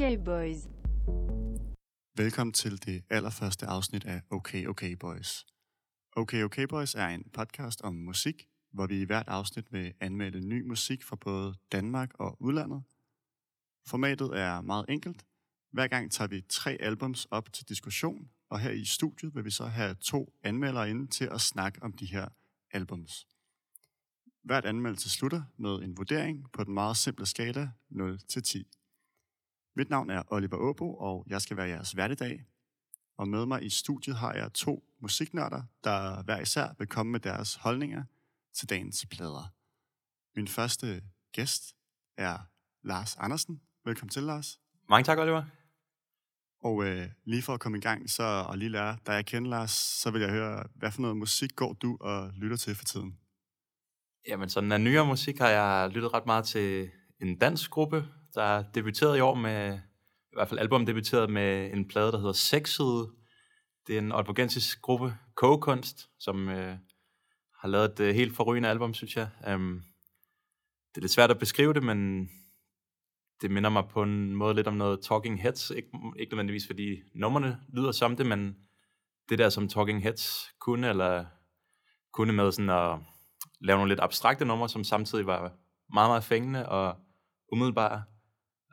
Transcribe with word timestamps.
Okay, 0.00 0.18
boys. 0.24 0.56
Velkommen 2.16 2.52
til 2.52 2.86
det 2.86 3.04
allerførste 3.10 3.66
afsnit 3.66 4.04
af 4.04 4.22
Okay 4.30 4.66
Okay 4.66 4.92
Boys. 4.92 5.46
Okay 6.16 6.42
Okay 6.42 6.62
Boys 6.62 6.94
er 6.94 7.06
en 7.06 7.24
podcast 7.32 7.82
om 7.82 7.94
musik, 7.94 8.48
hvor 8.72 8.86
vi 8.86 9.00
i 9.00 9.04
hvert 9.04 9.28
afsnit 9.28 9.72
vil 9.72 9.94
anmelde 10.00 10.40
ny 10.40 10.68
musik 10.68 11.02
fra 11.02 11.16
både 11.16 11.54
Danmark 11.72 12.10
og 12.14 12.36
udlandet. 12.42 12.82
Formatet 13.86 14.38
er 14.38 14.60
meget 14.60 14.84
enkelt. 14.88 15.26
Hver 15.70 15.86
gang 15.86 16.12
tager 16.12 16.28
vi 16.28 16.42
tre 16.48 16.76
albums 16.80 17.24
op 17.30 17.52
til 17.52 17.68
diskussion, 17.68 18.30
og 18.48 18.60
her 18.60 18.70
i 18.70 18.84
studiet 18.84 19.34
vil 19.34 19.44
vi 19.44 19.50
så 19.50 19.66
have 19.66 19.94
to 19.94 20.34
anmeldere 20.42 20.90
inde 20.90 21.06
til 21.06 21.24
at 21.24 21.40
snakke 21.40 21.82
om 21.82 21.92
de 21.92 22.06
her 22.06 22.28
albums. 22.70 23.26
Hvert 24.42 24.64
anmeldelse 24.64 25.10
slutter 25.10 25.42
med 25.56 25.74
en 25.82 25.96
vurdering 25.96 26.52
på 26.52 26.64
den 26.64 26.74
meget 26.74 26.96
simple 26.96 27.26
skala 27.26 27.70
0 27.88 28.18
til 28.18 28.42
10. 28.42 28.66
Mit 29.78 29.90
navn 29.90 30.10
er 30.10 30.22
Oliver 30.32 30.56
Åbo, 30.56 30.94
og 30.94 31.24
jeg 31.26 31.42
skal 31.42 31.56
være 31.56 31.68
jeres 31.68 31.96
vært 31.96 32.10
i 32.10 32.14
dag. 32.14 32.44
Og 33.16 33.28
med 33.28 33.46
mig 33.46 33.64
i 33.64 33.70
studiet 33.70 34.16
har 34.16 34.34
jeg 34.34 34.52
to 34.52 34.84
musiknørder, 35.00 35.62
der 35.84 36.22
hver 36.22 36.40
især 36.40 36.68
vil 36.78 36.86
komme 36.86 37.12
med 37.12 37.20
deres 37.20 37.54
holdninger 37.54 38.04
til 38.54 38.68
dagens 38.68 39.06
plader. 39.10 39.52
Min 40.36 40.48
første 40.48 41.02
gæst 41.32 41.76
er 42.16 42.38
Lars 42.82 43.16
Andersen. 43.16 43.60
Velkommen 43.84 44.10
til, 44.10 44.22
Lars. 44.22 44.60
Mange 44.88 45.04
tak, 45.04 45.18
Oliver. 45.18 45.44
Og 46.60 46.84
øh, 46.84 47.08
lige 47.24 47.42
for 47.42 47.54
at 47.54 47.60
komme 47.60 47.78
i 47.78 47.80
gang, 47.80 48.10
så 48.10 48.22
og 48.48 48.58
lige 48.58 48.68
lære, 48.68 48.98
da 49.06 49.12
jeg 49.12 49.26
kender 49.26 49.50
Lars, 49.50 49.70
så 49.70 50.10
vil 50.10 50.20
jeg 50.20 50.30
høre, 50.30 50.64
hvad 50.74 50.92
for 50.92 51.00
noget 51.00 51.16
musik 51.16 51.56
går 51.56 51.72
du 51.72 51.96
og 52.00 52.32
lytter 52.36 52.56
til 52.56 52.74
for 52.74 52.84
tiden? 52.84 53.18
Jamen, 54.28 54.48
sådan 54.48 54.72
af 54.72 54.80
nyere 54.80 55.06
musik 55.06 55.38
har 55.38 55.48
jeg 55.48 55.90
lyttet 55.90 56.14
ret 56.14 56.26
meget 56.26 56.44
til 56.44 56.90
en 57.20 57.38
dansk 57.38 57.70
gruppe, 57.70 58.04
der 58.38 58.64
debuterede 58.74 59.18
i 59.18 59.20
år 59.20 59.34
med, 59.34 59.74
i 60.32 60.34
hvert 60.34 60.48
fald 60.48 60.60
album 60.60 60.86
debuteret 60.86 61.30
med 61.30 61.72
en 61.72 61.88
plade, 61.88 62.12
der 62.12 62.18
hedder 62.18 62.32
Sexede. 62.32 63.10
Det 63.86 63.94
er 63.94 63.98
en 63.98 64.12
aalborgensisk 64.12 64.82
gruppe, 64.82 65.14
Kogekunst, 65.34 66.08
som 66.18 66.48
øh, 66.48 66.76
har 67.60 67.68
lavet 67.68 67.90
et 67.90 68.00
øh, 68.00 68.14
helt 68.14 68.36
forrygende 68.36 68.68
album, 68.68 68.94
synes 68.94 69.16
jeg. 69.16 69.28
Um, 69.54 69.82
det 70.90 70.96
er 70.96 71.00
lidt 71.00 71.12
svært 71.12 71.30
at 71.30 71.38
beskrive 71.38 71.74
det, 71.74 71.82
men 71.82 72.28
det 73.40 73.50
minder 73.50 73.70
mig 73.70 73.84
på 73.88 74.02
en 74.02 74.34
måde 74.34 74.54
lidt 74.54 74.66
om 74.66 74.74
noget 74.74 75.00
Talking 75.00 75.42
Heads. 75.42 75.70
Ikke, 75.70 75.88
ikke 76.18 76.32
nødvendigvis, 76.32 76.66
fordi 76.66 77.02
numrene 77.14 77.60
lyder 77.72 77.92
som 77.92 78.16
det, 78.16 78.26
men 78.26 78.56
det 79.28 79.38
der, 79.38 79.48
som 79.48 79.68
Talking 79.68 80.02
Heads 80.02 80.48
kunne, 80.60 80.88
eller 80.88 81.24
kunne 82.12 82.32
med 82.32 82.52
sådan 82.52 82.70
at 82.70 82.98
lave 83.60 83.76
nogle 83.76 83.88
lidt 83.88 84.00
abstrakte 84.00 84.44
numre, 84.44 84.68
som 84.68 84.84
samtidig 84.84 85.26
var 85.26 85.40
meget, 85.94 86.10
meget 86.10 86.24
fængende 86.24 86.68
og 86.68 86.96
umiddelbare. 87.52 88.02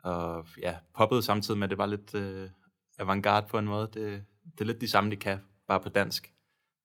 Og 0.06 0.46
ja, 0.62 0.78
poppede 0.94 1.22
samtidig 1.22 1.58
med, 1.58 1.66
at 1.66 1.70
det 1.70 1.78
var 1.78 1.86
lidt 1.86 2.14
øh, 2.14 2.50
avantgarde 2.98 3.46
på 3.50 3.58
en 3.58 3.64
måde. 3.64 3.90
Det, 3.94 4.24
det 4.52 4.60
er 4.60 4.64
lidt 4.64 4.80
de 4.80 4.88
samme, 4.88 5.10
de 5.10 5.16
kan, 5.16 5.38
bare 5.68 5.80
på 5.80 5.88
dansk. 5.88 6.34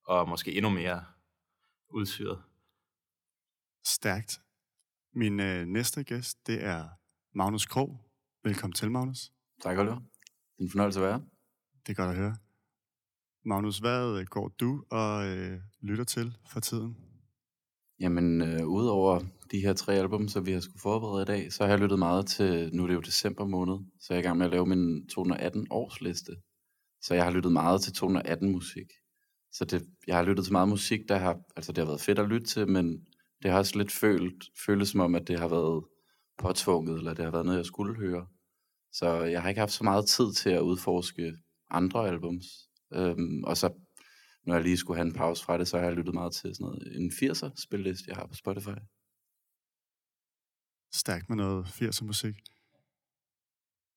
Og 0.05 0.29
måske 0.29 0.53
endnu 0.53 0.69
mere 0.69 1.03
udsyret. 1.89 2.43
Stærkt. 3.85 4.41
Min 5.13 5.39
øh, 5.39 5.65
næste 5.65 6.03
gæst, 6.03 6.47
det 6.47 6.63
er 6.63 6.87
Magnus 7.33 7.65
Krog. 7.65 7.99
Velkommen 8.43 8.73
til, 8.73 8.91
Magnus. 8.91 9.31
Tak, 9.61 9.77
Oliver. 9.77 9.95
Det 9.95 10.59
er 10.59 10.63
en 10.63 10.69
fornøjelse 10.69 10.99
at 10.99 11.05
være. 11.05 11.21
Det 11.87 11.91
er 11.91 12.03
godt 12.03 12.09
at 12.09 12.15
høre. 12.15 12.35
Magnus, 13.45 13.77
hvad 13.77 14.19
øh, 14.19 14.25
går 14.25 14.47
du 14.47 14.85
og 14.91 15.27
øh, 15.27 15.59
lytter 15.81 16.03
til 16.03 16.37
for 16.47 16.59
tiden? 16.59 16.97
Jamen, 17.99 18.41
øh, 18.41 18.67
udover 18.67 19.21
de 19.51 19.59
her 19.59 19.73
tre 19.73 19.93
album, 19.93 20.27
som 20.27 20.45
vi 20.45 20.51
har 20.51 20.59
skulle 20.59 20.81
forberede 20.81 21.21
i 21.21 21.25
dag, 21.25 21.53
så 21.53 21.63
har 21.63 21.69
jeg 21.71 21.79
lyttet 21.79 21.99
meget 21.99 22.27
til, 22.27 22.69
nu 22.73 22.83
er 22.83 22.87
det 22.87 22.93
jo 22.93 22.99
december 22.99 23.45
måned, 23.45 23.75
så 23.99 24.13
jeg 24.13 24.17
er 24.17 24.23
i 24.23 24.25
gang 24.25 24.37
med 24.37 24.45
at 24.45 24.51
lave 24.51 24.65
min 24.65 25.07
218 25.07 25.67
års 25.69 26.01
liste. 26.01 26.31
Så 27.01 27.13
jeg 27.13 27.23
har 27.23 27.31
lyttet 27.31 27.51
meget 27.51 27.81
til 27.81 27.93
218 27.93 28.51
musik. 28.51 28.87
Så 29.51 29.65
det, 29.65 29.83
jeg 30.07 30.15
har 30.15 30.23
lyttet 30.23 30.45
til 30.45 30.51
meget 30.51 30.69
musik, 30.69 30.99
der 31.09 31.17
har, 31.17 31.39
altså 31.55 31.71
det 31.71 31.77
har 31.77 31.85
været 31.85 32.01
fedt 32.01 32.19
at 32.19 32.29
lytte 32.29 32.47
til, 32.47 32.67
men 32.67 33.05
det 33.43 33.51
har 33.51 33.57
også 33.57 33.77
lidt 33.77 33.91
følt, 33.91 34.43
føles 34.65 34.89
som 34.89 34.99
om, 34.99 35.15
at 35.15 35.27
det 35.27 35.39
har 35.39 35.47
været 35.47 35.83
påtvunget, 36.37 36.97
eller 36.97 37.13
det 37.13 37.25
har 37.25 37.31
været 37.31 37.45
noget, 37.45 37.57
jeg 37.57 37.65
skulle 37.65 37.95
høre. 37.95 38.25
Så 38.93 39.23
jeg 39.23 39.41
har 39.41 39.49
ikke 39.49 39.59
haft 39.59 39.71
så 39.71 39.83
meget 39.83 40.05
tid 40.05 40.33
til 40.33 40.49
at 40.49 40.61
udforske 40.61 41.33
andre 41.69 42.07
albums. 42.07 42.45
Øhm, 42.93 43.43
og 43.43 43.57
så 43.57 43.69
når 44.45 44.53
jeg 44.53 44.63
lige 44.63 44.77
skulle 44.77 44.97
have 44.97 45.07
en 45.07 45.13
pause 45.13 45.43
fra 45.43 45.57
det, 45.57 45.67
så 45.67 45.77
har 45.77 45.85
jeg 45.85 45.93
lyttet 45.93 46.13
meget 46.13 46.33
til 46.33 46.55
sådan 46.55 46.65
noget, 46.65 46.95
en 46.95 47.11
80'er 47.11 47.63
spilleliste, 47.63 48.05
jeg 48.07 48.15
har 48.15 48.27
på 48.27 48.35
Spotify. 48.35 48.79
Stærkt 50.93 51.29
med 51.29 51.37
noget 51.37 51.65
80'er 51.65 52.03
musik. 52.03 52.43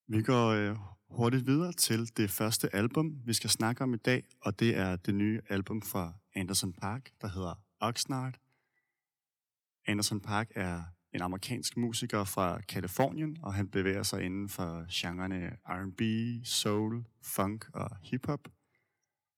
Vi 0.08 0.22
går 0.22 0.48
øh, 0.48 0.76
hurtigt 1.08 1.46
videre 1.46 1.72
til 1.72 2.16
det 2.16 2.30
første 2.30 2.74
album, 2.74 3.20
vi 3.24 3.32
skal 3.32 3.50
snakke 3.50 3.82
om 3.82 3.94
i 3.94 3.96
dag, 3.96 4.24
og 4.40 4.60
det 4.60 4.76
er 4.76 4.96
det 4.96 5.14
nye 5.14 5.40
album 5.48 5.82
fra 5.82 6.12
Anderson 6.34 6.72
Park, 6.72 7.10
der 7.20 7.28
hedder 7.28 7.54
Oxnard. 7.80 8.34
Anderson 9.86 10.20
Park 10.20 10.50
er 10.54 10.82
en 11.12 11.22
amerikansk 11.22 11.76
musiker 11.76 12.24
fra 12.24 12.60
Kalifornien, 12.60 13.38
og 13.42 13.54
han 13.54 13.68
bevæger 13.68 14.02
sig 14.02 14.22
inden 14.22 14.48
for 14.48 14.86
genrerne 14.90 15.56
R&B, 15.66 16.00
soul, 16.46 17.04
funk 17.22 17.66
og 17.74 17.96
hiphop. 18.02 18.48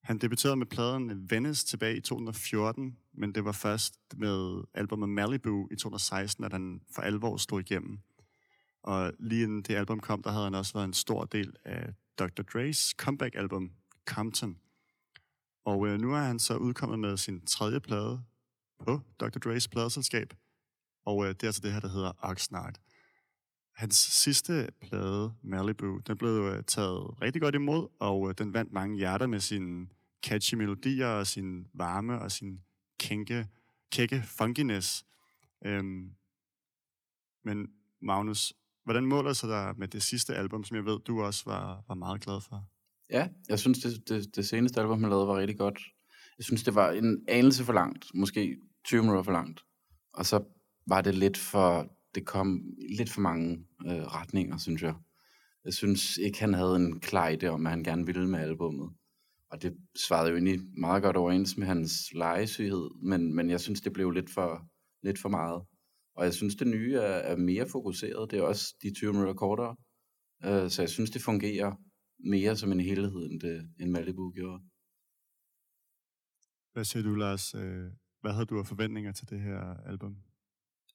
Han 0.07 0.19
debuterede 0.19 0.57
med 0.57 0.67
pladen 0.67 1.31
Venice 1.31 1.67
tilbage 1.67 1.97
i 1.97 2.01
2014, 2.01 2.97
men 3.13 3.35
det 3.35 3.45
var 3.45 3.53
først 3.53 3.95
med 4.17 4.63
albumet 4.75 5.09
Malibu 5.09 5.69
i 5.71 5.77
2016, 5.77 6.45
at 6.45 6.53
han 6.53 6.81
for 6.95 7.03
alvor 7.03 7.37
stod 7.37 7.61
igennem. 7.61 7.99
Og 8.83 9.13
lige 9.19 9.43
inden 9.43 9.63
det 9.63 9.75
album 9.75 10.01
kom, 10.01 10.23
der 10.23 10.31
havde 10.31 10.45
han 10.45 10.55
også 10.55 10.73
været 10.73 10.85
en 10.85 10.93
stor 10.93 11.25
del 11.25 11.57
af 11.65 11.95
Dr. 12.19 12.43
Dre's 12.43 12.95
comeback-album 12.97 13.71
Compton. 14.05 14.59
Og 15.65 15.87
øh, 15.87 16.01
nu 16.01 16.15
er 16.15 16.21
han 16.21 16.39
så 16.39 16.57
udkommet 16.57 16.99
med 16.99 17.17
sin 17.17 17.47
tredje 17.47 17.81
plade 17.81 18.23
på 18.79 19.01
Dr. 19.21 19.39
Dre's 19.49 19.69
pladeselskab, 19.71 20.35
og 21.05 21.25
øh, 21.25 21.29
det 21.29 21.43
er 21.43 21.49
altså 21.49 21.63
det 21.63 21.73
her, 21.73 21.81
der 21.81 21.89
hedder 21.89 22.13
Oxnard. 22.19 22.75
Hans 23.75 23.97
sidste 23.97 24.69
plade, 24.81 25.33
Malibu, 25.43 25.99
den 26.07 26.17
blev 26.17 26.31
øh, 26.31 26.65
taget 26.65 27.23
rigtig 27.23 27.43
godt 27.43 27.55
imod, 27.55 27.89
og 27.99 28.29
øh, 28.29 28.35
den 28.39 28.55
vandt 28.55 28.73
mange 28.73 28.97
hjerter 28.97 29.27
med 29.27 29.41
sine 29.41 29.87
catchy 30.27 30.55
melodier 30.55 31.07
og 31.07 31.27
sin 31.27 31.67
varme 31.75 32.21
og 32.21 32.33
sin 32.33 32.61
kænke, 33.01 33.47
kække 33.93 34.23
funkiness. 34.39 35.05
Øhm, 35.65 36.11
men 37.45 37.69
Magnus, 38.03 38.55
hvordan 38.85 39.07
måler 39.07 39.33
sig 39.33 39.49
der 39.49 39.75
med 39.75 39.89
det 39.89 40.03
sidste 40.03 40.35
album, 40.35 40.65
som 40.65 40.77
jeg 40.77 40.85
ved, 40.85 41.01
du 41.01 41.23
også 41.23 41.43
var, 41.47 41.85
var 41.89 41.95
meget 41.95 42.21
glad 42.21 42.41
for? 42.41 42.65
Ja, 43.11 43.29
jeg 43.49 43.59
synes, 43.59 43.79
det, 43.79 44.09
det, 44.09 44.37
det 44.37 44.49
seneste 44.49 44.81
album, 44.81 45.01
han 45.01 45.11
lavede, 45.11 45.27
var 45.27 45.37
rigtig 45.37 45.59
godt. 45.59 45.81
Jeg 46.39 46.45
synes, 46.45 46.63
det 46.63 46.75
var 46.75 46.91
en 46.91 47.25
anelse 47.29 47.65
for 47.65 47.73
langt. 47.73 48.07
Måske 48.15 48.57
20 48.85 49.03
minutter 49.03 49.23
for 49.23 49.33
langt. 49.33 49.65
Og 50.13 50.27
så 50.27 50.45
var 50.87 51.01
det 51.01 51.15
lidt 51.15 51.37
for... 51.37 51.93
Det 52.15 52.27
kom 52.27 52.61
lidt 52.99 53.11
for 53.11 53.21
mange 53.21 53.67
øh, 53.87 54.03
retninger, 54.03 54.59
synes 54.59 54.83
jeg. 54.83 54.95
Jeg 55.65 55.75
synes 55.75 56.17
ikke, 56.17 56.41
han 56.41 56.55
havde 56.55 56.77
en 56.77 57.01
klar 57.01 57.31
idé 57.31 57.47
om, 57.47 57.61
hvad 57.61 57.71
han 57.71 57.85
gerne 57.85 58.07
ville 58.07 58.29
med 58.29 58.39
albummet. 58.39 58.91
Og 59.51 59.63
det 59.63 59.77
svarede 60.07 60.31
jo 60.31 60.37
egentlig 60.37 60.61
meget 60.79 61.03
godt 61.03 61.17
overens 61.17 61.57
med 61.57 61.67
hans 61.67 61.93
legesyghed, 62.15 62.91
men, 63.03 63.35
men 63.35 63.51
jeg 63.51 63.61
synes, 63.61 63.81
det 63.81 63.93
blev 63.93 64.11
lidt 64.11 64.31
for, 64.31 64.69
lidt 65.03 65.19
for 65.19 65.29
meget. 65.29 65.63
Og 66.17 66.25
jeg 66.25 66.35
synes, 66.35 66.55
det 66.55 66.67
nye 66.67 66.95
er, 66.95 67.17
er 67.33 67.37
mere 67.37 67.67
fokuseret. 67.69 68.31
Det 68.31 68.39
er 68.39 68.43
også 68.43 68.75
de 68.83 68.95
20 68.95 69.13
minutter 69.13 69.35
kortere. 69.35 69.77
Uh, 70.47 70.69
så 70.71 70.83
jeg 70.83 70.91
synes, 70.91 71.11
det 71.11 71.23
fungerer 71.23 71.73
mere 72.19 72.57
som 72.57 72.73
en 72.73 72.81
helhed, 72.81 73.31
end, 73.31 73.41
det, 73.41 73.71
end 73.81 73.91
Malibu 73.91 74.33
gjorde. 74.33 74.63
Hvad 76.73 76.85
siger 76.85 77.03
du, 77.03 77.15
Lars? 77.15 77.55
Øh, 77.55 77.91
hvad 78.21 78.33
havde 78.33 78.47
du 78.47 78.59
af 78.59 78.67
forventninger 78.67 79.13
til 79.13 79.31
det 79.31 79.41
her 79.41 79.61
album? 79.87 80.17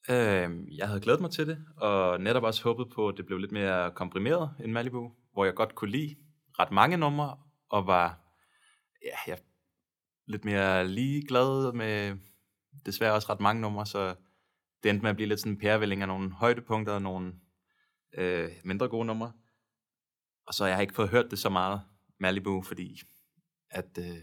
Øh, 0.10 0.78
jeg 0.78 0.88
havde 0.88 1.02
glædet 1.02 1.22
mig 1.22 1.32
til 1.32 1.48
det, 1.48 1.66
og 1.78 2.22
netop 2.22 2.44
også 2.44 2.64
håbet 2.64 2.88
på, 2.96 3.08
at 3.08 3.18
det 3.18 3.26
blev 3.26 3.38
lidt 3.38 3.52
mere 3.52 3.92
komprimeret 3.92 4.50
end 4.64 4.72
Malibu, 4.72 5.12
hvor 5.34 5.46
jeg 5.46 5.54
godt 5.56 5.76
kunne 5.76 5.92
lide 5.92 6.16
ret 6.60 6.72
mange 6.72 6.98
numre, 6.98 7.38
og 7.70 7.88
var 7.88 8.31
ja, 9.04 9.16
jeg 9.28 9.34
er 9.34 9.42
lidt 10.26 10.46
mere 10.46 10.88
ligeglad 10.88 11.74
med 11.74 12.18
desværre 12.86 13.14
også 13.14 13.30
ret 13.30 13.40
mange 13.40 13.62
numre, 13.62 13.86
så 13.86 14.16
det 14.84 14.90
endte 14.90 15.02
med 15.02 15.10
at 15.10 15.16
blive 15.16 15.30
lidt 15.30 15.40
sådan 15.40 15.52
en 15.52 15.60
pærevælling 15.60 16.02
af 16.02 16.08
nogle 16.08 16.32
højdepunkter 16.32 16.94
og 16.94 17.02
nogle 17.02 17.34
øh, 18.14 18.50
mindre 18.64 18.88
gode 18.88 19.06
numre. 19.06 19.34
Og 20.48 20.54
så 20.54 20.66
jeg 20.66 20.76
har 20.76 20.82
ikke 20.82 20.94
fået 20.94 21.10
hørt 21.10 21.32
det 21.32 21.40
så 21.40 21.50
meget, 21.50 21.82
Malibu, 22.20 22.62
fordi 22.62 23.02
at, 23.70 23.98
øh, 23.98 24.18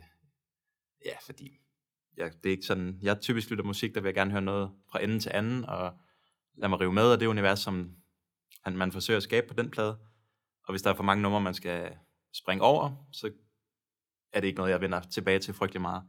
ja, 1.05 1.17
fordi 1.23 1.61
jeg, 2.17 2.33
det 2.43 2.49
er 2.49 2.51
ikke 2.51 2.67
sådan, 2.67 2.99
jeg 3.03 3.21
typisk 3.21 3.51
lytter 3.51 3.65
musik, 3.65 3.95
der 3.95 4.01
vil 4.01 4.09
jeg 4.09 4.15
gerne 4.15 4.31
høre 4.31 4.43
noget 4.43 4.71
fra 4.91 5.03
ende 5.03 5.21
til 5.21 5.31
anden, 5.35 5.65
og 5.65 5.99
lad 6.55 6.69
mig 6.69 6.81
rive 6.81 6.93
med 6.93 7.13
af 7.13 7.19
det 7.19 7.27
univers, 7.27 7.61
som 7.61 7.97
han, 8.65 8.77
man 8.77 8.93
forsøger 8.93 9.17
at 9.17 9.23
skabe 9.23 9.47
på 9.49 9.55
den 9.55 9.71
plade. 9.71 9.99
Og 10.65 10.73
hvis 10.73 10.83
der 10.83 10.91
er 10.91 10.95
for 10.95 11.03
mange 11.03 11.23
numre, 11.23 11.41
man 11.41 11.55
skal 11.55 11.97
springe 12.33 12.65
over, 12.65 13.09
så 13.13 13.33
er 14.33 14.41
det 14.41 14.47
ikke 14.47 14.57
noget, 14.57 14.71
jeg 14.71 14.81
vender 14.81 15.01
tilbage 15.01 15.39
til 15.39 15.55
frygtelig 15.55 15.81
meget. 15.81 16.03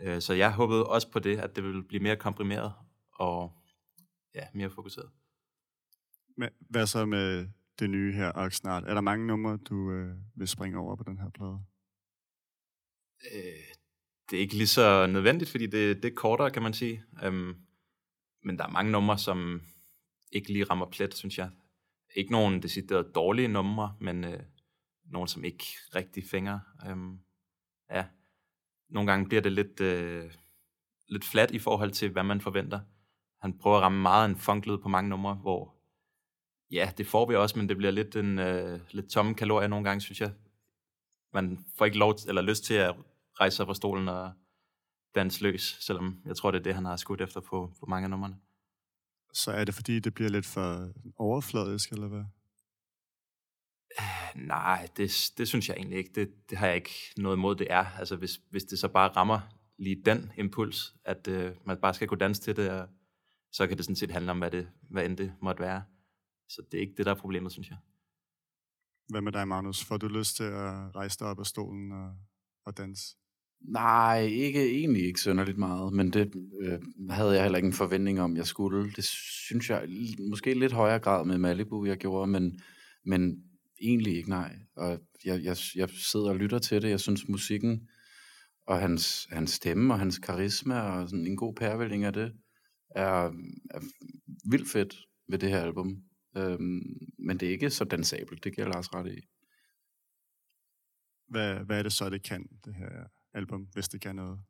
Øh, 0.00 0.20
så 0.20 0.34
jeg 0.34 0.52
håbede 0.52 0.86
også 0.86 1.10
på 1.10 1.18
det, 1.18 1.38
at 1.38 1.56
det 1.56 1.64
ville 1.64 1.82
blive 1.82 2.02
mere 2.02 2.16
komprimeret 2.16 2.72
og 3.12 3.52
ja, 4.34 4.46
mere 4.54 4.70
fokuseret. 4.70 5.10
Men 6.36 6.48
hvad 6.58 6.86
så 6.86 7.06
med 7.06 7.48
det 7.80 7.90
nye 7.90 8.12
her 8.12 8.32
Oxnard. 8.34 8.84
Er 8.84 8.94
der 8.94 9.00
mange 9.00 9.26
numre, 9.26 9.56
du 9.56 9.92
øh, 9.92 10.16
vil 10.36 10.48
springe 10.48 10.78
over 10.78 10.96
på 10.96 11.04
den 11.04 11.18
her 11.18 11.30
plade? 11.30 11.58
Øh, 13.34 13.74
det 14.30 14.36
er 14.36 14.40
ikke 14.40 14.56
lige 14.56 14.66
så 14.66 15.06
nødvendigt, 15.06 15.50
fordi 15.50 15.66
det, 15.66 16.02
det 16.02 16.10
er 16.10 16.14
kortere, 16.14 16.50
kan 16.50 16.62
man 16.62 16.74
sige. 16.74 17.04
Um, 17.26 17.56
men 18.42 18.58
der 18.58 18.64
er 18.64 18.70
mange 18.70 18.92
numre, 18.92 19.18
som 19.18 19.62
ikke 20.32 20.52
lige 20.52 20.64
rammer 20.64 20.86
plet, 20.90 21.14
synes 21.14 21.38
jeg. 21.38 21.50
Ikke 22.16 22.32
nogen 22.32 22.62
decideret 22.62 23.14
dårlige 23.14 23.48
numre, 23.48 23.96
men 24.00 24.24
øh, 24.24 24.42
nogen, 25.04 25.28
som 25.28 25.44
ikke 25.44 25.64
rigtig 25.94 26.24
fænger. 26.30 26.58
Um, 26.90 27.20
ja, 27.90 28.04
nogle 28.88 29.10
gange 29.10 29.26
bliver 29.28 29.42
det 29.42 29.52
lidt, 29.52 29.80
øh, 29.80 30.32
lidt 31.08 31.24
flat 31.24 31.50
i 31.50 31.58
forhold 31.58 31.90
til, 31.90 32.10
hvad 32.10 32.22
man 32.22 32.40
forventer. 32.40 32.80
Han 33.40 33.58
prøver 33.58 33.76
at 33.76 33.82
ramme 33.82 34.02
meget 34.02 34.28
en 34.28 34.36
funklyd 34.36 34.78
på 34.78 34.88
mange 34.88 35.10
numre, 35.10 35.34
hvor 35.34 35.74
ja, 36.70 36.92
det 36.98 37.06
får 37.06 37.28
vi 37.28 37.34
også, 37.34 37.58
men 37.58 37.68
det 37.68 37.76
bliver 37.76 37.90
lidt 37.90 38.16
en 38.16 38.38
øh, 38.38 38.80
lidt 38.90 39.10
tomme 39.10 39.34
kalorier 39.34 39.68
nogle 39.68 39.84
gange, 39.84 40.00
synes 40.00 40.20
jeg. 40.20 40.32
Man 41.32 41.64
får 41.78 41.84
ikke 41.84 41.98
lov 41.98 42.14
eller 42.28 42.42
lyst 42.42 42.64
til 42.64 42.74
at 42.74 42.94
rejse 43.40 43.56
sig 43.56 43.66
fra 43.66 43.74
stolen 43.74 44.08
og 44.08 44.32
danse 45.14 45.42
løs, 45.42 45.76
selvom 45.80 46.22
jeg 46.24 46.36
tror, 46.36 46.50
det 46.50 46.58
er 46.58 46.62
det, 46.62 46.74
han 46.74 46.84
har 46.84 46.96
skudt 46.96 47.20
efter 47.20 47.40
på, 47.40 47.72
på 47.80 47.86
mange 47.86 48.04
af 48.04 48.10
numrene. 48.10 48.36
Så 49.32 49.52
er 49.52 49.64
det, 49.64 49.74
fordi 49.74 50.00
det 50.00 50.14
bliver 50.14 50.30
lidt 50.30 50.46
for 50.46 50.92
overfladisk, 51.16 51.90
eller 51.90 52.08
hvad? 52.08 52.24
Nej, 54.34 54.88
det, 54.96 55.32
det 55.38 55.48
synes 55.48 55.68
jeg 55.68 55.76
egentlig 55.76 55.98
ikke. 55.98 56.10
Det, 56.14 56.50
det 56.50 56.58
har 56.58 56.66
jeg 56.66 56.76
ikke 56.76 56.94
noget 57.16 57.36
imod, 57.36 57.56
det 57.56 57.66
er. 57.70 57.84
Altså, 57.84 58.16
hvis, 58.16 58.40
hvis 58.50 58.64
det 58.64 58.78
så 58.78 58.88
bare 58.88 59.08
rammer 59.08 59.40
lige 59.78 60.02
den 60.04 60.32
impuls, 60.38 60.94
at 61.04 61.28
øh, 61.28 61.52
man 61.66 61.76
bare 61.82 61.94
skal 61.94 62.08
kunne 62.08 62.18
danse 62.18 62.42
til 62.42 62.56
det, 62.56 62.70
og 62.70 62.88
så 63.52 63.66
kan 63.66 63.76
det 63.76 63.84
sådan 63.84 63.96
set 63.96 64.10
handle 64.10 64.30
om, 64.30 64.38
hvad, 64.38 64.50
det, 64.50 64.68
hvad 64.90 65.04
end 65.04 65.16
det 65.16 65.32
måtte 65.42 65.62
være. 65.62 65.82
Så 66.48 66.62
det 66.72 66.78
er 66.78 66.80
ikke 66.80 66.94
det, 66.96 67.06
der 67.06 67.12
er 67.14 67.18
problemet, 67.18 67.52
synes 67.52 67.68
jeg. 67.68 67.78
Hvad 69.08 69.20
med 69.20 69.32
dig, 69.32 69.48
Magnus? 69.48 69.84
Får 69.84 69.96
du 69.96 70.08
lyst 70.08 70.36
til 70.36 70.44
at 70.44 70.96
rejse 70.96 71.18
dig 71.18 71.26
op 71.26 71.38
af 71.38 71.46
stolen 71.46 71.92
og, 71.92 72.12
og 72.66 72.76
danse? 72.76 73.16
Nej, 73.60 74.20
ikke, 74.20 74.78
egentlig 74.78 75.04
ikke 75.04 75.20
sønderligt 75.20 75.58
meget, 75.58 75.92
men 75.92 76.12
det 76.12 76.32
øh, 76.62 76.78
havde 77.10 77.32
jeg 77.32 77.42
heller 77.42 77.56
ikke 77.56 77.66
en 77.66 77.72
forventning 77.72 78.20
om, 78.20 78.36
jeg 78.36 78.46
skulle. 78.46 78.92
Det 78.92 79.04
synes 79.04 79.70
jeg 79.70 79.88
måske 80.30 80.54
lidt 80.54 80.72
højere 80.72 80.98
grad 80.98 81.24
med 81.24 81.38
Malibu, 81.38 81.84
jeg 81.84 81.96
gjorde, 81.96 82.30
men, 82.30 82.60
men 83.04 83.49
egentlig 83.80 84.16
ikke 84.16 84.28
nej. 84.28 84.58
Og 84.76 85.00
jeg, 85.24 85.42
jeg, 85.42 85.56
jeg 85.74 85.90
sidder 85.90 86.28
og 86.28 86.36
lytter 86.36 86.58
til 86.58 86.82
det. 86.82 86.90
Jeg 86.90 87.00
synes 87.00 87.28
musikken 87.28 87.88
og 88.66 88.80
hans, 88.80 89.28
hans 89.30 89.50
stemme 89.50 89.94
og 89.94 89.98
hans 89.98 90.18
karisma 90.18 90.80
og 90.80 91.08
sådan 91.08 91.26
en 91.26 91.36
god 91.36 91.54
pærvælling 91.54 92.04
af 92.04 92.12
det 92.12 92.32
er, 92.90 93.32
er 93.70 93.80
vildt 94.50 94.70
fedt 94.70 94.96
ved 95.28 95.38
det 95.38 95.48
her 95.48 95.62
album. 95.62 96.02
Øhm, 96.36 96.82
men 97.18 97.40
det 97.40 97.48
er 97.48 97.52
ikke 97.52 97.70
så 97.70 97.84
dansabelt, 97.84 98.44
det 98.44 98.54
giver 98.54 98.68
Lars 98.68 98.94
ret 98.94 99.12
i. 99.12 99.20
Hvad, 101.28 101.64
hvad 101.64 101.78
er 101.78 101.82
det 101.82 101.92
så, 101.92 102.10
det 102.10 102.22
kan, 102.22 102.46
det 102.64 102.74
her 102.74 103.04
album, 103.34 103.68
hvis 103.72 103.88
det 103.88 104.00
kan 104.00 104.16
noget? 104.16 104.40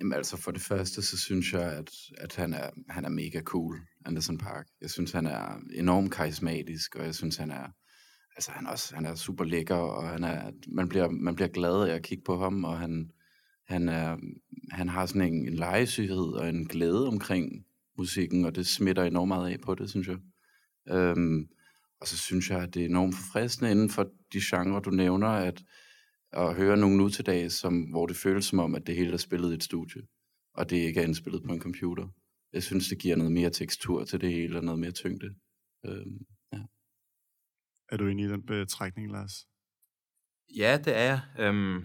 Jamen 0.00 0.12
altså 0.12 0.36
for 0.36 0.50
det 0.50 0.62
første, 0.62 1.02
så 1.02 1.18
synes 1.18 1.52
jeg, 1.52 1.72
at, 1.72 1.90
at 2.18 2.36
han, 2.36 2.52
er, 2.52 2.70
han 2.88 3.04
er 3.04 3.08
mega 3.08 3.42
cool, 3.42 3.80
Anderson 4.04 4.38
Park. 4.38 4.66
Jeg 4.80 4.90
synes, 4.90 5.12
han 5.12 5.26
er 5.26 5.60
enormt 5.72 6.12
karismatisk, 6.12 6.94
og 6.94 7.04
jeg 7.04 7.14
synes, 7.14 7.36
han 7.36 7.50
er, 7.50 7.68
altså 8.36 8.50
han 8.50 8.66
også, 8.66 8.94
han 8.94 9.06
er 9.06 9.14
super 9.14 9.44
lækker, 9.44 9.74
og 9.74 10.08
han 10.08 10.24
er, 10.24 10.50
man, 10.68 10.88
bliver, 10.88 11.08
man 11.08 11.34
bliver 11.34 11.48
glad 11.48 11.88
af 11.88 11.94
at 11.94 12.02
kigge 12.02 12.24
på 12.24 12.38
ham, 12.38 12.64
og 12.64 12.78
han, 12.78 13.10
han, 13.66 13.88
er, 13.88 14.16
han 14.70 14.88
har 14.88 15.06
sådan 15.06 15.34
en, 15.34 15.48
en 15.48 15.54
legesyghed 15.54 16.32
og 16.32 16.48
en 16.48 16.66
glæde 16.66 17.08
omkring 17.08 17.64
musikken, 17.98 18.44
og 18.44 18.54
det 18.54 18.66
smitter 18.66 19.02
enormt 19.02 19.28
meget 19.28 19.52
af 19.52 19.60
på 19.60 19.74
det, 19.74 19.90
synes 19.90 20.08
jeg. 20.08 20.18
Øhm, 20.90 21.48
og 22.00 22.06
så 22.06 22.18
synes 22.18 22.50
jeg, 22.50 22.62
at 22.62 22.74
det 22.74 22.82
er 22.82 22.86
enormt 22.86 23.14
forfriskende 23.14 23.70
inden 23.70 23.90
for 23.90 24.02
de 24.32 24.40
genrer, 24.42 24.80
du 24.80 24.90
nævner, 24.90 25.28
at, 25.28 25.62
at 26.32 26.54
høre 26.54 26.76
nogle 26.76 26.96
nu 26.96 27.08
til 27.08 27.26
dag, 27.26 27.52
som, 27.52 27.82
hvor 27.82 28.06
det 28.06 28.16
føles 28.16 28.44
som 28.44 28.58
om, 28.58 28.74
at 28.74 28.86
det 28.86 28.96
hele 28.96 29.12
er 29.12 29.16
spillet 29.16 29.50
i 29.50 29.54
et 29.54 29.62
studie, 29.62 30.02
og 30.54 30.70
det 30.70 30.76
ikke 30.76 31.00
er 31.00 31.04
indspillet 31.04 31.42
på 31.42 31.52
en 31.52 31.60
computer. 31.60 32.08
Jeg 32.52 32.62
synes, 32.62 32.88
det 32.88 32.98
giver 32.98 33.16
noget 33.16 33.32
mere 33.32 33.50
tekstur 33.50 34.04
til 34.04 34.20
det 34.20 34.32
hele, 34.32 34.58
og 34.58 34.64
noget 34.64 34.80
mere 34.80 34.90
tyngde. 34.90 35.34
Øhm. 35.86 36.26
Er 37.88 37.96
du 37.96 38.06
enig 38.06 38.24
i 38.24 38.28
den 38.28 38.46
betrækning, 38.46 39.12
Lars? 39.12 39.46
Ja, 40.56 40.78
det 40.84 40.96
er 40.96 41.02
jeg. 41.02 41.20
Øhm, 41.38 41.84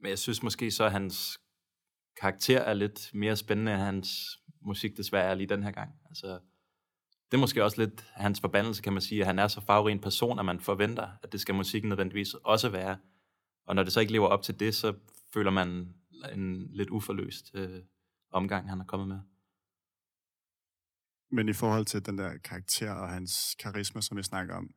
men 0.00 0.10
jeg 0.10 0.18
synes 0.18 0.42
måske 0.42 0.70
så, 0.70 0.84
at 0.84 0.92
hans 0.92 1.40
karakter 2.20 2.60
er 2.60 2.74
lidt 2.74 3.10
mere 3.14 3.36
spændende, 3.36 3.72
end 3.72 3.80
hans 3.80 4.38
musik 4.60 4.96
desværre 4.96 5.30
er 5.30 5.34
lige 5.34 5.48
den 5.48 5.62
her 5.62 5.70
gang. 5.70 5.90
Altså, 6.08 6.40
det 7.30 7.36
er 7.36 7.40
måske 7.40 7.64
også 7.64 7.80
lidt 7.80 8.04
hans 8.14 8.40
forbandelse, 8.40 8.82
kan 8.82 8.92
man 8.92 9.02
sige, 9.02 9.20
at 9.20 9.26
han 9.26 9.38
er 9.38 9.48
så 9.48 9.60
farverig 9.60 9.92
en 9.92 10.00
person, 10.00 10.38
at 10.38 10.44
man 10.44 10.60
forventer, 10.60 11.08
at 11.22 11.32
det 11.32 11.40
skal 11.40 11.54
musikken 11.54 11.88
nødvendigvis 11.88 12.34
også 12.34 12.68
være. 12.68 12.98
Og 13.66 13.74
når 13.74 13.82
det 13.82 13.92
så 13.92 14.00
ikke 14.00 14.12
lever 14.12 14.26
op 14.28 14.42
til 14.42 14.60
det, 14.60 14.74
så 14.74 14.94
føler 15.34 15.50
man 15.50 15.94
en 16.32 16.68
lidt 16.72 16.90
uforløst 16.90 17.50
øh, 17.54 17.82
omgang, 18.30 18.68
han 18.68 18.80
er 18.80 18.84
kommet 18.84 19.08
med. 19.08 19.20
Men 21.30 21.48
i 21.48 21.52
forhold 21.52 21.86
til 21.86 22.06
den 22.06 22.18
der 22.18 22.38
karakter 22.38 22.92
og 22.92 23.08
hans 23.08 23.56
karisma, 23.58 24.00
som 24.00 24.16
vi 24.16 24.22
snakker 24.22 24.54
om, 24.54 24.74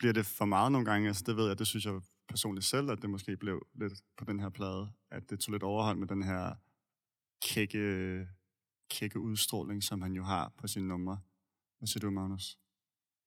bliver 0.00 0.12
det 0.12 0.26
for 0.26 0.44
meget 0.44 0.72
nogle 0.72 0.90
gange? 0.90 1.08
Altså 1.08 1.24
det 1.26 1.36
ved 1.36 1.46
jeg, 1.46 1.58
det 1.58 1.66
synes 1.66 1.84
jeg 1.86 1.94
personligt 2.28 2.66
selv, 2.66 2.90
at 2.90 3.02
det 3.02 3.10
måske 3.10 3.36
blev 3.36 3.66
lidt 3.80 3.92
på 4.18 4.24
den 4.24 4.40
her 4.40 4.50
plade, 4.50 4.88
at 5.10 5.30
det 5.30 5.40
tog 5.40 5.52
lidt 5.52 5.62
overhånd 5.62 5.98
med 5.98 6.08
den 6.08 6.22
her 6.22 6.54
kække, 7.42 8.26
kække 8.90 9.20
udstråling, 9.20 9.82
som 9.82 10.02
han 10.02 10.12
jo 10.12 10.24
har 10.24 10.52
på 10.58 10.66
sine 10.66 10.88
numre. 10.88 11.18
Hvad 11.78 11.86
siger 11.86 12.00
du, 12.00 12.10
Magnus? 12.10 12.58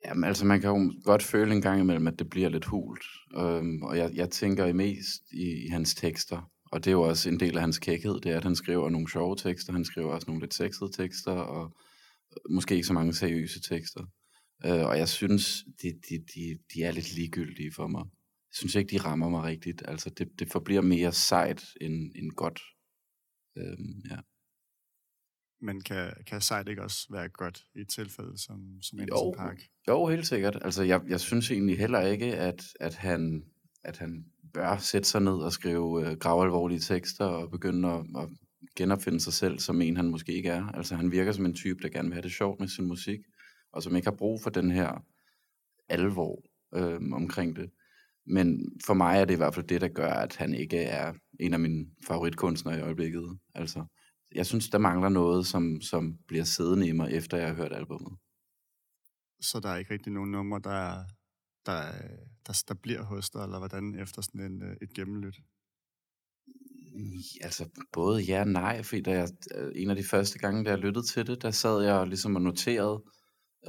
Jamen 0.06 0.24
altså, 0.24 0.46
man 0.46 0.62
kan 0.62 0.70
jo 0.70 0.94
godt 1.04 1.24
føle 1.24 1.56
en 1.56 1.62
gang 1.62 1.80
imellem, 1.80 2.08
at 2.08 2.20
det 2.20 2.30
bliver 2.30 2.50
lidt 2.50 2.66
hult. 2.66 3.06
Øhm, 3.38 3.84
og 3.84 3.98
jeg, 3.98 4.12
jeg 4.14 4.30
tænker 4.30 4.74
mest 4.74 5.22
i, 5.32 5.66
i 5.66 5.68
hans 5.68 5.96
tekster. 5.96 6.52
Og 6.72 6.86
det 6.86 6.88
er 6.92 6.92
jo 6.92 7.02
også 7.02 7.30
en 7.30 7.40
del 7.40 7.56
af 7.56 7.62
hans 7.62 7.80
kækhed, 7.80 8.20
det 8.20 8.32
er, 8.32 8.38
at 8.38 8.44
han 8.44 8.56
skriver 8.56 8.90
nogle 8.90 9.12
sjove 9.12 9.36
tekster, 9.36 9.74
han 9.74 9.86
skriver 9.86 10.14
også 10.14 10.28
nogle 10.28 10.42
lidt 10.42 10.54
sexede 10.54 10.92
tekster, 10.92 11.32
og 11.32 11.78
måske 12.50 12.76
ikke 12.76 12.88
så 12.88 12.94
mange 12.94 13.14
seriøse 13.14 13.62
tekster. 13.62 14.06
Øh, 14.66 14.86
og 14.86 14.98
jeg 14.98 15.10
synes, 15.10 15.66
de, 15.82 15.94
de, 16.10 16.18
de, 16.36 16.60
de 16.74 16.84
er 16.84 16.92
lidt 16.92 17.16
ligegyldige 17.16 17.72
for 17.74 17.88
mig. 17.88 18.04
Jeg 18.54 18.58
synes 18.58 18.76
ikke, 18.76 18.98
de 18.98 19.02
rammer 19.02 19.30
mig 19.30 19.44
rigtigt. 19.44 19.84
Altså, 19.86 20.10
det, 20.10 20.40
det 20.40 20.52
forbliver 20.52 20.82
mere 20.82 21.12
sejt 21.12 21.64
end, 21.82 22.12
end 22.16 22.32
godt. 22.32 22.62
Øhm, 23.58 24.02
ja. 24.10 24.18
Men 25.62 25.82
kan, 25.82 26.14
kan 26.28 26.42
sejt 26.42 26.68
ikke 26.68 26.84
også 26.84 27.08
være 27.12 27.30
godt 27.30 27.64
i 27.76 27.80
et 27.80 27.90
tilfælde 27.90 28.38
som, 28.38 28.82
som 28.82 29.00
Jo, 29.00 29.34
Park? 29.38 29.62
jo, 29.88 30.08
helt 30.08 30.28
sikkert. 30.28 30.58
Altså, 30.62 30.84
jeg, 30.84 31.02
jeg 31.08 31.20
synes 31.20 31.52
egentlig 31.52 31.78
heller 31.78 32.02
ikke, 32.02 32.36
at, 32.36 32.64
at, 32.80 32.96
han, 32.96 33.44
at 33.84 33.98
han 33.98 34.26
bør 34.54 34.78
sætte 34.78 35.10
sig 35.10 35.22
ned 35.22 35.34
og 35.38 35.52
skrive 35.52 36.08
øh, 36.08 36.18
gravalvorlige 36.18 36.80
tekster 36.80 37.26
og 37.26 37.52
begynde 37.52 37.88
at, 37.90 38.06
at 38.18 38.30
genopfinde 38.76 39.20
sig 39.20 39.34
selv 39.34 39.60
som 39.60 39.82
en, 39.82 39.98
han 39.98 40.10
måske 40.10 40.34
ikke 40.34 40.50
er. 40.50 40.66
Altså, 40.68 40.96
han 40.96 41.12
virker 41.12 41.32
som 41.32 41.46
en 41.46 41.54
type, 41.54 41.80
der 41.82 41.90
gerne 41.90 42.08
vil 42.08 42.14
have 42.14 42.24
det 42.24 42.32
sjovt 42.32 42.60
med 42.60 42.68
sin 42.68 42.86
musik, 42.86 43.20
og 43.74 43.84
som 43.84 43.96
ikke 43.96 44.08
har 44.08 44.16
brug 44.16 44.42
for 44.42 44.50
den 44.50 44.72
her 44.72 45.06
alvor 45.90 46.44
øh, 46.76 47.02
omkring 47.12 47.56
det. 47.56 47.70
Men 48.26 48.72
for 48.86 48.94
mig 48.94 49.20
er 49.20 49.26
det 49.26 49.34
i 49.34 49.38
hvert 49.38 49.54
fald 49.56 49.68
det, 49.68 49.82
der 49.82 49.88
gør, 49.88 50.14
at 50.14 50.36
han 50.36 50.54
ikke 50.54 50.78
er 50.78 51.14
en 51.40 51.54
af 51.54 51.60
mine 51.60 51.86
favoritkunstnere 52.08 52.78
i 52.78 52.82
øjeblikket. 52.82 53.40
Altså, 53.56 53.86
jeg 54.36 54.46
synes, 54.46 54.70
der 54.70 54.78
mangler 54.78 55.10
noget, 55.10 55.46
som, 55.46 55.82
som 55.82 56.18
bliver 56.28 56.44
siddende 56.44 56.88
i 56.88 56.92
mig, 56.92 57.12
efter 57.12 57.38
jeg 57.38 57.48
har 57.48 57.56
hørt 57.56 57.74
albummet. 57.74 58.18
Så 59.42 59.60
der 59.60 59.70
er 59.70 59.78
ikke 59.78 59.94
rigtig 59.94 60.14
nogen 60.14 60.32
numre, 60.32 60.60
der, 60.64 61.04
der, 61.66 61.92
der, 62.48 62.64
der 62.68 62.74
bliver 62.74 63.04
hos 63.04 63.30
dig, 63.30 63.44
eller 63.44 63.58
hvordan 63.58 63.96
efter 64.00 64.22
sådan 64.22 64.42
en, 64.42 64.64
øh, 64.64 64.78
et 64.82 64.94
gennemlyt? 64.94 65.36
Altså, 67.42 67.70
både 67.92 68.22
ja 68.22 68.42
og 68.42 68.48
nej, 68.48 68.84
fordi 68.84 69.02
da 69.02 69.12
jeg, 69.12 69.30
øh, 69.56 69.72
en 69.76 69.90
af 69.90 69.96
de 69.96 70.04
første 70.04 70.40
gange, 70.40 70.64
da 70.64 70.70
jeg 70.70 70.80
lyttede 70.80 71.06
til 71.06 71.28
det, 71.28 71.42
der 71.42 71.52
sad 71.52 71.84
jeg 71.84 72.08
ligesom 72.08 72.36
og 72.36 72.42
noterede 72.42 73.04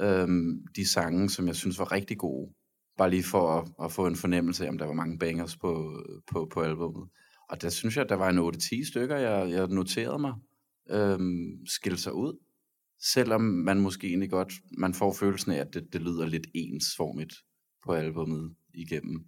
øhm, 0.01 0.65
de 0.75 0.89
sange, 0.89 1.29
som 1.29 1.47
jeg 1.47 1.55
synes 1.55 1.79
var 1.79 1.91
rigtig 1.91 2.17
gode. 2.17 2.53
Bare 2.97 3.09
lige 3.09 3.23
for 3.23 3.49
at, 3.49 3.71
at 3.83 3.91
få 3.91 4.07
en 4.07 4.15
fornemmelse 4.15 4.65
af, 4.65 4.69
om 4.69 4.77
der 4.77 4.85
var 4.85 4.93
mange 4.93 5.19
bangers 5.19 5.57
på, 5.57 6.03
på, 6.31 6.47
på 6.53 6.61
albummet. 6.61 7.09
Og 7.49 7.61
der 7.61 7.69
synes 7.69 7.97
jeg, 7.97 8.09
der 8.09 8.15
var 8.15 8.29
en 8.29 8.55
8-10 8.55 8.87
stykker, 8.87 9.17
jeg, 9.17 9.51
jeg 9.51 9.67
noterede 9.67 10.19
mig, 10.19 10.33
øhm, 10.89 11.65
skilte 11.65 12.01
sig 12.01 12.13
ud. 12.13 12.39
Selvom 13.13 13.41
man 13.41 13.81
måske 13.81 14.07
egentlig 14.07 14.29
godt, 14.29 14.53
man 14.77 14.93
får 14.93 15.13
følelsen 15.13 15.51
af, 15.51 15.57
at 15.57 15.73
det, 15.73 15.93
det 15.93 16.01
lyder 16.01 16.25
lidt 16.25 16.47
ensformigt 16.55 17.33
på 17.85 17.93
albummet 17.93 18.55
igennem. 18.73 19.25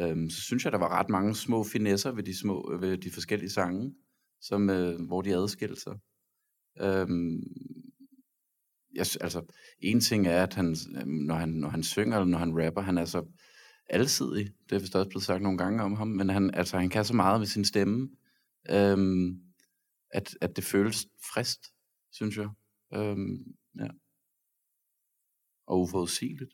Øhm, 0.00 0.30
så 0.30 0.40
synes 0.40 0.64
jeg, 0.64 0.72
der 0.72 0.78
var 0.78 0.98
ret 0.98 1.10
mange 1.10 1.34
små 1.34 1.64
finesser 1.64 2.12
ved 2.12 2.22
de, 2.22 2.38
små, 2.38 2.76
ved 2.80 2.98
de 2.98 3.10
forskellige 3.10 3.50
sange, 3.50 3.94
som, 4.40 4.70
øh, 4.70 5.00
hvor 5.06 5.22
de 5.22 5.34
adskilte 5.34 5.80
sig. 5.80 5.98
Øhm, 6.80 7.42
jeg, 8.94 9.06
altså, 9.20 9.54
en 9.80 10.00
ting 10.00 10.26
er, 10.26 10.42
at 10.42 10.54
han, 10.54 10.76
øhm, 11.00 11.08
når, 11.08 11.34
han, 11.34 11.48
når 11.48 11.68
han 11.68 11.82
synger, 11.82 12.16
eller 12.16 12.30
når 12.30 12.38
han 12.38 12.66
rapper, 12.66 12.80
han 12.80 12.98
er 12.98 13.04
så 13.04 13.26
alsidig. 13.90 14.52
Det 14.68 14.76
er 14.76 14.80
vist 14.80 14.96
også 14.96 15.08
blevet 15.08 15.24
sagt 15.24 15.42
nogle 15.42 15.58
gange 15.58 15.82
om 15.82 15.94
ham, 15.94 16.08
men 16.08 16.28
han, 16.28 16.54
altså, 16.54 16.78
han 16.78 16.90
kan 16.90 17.04
så 17.04 17.14
meget 17.14 17.40
med 17.40 17.46
sin 17.46 17.64
stemme, 17.64 18.08
øhm, 18.70 19.40
at, 20.10 20.36
at 20.40 20.56
det 20.56 20.64
føles 20.64 21.06
frist, 21.34 21.60
synes 22.12 22.36
jeg. 22.36 22.48
Øhm, 22.94 23.36
ja. 23.78 23.88
Og 25.66 25.80
uforudsigeligt. 25.80 26.50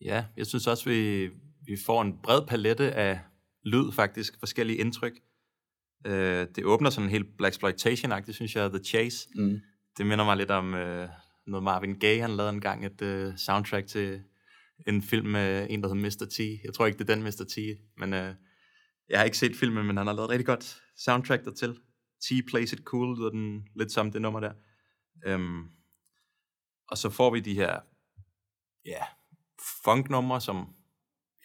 Ja, 0.00 0.26
jeg 0.36 0.46
synes 0.46 0.66
også, 0.66 0.90
vi, 0.90 1.30
vi 1.66 1.76
får 1.86 2.02
en 2.02 2.18
bred 2.22 2.46
palette 2.46 2.92
af 2.92 3.20
lyd 3.64 3.92
faktisk, 3.92 4.38
forskellige 4.38 4.78
indtryk. 4.78 5.12
Øh, 6.06 6.46
det 6.56 6.64
åbner 6.64 6.90
sådan 6.90 7.06
en 7.06 7.10
helt 7.10 7.36
Black 7.36 7.54
Exploitation-agtigt, 7.54 8.32
synes 8.32 8.56
jeg, 8.56 8.70
The 8.70 8.84
Chase. 8.84 9.28
Mm. 9.34 9.60
Det 9.98 10.06
minder 10.06 10.24
mig 10.24 10.36
lidt 10.36 10.50
om 10.50 10.74
øh, 10.74 11.08
noget 11.46 11.64
Marvin 11.64 11.98
Gaye, 11.98 12.20
han 12.20 12.30
lavede 12.30 12.52
engang 12.52 12.86
et 12.86 13.02
øh, 13.02 13.36
soundtrack 13.36 13.86
til 13.86 14.24
en 14.86 15.02
film 15.02 15.28
med 15.28 15.66
en, 15.70 15.82
der 15.82 15.94
hedder 15.94 16.02
Mr. 16.02 16.26
T. 16.30 16.38
Jeg 16.64 16.74
tror 16.74 16.86
ikke, 16.86 16.98
det 16.98 17.10
er 17.10 17.14
den 17.14 17.24
Mr. 17.24 17.44
T, 17.48 17.56
men 17.96 18.12
øh, 18.12 18.34
jeg 19.08 19.18
har 19.18 19.24
ikke 19.24 19.38
set 19.38 19.56
filmen, 19.56 19.86
men 19.86 19.96
han 19.96 20.06
har 20.06 20.14
lavet 20.14 20.30
rigtig 20.30 20.46
godt 20.46 20.82
soundtrack 20.96 21.44
dertil. 21.44 21.78
T 22.20 22.46
Plays 22.48 22.72
It 22.72 22.78
Cool, 22.78 23.18
lyder 23.18 23.30
den 23.30 23.68
lidt 23.76 23.92
som 23.92 24.12
det 24.12 24.22
nummer 24.22 24.40
der. 24.40 24.52
Øhm, 25.26 25.68
og 26.88 26.98
så 26.98 27.10
får 27.10 27.30
vi 27.30 27.40
de 27.40 27.54
her 27.54 27.80
ja, 28.84 29.04
funknumre, 29.84 30.40
som 30.40 30.74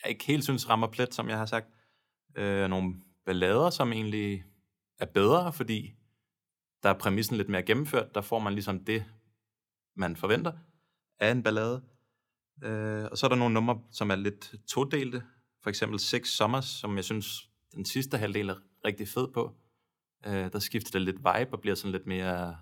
jeg 0.03 0.11
ikke 0.11 0.25
helt 0.25 0.43
synes 0.43 0.69
rammer 0.69 0.87
plet, 0.87 1.13
som 1.13 1.29
jeg 1.29 1.37
har 1.37 1.45
sagt. 1.45 1.67
Øh, 2.37 2.69
nogle 2.69 2.95
ballader, 3.25 3.69
som 3.69 3.93
egentlig 3.93 4.43
er 4.99 5.05
bedre, 5.05 5.53
fordi 5.53 5.98
der 6.83 6.89
er 6.89 6.99
præmissen 6.99 7.37
lidt 7.37 7.49
mere 7.49 7.63
gennemført. 7.63 8.15
Der 8.15 8.21
får 8.21 8.39
man 8.39 8.53
ligesom 8.53 8.85
det, 8.85 9.05
man 9.95 10.15
forventer 10.15 10.53
af 11.19 11.31
en 11.31 11.43
ballade. 11.43 11.83
Øh, 12.63 13.05
og 13.11 13.17
så 13.17 13.25
er 13.25 13.29
der 13.29 13.35
nogle 13.35 13.53
numre, 13.53 13.81
som 13.91 14.11
er 14.11 14.15
lidt 14.15 14.55
todelte. 14.67 15.23
For 15.63 15.69
eksempel 15.69 15.99
Six 15.99 16.27
Summers, 16.27 16.65
som 16.65 16.95
jeg 16.95 17.03
synes, 17.03 17.49
den 17.75 17.85
sidste 17.85 18.17
halvdel 18.17 18.49
er 18.49 18.55
rigtig 18.85 19.07
fed 19.07 19.27
på. 19.33 19.55
Øh, 20.25 20.51
der 20.51 20.59
skifter 20.59 20.91
det 20.91 21.01
lidt 21.01 21.17
vibe 21.17 21.53
og 21.53 21.61
bliver 21.61 21.75
sådan 21.75 21.91
lidt 21.91 22.05
mere, 22.05 22.57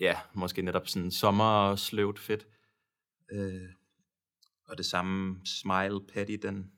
ja, 0.00 0.20
måske 0.34 0.62
netop 0.62 0.88
sådan 0.88 1.10
sommersløvt 1.10 2.18
fedt. 2.18 2.46
Øh, 3.32 3.68
og 4.66 4.78
det 4.78 4.86
samme 4.86 5.40
Smile 5.44 6.00
Patty, 6.12 6.36
den, 6.42 6.72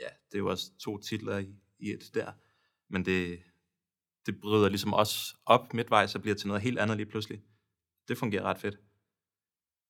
ja, 0.00 0.08
det 0.26 0.34
er 0.34 0.38
jo 0.38 0.50
også 0.50 0.70
to 0.78 0.98
titler 0.98 1.38
i, 1.38 1.54
i 1.78 1.90
et 1.90 2.10
der. 2.14 2.32
Men 2.88 3.04
det, 3.04 3.42
det 4.26 4.40
bryder 4.40 4.68
ligesom 4.68 4.92
også 4.92 5.36
op 5.46 5.74
midtvejs 5.74 6.14
og 6.14 6.22
bliver 6.22 6.34
til 6.34 6.48
noget 6.48 6.62
helt 6.62 6.78
andet 6.78 6.96
lige 6.96 7.06
pludselig. 7.06 7.42
Det 8.08 8.18
fungerer 8.18 8.42
ret 8.42 8.58
fedt. 8.58 8.76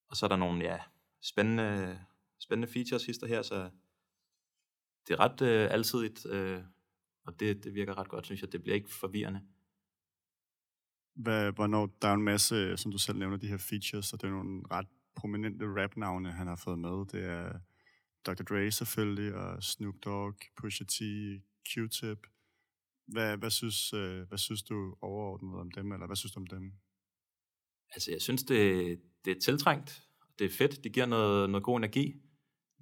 Og 0.08 0.16
så 0.16 0.26
er 0.26 0.28
der 0.28 0.36
nogle, 0.36 0.64
ja, 0.64 0.78
spændende, 1.22 2.00
spændende 2.40 2.72
features 2.72 3.06
hister 3.06 3.26
her, 3.26 3.42
så 3.42 3.70
det 5.08 5.14
er 5.14 5.20
ret 5.20 5.42
øh, 5.42 5.68
alsidigt, 5.70 6.26
øh, 6.26 6.62
og 7.24 7.40
det, 7.40 7.64
det 7.64 7.74
virker 7.74 7.98
ret 7.98 8.08
godt, 8.08 8.24
synes 8.26 8.42
jeg. 8.42 8.52
Det 8.52 8.62
bliver 8.62 8.74
ikke 8.74 8.90
forvirrende. 8.90 9.40
Hvad, 11.14 11.52
hvornår 11.52 11.96
der 12.02 12.08
er 12.08 12.14
en 12.14 12.22
masse, 12.22 12.76
som 12.76 12.92
du 12.92 12.98
selv 12.98 13.18
nævner, 13.18 13.36
de 13.36 13.48
her 13.48 13.58
features, 13.58 14.12
og 14.12 14.20
det 14.20 14.26
er 14.26 14.32
nogle 14.32 14.62
ret 14.70 14.86
prominente 15.16 15.64
rap-navne, 15.66 16.32
han 16.32 16.46
har 16.46 16.56
fået 16.56 16.78
med. 16.78 17.06
Det 17.06 17.24
er 17.24 17.58
Dr. 18.26 18.42
Dre 18.42 18.70
selvfølgelig, 18.70 19.34
og 19.34 19.62
Snoop 19.62 19.94
Dogg, 20.04 20.36
Pusha 20.56 20.84
T, 20.84 21.02
Q-Tip. 21.68 22.35
Hvad, 23.06 23.36
hvad, 23.36 23.50
synes, 23.50 23.92
øh, 23.92 24.28
hvad 24.28 24.38
synes 24.38 24.62
du 24.62 24.96
overordnet 25.00 25.60
om 25.60 25.70
dem, 25.70 25.92
eller 25.92 26.06
hvad 26.06 26.16
synes 26.16 26.32
du 26.32 26.40
om 26.40 26.46
dem? 26.46 26.72
Altså, 27.94 28.10
jeg 28.10 28.22
synes, 28.22 28.42
det, 28.42 29.00
det 29.24 29.36
er 29.36 29.40
tiltrængt. 29.40 30.02
Det 30.38 30.44
er 30.44 30.50
fedt. 30.50 30.84
Det 30.84 30.92
giver 30.92 31.06
noget, 31.06 31.50
noget 31.50 31.64
god 31.64 31.76
energi. 31.76 32.14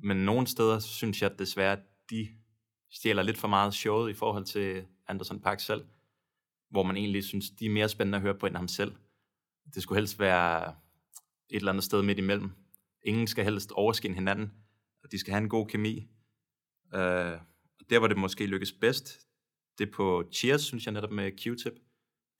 Men 0.02 0.16
nogle 0.16 0.46
steder 0.46 0.78
synes 0.78 1.22
jeg 1.22 1.38
desværre, 1.38 1.72
at 1.72 1.82
de 2.10 2.28
stjæler 2.90 3.22
lidt 3.22 3.38
for 3.38 3.48
meget 3.48 3.74
showet 3.74 4.10
i 4.10 4.14
forhold 4.14 4.44
til 4.44 4.86
Anderson 5.08 5.40
Park 5.40 5.60
selv. 5.60 5.84
Hvor 6.70 6.82
man 6.82 6.96
egentlig 6.96 7.24
synes, 7.24 7.50
de 7.50 7.66
er 7.66 7.70
mere 7.70 7.88
spændende 7.88 8.16
at 8.16 8.22
høre 8.22 8.38
på 8.38 8.46
end 8.46 8.56
ham 8.56 8.68
selv. 8.68 8.94
Det 9.74 9.82
skulle 9.82 9.98
helst 9.98 10.18
være 10.18 10.74
et 11.50 11.56
eller 11.56 11.72
andet 11.72 11.84
sted 11.84 12.02
midt 12.02 12.18
imellem. 12.18 12.50
Ingen 13.02 13.26
skal 13.26 13.44
helst 13.44 13.72
overskinne 13.72 14.14
hinanden, 14.14 14.52
og 15.02 15.12
de 15.12 15.18
skal 15.18 15.32
have 15.32 15.42
en 15.42 15.48
god 15.48 15.66
kemi. 15.66 16.08
Uh, 16.94 17.00
der, 17.90 17.98
hvor 17.98 18.08
det 18.08 18.18
måske 18.18 18.46
lykkes 18.46 18.72
bedst, 18.72 19.28
det 19.78 19.90
på 19.90 20.24
Cheers, 20.32 20.62
synes 20.62 20.86
jeg 20.86 20.92
netop 20.92 21.10
med 21.10 21.32
Q-Tip. 21.40 21.74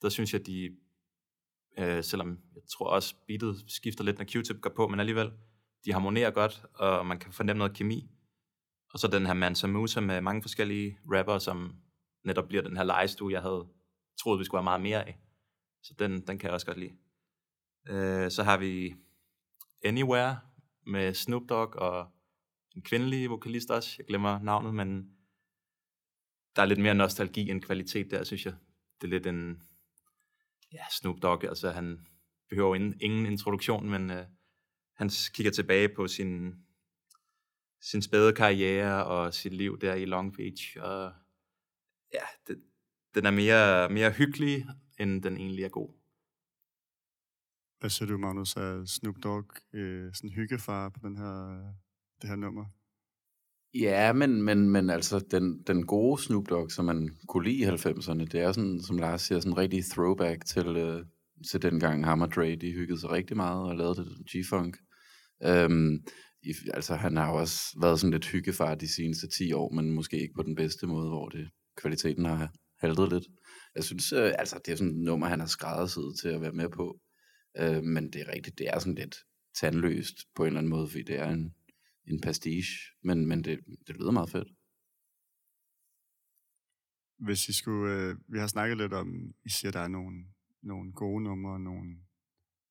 Der 0.01 0.09
synes 0.09 0.33
jeg, 0.33 0.45
de, 0.45 0.69
øh, 1.79 2.03
selvom 2.03 2.39
jeg 2.55 2.61
tror 2.77 2.87
også, 2.87 3.15
beatet 3.27 3.63
skifter 3.67 4.03
lidt, 4.03 4.17
når 4.17 4.25
Q-Tip 4.25 4.59
går 4.59 4.73
på, 4.75 4.87
men 4.87 4.99
alligevel, 4.99 5.31
de 5.85 5.93
harmonerer 5.93 6.31
godt, 6.31 6.65
og 6.73 7.05
man 7.05 7.19
kan 7.19 7.33
fornemme 7.33 7.57
noget 7.57 7.77
kemi. 7.77 8.09
Og 8.93 8.99
så 8.99 9.07
den 9.07 9.25
her 9.25 9.33
Mansa 9.33 9.67
Musa 9.67 9.99
med 9.99 10.21
mange 10.21 10.41
forskellige 10.41 10.97
rapper, 11.13 11.37
som 11.37 11.75
netop 12.23 12.47
bliver 12.47 12.63
den 12.63 12.77
her 12.77 12.83
legestue, 12.83 13.31
jeg 13.31 13.41
havde 13.41 13.67
troet, 14.19 14.39
vi 14.39 14.43
skulle 14.43 14.59
have 14.59 14.63
meget 14.63 14.81
mere 14.81 15.07
af. 15.07 15.19
Så 15.83 15.93
den, 15.99 16.27
den 16.27 16.37
kan 16.37 16.47
jeg 16.47 16.53
også 16.53 16.65
godt 16.65 16.79
lide. 16.79 16.93
Øh, 17.87 18.31
så 18.31 18.43
har 18.43 18.57
vi 18.57 18.95
Anywhere 19.83 20.39
med 20.87 21.13
Snoop 21.13 21.41
Dogg 21.49 21.75
og 21.75 22.07
en 22.75 22.81
kvindelig 22.81 23.29
vokalist 23.29 23.71
også. 23.71 23.95
Jeg 23.97 24.05
glemmer 24.07 24.39
navnet, 24.39 24.73
men 24.73 25.14
der 26.55 26.61
er 26.61 26.65
lidt 26.65 26.79
mere 26.79 26.95
nostalgi 26.95 27.49
end 27.49 27.61
kvalitet 27.61 28.11
der, 28.11 28.23
synes 28.23 28.45
jeg. 28.45 28.53
Det 29.01 29.07
er 29.07 29.11
lidt 29.11 29.27
en 29.27 29.61
ja, 30.71 30.83
Snoop 30.91 31.21
Dogg, 31.21 31.43
altså 31.43 31.71
han 31.71 32.05
behøver 32.49 32.75
ingen, 32.75 32.93
ingen 33.01 33.25
introduktion, 33.25 33.89
men 33.89 34.09
uh, 34.09 34.25
han 34.93 35.09
kigger 35.33 35.51
tilbage 35.51 35.89
på 35.89 36.07
sin, 36.07 36.55
sin 37.81 38.01
spæde 38.01 38.33
karriere 38.33 39.05
og 39.05 39.33
sit 39.33 39.53
liv 39.53 39.79
der 39.79 39.93
i 39.93 40.05
Long 40.05 40.33
Beach, 40.33 40.77
og 40.81 41.13
ja, 42.13 42.23
det, 42.47 42.63
den 43.15 43.25
er 43.25 43.31
mere, 43.31 43.89
mere 43.89 44.11
hyggelig, 44.11 44.65
end 44.99 45.23
den 45.23 45.37
egentlig 45.37 45.63
er 45.63 45.69
god. 45.69 45.93
Hvad 47.79 47.89
siger 47.89 48.09
du, 48.09 48.17
Magnus? 48.17 48.55
Er 48.55 48.85
Snoop 48.85 49.15
Dogg 49.23 49.51
øh, 49.73 50.13
sådan 50.13 50.29
hyggefar 50.29 50.89
på 50.89 50.99
den 51.03 51.17
her, 51.17 51.73
det 52.21 52.29
her 52.29 52.35
nummer? 52.35 52.65
Ja, 53.79 54.13
men, 54.13 54.43
men, 54.43 54.69
men 54.69 54.89
altså, 54.89 55.19
den, 55.31 55.63
den 55.67 55.85
gode 55.85 56.21
Snoop 56.21 56.49
Dogg, 56.49 56.71
som 56.71 56.85
man 56.85 57.09
kunne 57.27 57.49
lide 57.49 57.57
i 57.57 57.65
90'erne, 57.65 58.25
det 58.25 58.35
er 58.35 58.51
sådan, 58.51 58.81
som 58.81 58.97
Lars 58.97 59.21
siger, 59.21 59.39
sådan 59.39 59.51
en 59.51 59.57
rigtig 59.57 59.85
throwback 59.85 60.45
til, 60.45 60.67
øh, 60.67 61.05
til 61.51 61.61
dengang 61.61 62.05
ham 62.05 62.21
og 62.21 62.31
Dre, 62.31 62.55
de 62.55 62.71
hyggede 62.71 62.99
sig 62.99 63.11
rigtig 63.11 63.37
meget 63.37 63.69
og 63.69 63.75
lavede 63.75 63.95
det 63.95 64.07
G-Funk. 64.29 64.73
Øhm, 65.43 66.03
i, 66.43 66.53
altså, 66.73 66.95
han 66.95 67.17
har 67.17 67.31
også 67.31 67.59
været 67.81 67.99
sådan 67.99 68.11
lidt 68.11 68.25
hyggefar 68.25 68.75
de 68.75 68.95
seneste 68.95 69.27
10 69.27 69.53
år, 69.53 69.71
men 69.73 69.91
måske 69.91 70.21
ikke 70.21 70.33
på 70.35 70.43
den 70.43 70.55
bedste 70.55 70.87
måde, 70.87 71.09
hvor 71.09 71.29
det, 71.29 71.49
kvaliteten 71.77 72.25
har 72.25 72.53
haltet 72.79 73.13
lidt. 73.13 73.23
Jeg 73.75 73.83
synes, 73.83 74.13
øh, 74.13 74.31
altså, 74.39 74.59
det 74.65 74.71
er 74.71 74.75
sådan 74.75 74.93
et 74.93 75.05
nummer, 75.05 75.27
han 75.27 75.39
har 75.39 75.47
skræddersyet 75.47 76.19
til 76.21 76.29
at 76.29 76.41
være 76.41 76.51
med 76.51 76.69
på. 76.69 76.99
Øh, 77.57 77.83
men 77.83 78.11
det 78.13 78.21
er 78.21 78.33
rigtigt, 78.35 78.57
det 78.57 78.67
er 78.67 78.79
sådan 78.79 78.95
lidt 78.95 79.15
tandløst 79.59 80.15
på 80.35 80.43
en 80.43 80.47
eller 80.47 80.59
anden 80.59 80.69
måde, 80.69 80.87
fordi 80.87 81.03
det 81.03 81.19
er 81.19 81.29
en, 81.29 81.53
en 82.07 82.21
pastiche, 82.21 82.73
men, 83.03 83.25
men 83.25 83.43
det, 83.43 83.59
det 83.87 83.95
lyder 83.95 84.11
meget 84.11 84.29
fedt. 84.29 84.47
Hvis 87.25 87.49
I 87.49 87.53
skulle, 87.53 87.93
øh, 87.93 88.15
vi 88.27 88.39
har 88.39 88.47
snakket 88.47 88.77
lidt 88.77 88.93
om, 88.93 89.33
I 89.45 89.49
siger, 89.49 89.71
der 89.71 89.79
er 89.79 89.87
nogle, 89.87 90.25
nogle 90.61 90.93
gode 90.93 91.23
numre, 91.23 91.53
og 91.53 91.61
nogle, 91.61 91.97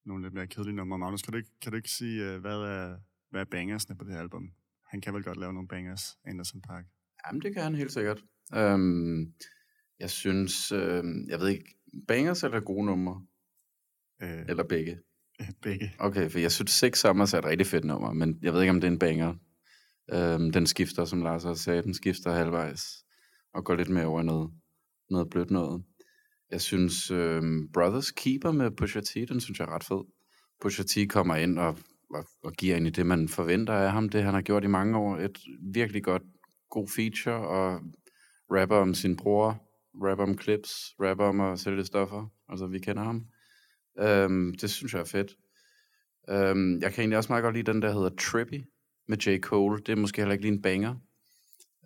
nogle 0.05 0.25
lidt 0.25 0.35
mere 0.35 0.47
kedelige 0.47 0.77
numre. 0.77 0.99
Magnus, 0.99 1.23
kan 1.23 1.33
du 1.33 1.39
ikke, 1.39 1.51
kan 1.61 1.73
du 1.73 1.77
ikke 1.77 1.91
sige, 1.91 2.33
øh, 2.33 2.41
hvad 2.41 2.57
er, 2.57 2.99
hvad 3.31 3.41
er 3.41 3.45
bangersne 3.51 3.97
på 3.97 4.05
det 4.05 4.13
her 4.13 4.21
album? 4.21 4.53
Han 4.87 5.01
kan 5.01 5.15
vel 5.15 5.25
godt 5.25 5.39
lave 5.39 5.53
nogle 5.53 5.69
bangers, 5.69 6.19
Anderson 6.25 6.61
Park? 6.61 6.85
Jamen, 7.27 7.43
det 7.43 7.55
kan 7.55 7.63
han 7.63 7.75
helt 7.75 7.93
sikkert. 7.93 8.25
Øhm, 8.55 9.35
jeg 9.99 10.11
synes, 10.11 10.73
øh, 10.73 11.05
jeg 11.29 11.41
ved 11.41 11.49
ikke, 11.49 11.77
bangers 12.09 12.43
eller 12.43 12.61
gode 12.61 12.87
numre? 12.87 13.27
Øh, 14.23 14.45
Eller 14.49 14.65
begge? 14.69 15.01
begge. 15.63 15.93
Okay, 15.99 16.31
for 16.31 16.39
jeg 16.39 16.53
synes, 16.53 16.71
Six 16.71 16.99
Summers 16.99 17.35
er 17.35 17.39
et 17.39 17.45
rigtig 17.45 17.67
fedt 17.67 17.85
nummer, 17.85 18.13
men 18.13 18.39
jeg 18.43 18.53
ved 18.53 18.61
ikke, 18.61 18.71
om 18.71 18.81
det 18.81 18.89
er 18.89 18.93
en 18.93 18.99
banger. 18.99 19.35
Øhm, 20.13 20.53
den 20.53 20.67
skifter, 20.67 21.05
som 21.05 21.23
Lars 21.23 21.45
også 21.45 21.63
sagde, 21.63 21.83
den 21.83 21.95
skifter 21.95 22.33
halvvejs 22.33 23.05
og 23.55 23.65
går 23.65 23.75
lidt 23.75 23.89
mere 23.89 24.07
over 24.07 24.21
i 24.21 24.25
noget, 24.25 24.51
noget 25.11 25.31
blødt 25.31 25.51
noget. 25.51 25.83
Jeg 26.51 26.61
synes, 26.61 27.11
øhm, 27.11 27.69
Brothers 27.73 28.11
Keeper 28.11 28.53
med 28.53 28.71
Pusha 28.71 29.01
T, 29.01 29.15
den 29.29 29.41
synes 29.41 29.59
jeg 29.59 29.67
er 29.67 29.75
ret 29.75 29.85
fed. 29.85 30.05
Pusha 30.63 30.83
T 30.83 31.11
kommer 31.11 31.37
ind 31.37 31.59
og, 31.59 31.79
og, 32.11 32.25
og 32.43 32.53
giver 32.53 32.77
ind 32.77 32.87
i 32.87 32.91
det, 32.91 33.07
man 33.07 33.29
forventer 33.29 33.75
af 33.75 33.93
ham, 33.93 34.09
det 34.09 34.23
han 34.23 34.35
har 34.35 34.43
gjort 34.43 34.65
i 34.65 34.67
mange 34.67 34.99
år. 34.99 35.17
Et 35.17 35.39
virkelig 35.73 36.05
godt, 36.05 36.23
god 36.71 36.89
feature, 36.97 37.49
og 37.49 37.81
rapper 38.51 38.77
om 38.77 38.95
sin 38.95 39.17
bror, 39.17 39.63
rapper 39.95 40.25
om 40.25 40.39
clips, 40.39 40.95
rapper 41.01 41.25
om 41.25 41.41
at 41.41 41.59
sælge 41.59 41.85
stoffer. 41.85 42.27
Altså, 42.49 42.67
vi 42.67 42.79
kender 42.79 43.03
ham. 43.03 43.27
Øhm, 43.99 44.55
det 44.55 44.71
synes 44.71 44.93
jeg 44.93 45.01
er 45.01 45.05
fedt. 45.05 45.37
Øhm, 46.29 46.81
jeg 46.81 46.93
kan 46.93 47.03
egentlig 47.03 47.19
også 47.19 47.33
meget 47.33 47.43
godt 47.43 47.55
lide 47.55 47.73
den, 47.73 47.83
der 47.83 47.93
hedder 47.93 48.11
Trippy 48.21 48.65
med 49.09 49.19
J. 49.19 49.41
Cole. 49.41 49.83
Det 49.87 49.93
er 49.93 49.97
måske 49.97 50.21
heller 50.21 50.33
ikke 50.33 50.45
lige 50.45 50.55
en 50.55 50.63
banger. 50.63 50.95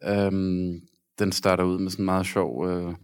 Øhm, 0.05 0.81
den 1.19 1.33
starter 1.33 1.65
ud 1.65 1.79
med 1.79 1.91
sådan 1.91 2.03
en 2.03 2.05
meget 2.05 2.27
sjov 2.27 2.69
øh, 2.69 2.95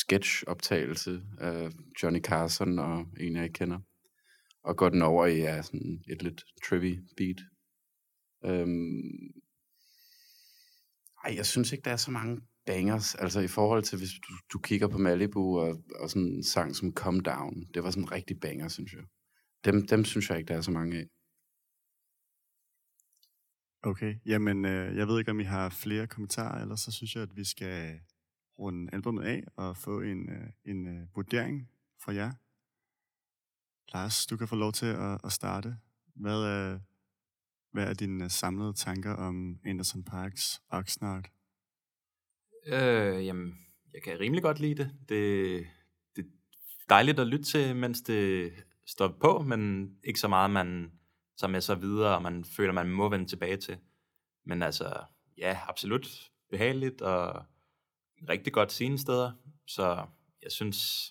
sketch-optagelse 0.00 1.22
af 1.38 1.70
Johnny 2.02 2.20
Carson 2.20 2.78
og 2.78 3.06
en, 3.20 3.36
jeg 3.36 3.44
ikke 3.44 3.52
kender. 3.52 3.78
Og 4.64 4.76
går 4.76 4.88
den 4.88 5.02
over 5.02 5.26
i 5.26 5.36
ja, 5.36 5.62
sådan 5.62 6.04
et 6.08 6.22
lidt 6.22 6.44
trippy 6.68 7.00
beat. 7.16 7.36
Øhm, 8.44 9.02
ej, 11.24 11.34
jeg 11.36 11.46
synes 11.46 11.72
ikke, 11.72 11.84
der 11.84 11.90
er 11.90 11.96
så 11.96 12.10
mange 12.10 12.40
bangers, 12.66 13.14
altså 13.14 13.40
i 13.40 13.48
forhold 13.48 13.82
til, 13.82 13.98
hvis 13.98 14.10
du, 14.10 14.34
du 14.52 14.58
kigger 14.58 14.88
på 14.88 14.98
Malibu 14.98 15.58
og, 15.58 15.82
og 16.00 16.10
sådan 16.10 16.22
en 16.22 16.44
sang 16.44 16.76
som 16.76 16.92
Come 16.92 17.20
Down, 17.20 17.66
det 17.74 17.84
var 17.84 17.90
sådan 17.90 18.02
en 18.02 18.12
rigtig 18.12 18.40
banger, 18.40 18.68
synes 18.68 18.92
jeg. 18.92 19.02
Dem, 19.64 19.86
dem 19.86 20.04
synes 20.04 20.30
jeg 20.30 20.38
ikke, 20.38 20.48
der 20.48 20.56
er 20.56 20.60
så 20.60 20.70
mange 20.70 20.98
af. 20.98 21.06
Okay, 23.82 24.14
jamen 24.26 24.64
øh, 24.64 24.96
jeg 24.96 25.08
ved 25.08 25.18
ikke, 25.18 25.30
om 25.30 25.40
I 25.40 25.44
har 25.44 25.68
flere 25.68 26.06
kommentarer, 26.06 26.62
eller 26.62 26.76
så 26.76 26.92
synes 26.92 27.14
jeg, 27.14 27.22
at 27.22 27.36
vi 27.36 27.44
skal 27.44 28.00
runde 28.58 28.90
albumet 28.92 29.22
af 29.22 29.44
og 29.56 29.76
få 29.76 30.00
en, 30.00 30.30
øh, 30.30 30.48
en 30.64 30.86
øh, 30.86 31.16
vurdering 31.16 31.68
fra 32.00 32.14
jer. 32.14 32.32
Lars, 33.92 34.26
du 34.26 34.36
kan 34.36 34.48
få 34.48 34.56
lov 34.56 34.72
til 34.72 34.86
at, 34.86 35.20
at 35.24 35.32
starte. 35.32 35.76
Hvad 36.14 36.42
er, 36.42 36.78
hvad 37.72 37.88
er 37.88 37.94
dine 37.94 38.24
øh, 38.24 38.30
samlede 38.30 38.72
tanker 38.72 39.12
om 39.12 39.58
Anderson 39.64 40.04
Parks 40.04 40.62
Oxnard? 40.68 41.30
Øh, 42.66 43.26
jamen, 43.26 43.58
jeg 43.94 44.02
kan 44.02 44.20
rimelig 44.20 44.42
godt 44.42 44.60
lide 44.60 44.74
det. 44.74 44.90
det. 45.08 45.66
Det 46.16 46.24
er 46.24 46.28
dejligt 46.88 47.20
at 47.20 47.26
lytte 47.26 47.44
til, 47.44 47.76
mens 47.76 48.00
det 48.00 48.52
står 48.86 49.08
på, 49.20 49.38
men 49.38 49.90
ikke 50.04 50.20
så 50.20 50.28
meget, 50.28 50.50
man 50.50 50.92
tager 51.40 51.50
med 51.50 51.60
sig 51.60 51.80
videre, 51.80 52.16
og 52.16 52.22
man 52.22 52.44
føler, 52.44 52.72
man 52.72 52.90
må 52.90 53.08
vende 53.08 53.26
tilbage 53.26 53.56
til. 53.56 53.78
Men 54.46 54.62
altså, 54.62 55.04
ja, 55.38 55.58
absolut 55.68 56.30
behageligt, 56.50 57.02
og 57.02 57.44
rigtig 58.28 58.52
godt 58.52 58.72
sine 58.72 58.98
steder. 58.98 59.32
Så 59.66 60.06
jeg 60.42 60.52
synes, 60.52 61.10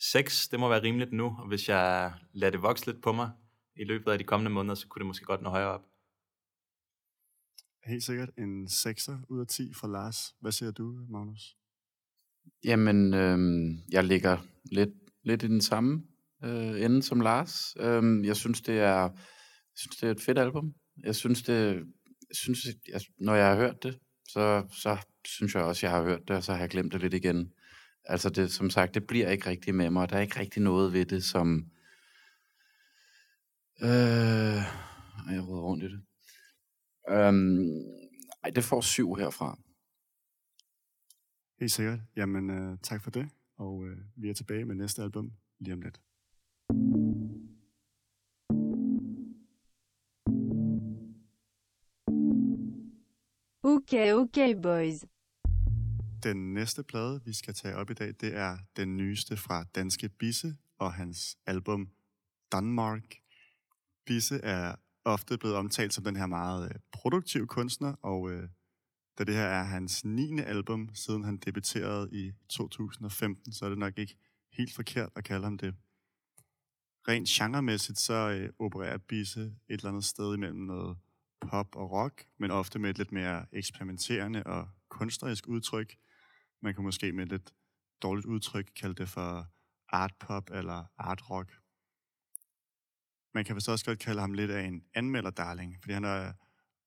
6, 0.00 0.48
det 0.48 0.60
må 0.60 0.68
være 0.68 0.82
rimeligt 0.82 1.12
nu, 1.12 1.36
og 1.38 1.48
hvis 1.48 1.68
jeg 1.68 2.14
lader 2.32 2.50
det 2.50 2.62
vokse 2.62 2.86
lidt 2.86 3.02
på 3.02 3.12
mig 3.12 3.30
i 3.76 3.84
løbet 3.84 4.12
af 4.12 4.18
de 4.18 4.24
kommende 4.24 4.50
måneder, 4.50 4.74
så 4.74 4.88
kunne 4.88 5.00
det 5.00 5.06
måske 5.06 5.24
godt 5.24 5.42
nå 5.42 5.48
højere 5.48 5.68
op. 5.68 5.86
Helt 7.86 8.04
sikkert 8.04 8.30
en 8.38 8.66
6'er 8.66 9.26
ud 9.28 9.40
af 9.40 9.46
10 9.46 9.72
fra 9.74 9.88
Lars. 9.88 10.34
Hvad 10.40 10.52
siger 10.52 10.70
du, 10.70 11.06
Magnus? 11.08 11.56
Jamen, 12.64 13.14
øh, 13.14 13.38
jeg 13.92 14.04
ligger 14.04 14.38
lidt, 14.72 14.90
lidt 15.22 15.42
i 15.42 15.46
den 15.46 15.60
samme 15.60 16.02
øh, 16.44 16.82
ende 16.82 17.02
som 17.02 17.20
Lars. 17.20 17.76
Øh, 17.80 18.26
jeg 18.26 18.36
synes, 18.36 18.60
det 18.60 18.78
er, 18.78 19.00
jeg 19.00 19.76
synes, 19.76 19.96
det 19.96 20.06
er 20.06 20.10
et 20.10 20.20
fedt 20.20 20.38
album. 20.38 20.74
Jeg 21.04 21.14
synes, 21.14 21.42
det, 21.42 21.74
jeg 22.28 22.36
synes 22.36 22.66
jeg, 22.88 23.00
når 23.18 23.34
jeg 23.34 23.48
har 23.48 23.56
hørt 23.56 23.82
det, 23.82 23.98
så, 24.28 24.66
så 24.70 24.96
synes 25.24 25.54
jeg 25.54 25.62
også, 25.62 25.86
jeg 25.86 25.96
har 25.96 26.02
hørt 26.02 26.28
det, 26.28 26.36
og 26.36 26.42
så 26.42 26.52
har 26.52 26.60
jeg 26.60 26.68
glemt 26.68 26.92
det 26.92 27.00
lidt 27.00 27.14
igen. 27.14 27.52
Altså, 28.04 28.30
det, 28.30 28.52
som 28.52 28.70
sagt, 28.70 28.94
det 28.94 29.06
bliver 29.06 29.30
ikke 29.30 29.50
rigtig 29.50 29.74
med 29.74 29.90
mig. 29.90 30.10
Der 30.10 30.16
er 30.16 30.20
ikke 30.20 30.40
rigtig 30.40 30.62
noget 30.62 30.92
ved 30.92 31.04
det, 31.04 31.24
som... 31.24 31.70
Øh, 33.82 34.62
jeg 35.32 35.48
råder 35.48 35.62
rundt 35.62 35.84
i 35.84 35.86
det. 35.86 36.00
Øhm, 37.08 37.84
ej, 38.44 38.50
det 38.50 38.64
får 38.64 38.80
syv 38.80 39.14
herfra. 39.14 39.58
Helt 41.60 41.72
sikkert. 41.72 41.98
Jamen, 42.16 42.50
øh, 42.50 42.78
tak 42.82 43.02
for 43.02 43.10
det. 43.10 43.28
Og 43.56 43.86
øh, 43.86 43.98
vi 44.16 44.30
er 44.30 44.34
tilbage 44.34 44.64
med 44.64 44.74
næste 44.74 45.02
album 45.02 45.32
lige 45.58 45.74
om 45.74 45.80
lidt. 45.80 46.00
Okay, 53.62 54.12
okay, 54.12 54.54
boys. 54.62 55.04
Den 56.22 56.54
næste 56.54 56.82
plade, 56.82 57.20
vi 57.24 57.32
skal 57.32 57.54
tage 57.54 57.76
op 57.76 57.90
i 57.90 57.94
dag, 57.94 58.08
det 58.20 58.36
er 58.36 58.58
den 58.76 58.96
nyeste 58.96 59.36
fra 59.36 59.64
Danske 59.74 60.08
Bisse 60.08 60.56
og 60.78 60.92
hans 60.92 61.38
album 61.46 61.90
Danmark. 62.52 63.14
Bisse 64.06 64.40
er 64.42 64.74
ofte 65.06 65.38
blevet 65.38 65.56
omtalt 65.56 65.94
som 65.94 66.04
den 66.04 66.16
her 66.16 66.26
meget 66.26 66.64
øh, 66.64 66.80
produktive 66.92 67.46
kunstner, 67.46 67.92
og 68.02 68.30
øh, 68.30 68.48
da 69.18 69.24
det 69.24 69.34
her 69.34 69.46
er 69.46 69.62
hans 69.62 70.04
9. 70.04 70.40
album, 70.40 70.90
siden 70.94 71.24
han 71.24 71.36
debuterede 71.36 72.08
i 72.12 72.32
2015, 72.48 73.52
så 73.52 73.64
er 73.64 73.68
det 73.68 73.78
nok 73.78 73.98
ikke 73.98 74.16
helt 74.52 74.74
forkert 74.74 75.10
at 75.16 75.24
kalde 75.24 75.44
ham 75.44 75.58
det. 75.58 75.74
Rent 77.08 77.28
genremæssigt, 77.28 77.98
så 77.98 78.30
øh, 78.30 78.50
opererer 78.58 78.98
Bisse 78.98 79.40
et 79.40 79.54
eller 79.68 79.88
andet 79.88 80.04
sted 80.04 80.34
imellem 80.34 80.60
noget 80.60 80.96
pop 81.40 81.76
og 81.76 81.90
rock, 81.90 82.26
men 82.38 82.50
ofte 82.50 82.78
med 82.78 82.90
et 82.90 82.98
lidt 82.98 83.12
mere 83.12 83.46
eksperimenterende 83.52 84.42
og 84.42 84.68
kunstnerisk 84.88 85.48
udtryk. 85.48 85.96
Man 86.62 86.74
kan 86.74 86.84
måske 86.84 87.12
med 87.12 87.24
et 87.24 87.30
lidt 87.30 87.54
dårligt 88.02 88.26
udtryk 88.26 88.70
kalde 88.76 88.94
det 88.94 89.08
for 89.08 89.46
art 89.88 90.14
pop 90.20 90.50
eller 90.50 90.84
art 90.98 91.30
rock. 91.30 91.52
Man 93.36 93.44
kan 93.44 93.56
vist 93.56 93.68
også 93.68 93.84
godt 93.84 93.98
kalde 93.98 94.20
ham 94.20 94.32
lidt 94.32 94.50
af 94.50 94.62
en 94.64 94.82
anmelderdarling, 94.94 95.76
fordi 95.80 95.92
han 95.92 96.04
er 96.04 96.32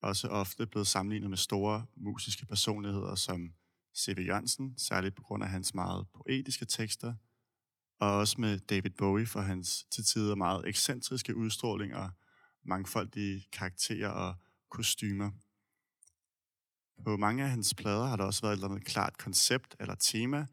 også 0.02 0.28
ofte 0.28 0.66
blevet 0.66 0.86
sammenlignet 0.86 1.30
med 1.30 1.36
store 1.38 1.86
musiske 1.96 2.46
personligheder 2.46 3.14
som 3.14 3.52
C.V. 3.96 4.26
Jørgensen, 4.26 4.74
særligt 4.78 5.14
på 5.14 5.22
grund 5.22 5.42
af 5.42 5.48
hans 5.48 5.74
meget 5.74 6.06
poetiske 6.14 6.64
tekster, 6.64 7.14
og 8.00 8.16
også 8.16 8.40
med 8.40 8.58
David 8.58 8.90
Bowie 8.90 9.26
for 9.26 9.40
hans 9.40 9.86
til 9.90 10.04
tider 10.04 10.34
meget 10.34 10.68
ekscentriske 10.68 11.36
udstråling 11.36 11.94
og 11.94 12.10
mangfoldige 12.62 13.46
karakterer 13.52 14.08
og 14.08 14.34
kostymer. 14.70 15.30
På 17.04 17.16
mange 17.16 17.44
af 17.44 17.50
hans 17.50 17.74
plader 17.74 18.06
har 18.06 18.16
der 18.16 18.24
også 18.24 18.42
været 18.42 18.52
et 18.52 18.56
eller 18.56 18.68
andet 18.68 18.84
klart 18.84 19.18
koncept 19.18 19.76
eller 19.80 19.94
tema 19.94 20.46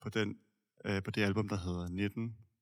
på, 0.00 0.08
den, 0.08 0.38
øh, 0.84 1.02
på 1.02 1.10
det 1.10 1.22
album, 1.22 1.48
der 1.48 1.56
hedder 1.56 1.88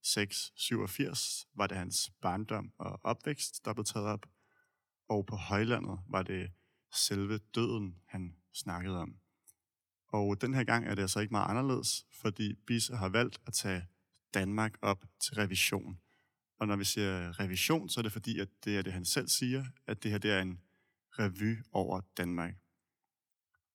687 0.03 1.49
var 1.55 1.67
det 1.67 1.77
hans 1.77 2.11
barndom 2.23 2.73
og 2.79 3.01
opvækst, 3.03 3.65
der 3.65 3.73
blev 3.73 3.85
taget 3.85 4.07
op. 4.07 4.27
Og 5.09 5.27
på 5.27 5.37
Højlandet 5.37 5.99
var 6.09 6.23
det 6.23 6.51
selve 6.93 7.39
døden, 7.39 7.97
han 8.07 8.37
snakkede 8.53 8.99
om. 8.99 9.17
Og 10.09 10.41
den 10.41 10.55
her 10.55 10.65
gang 10.65 10.87
er 10.87 10.95
det 10.95 11.03
altså 11.03 11.21
ikke 11.21 11.33
meget 11.33 11.51
anderledes, 11.51 12.07
fordi 12.13 12.55
Bisse 12.67 12.97
har 12.97 13.09
valgt 13.09 13.41
at 13.47 13.53
tage 13.53 13.87
Danmark 14.35 14.79
op 14.83 15.05
til 15.21 15.35
revision. 15.35 16.01
Og 16.59 16.67
når 16.67 16.77
vi 16.77 16.85
siger 16.85 17.41
revision, 17.41 17.89
så 17.89 18.01
er 18.01 18.03
det 18.03 18.13
fordi, 18.13 18.39
at 18.39 18.49
det 18.65 18.79
er 18.79 18.83
det, 18.83 18.93
han 18.93 19.05
selv 19.05 19.29
siger, 19.29 19.65
at 19.87 20.03
det 20.03 20.11
her 20.11 20.19
det 20.19 20.31
er 20.31 20.43
en 20.43 20.61
revy 21.19 21.59
over 21.73 22.01
Danmark. 22.17 22.55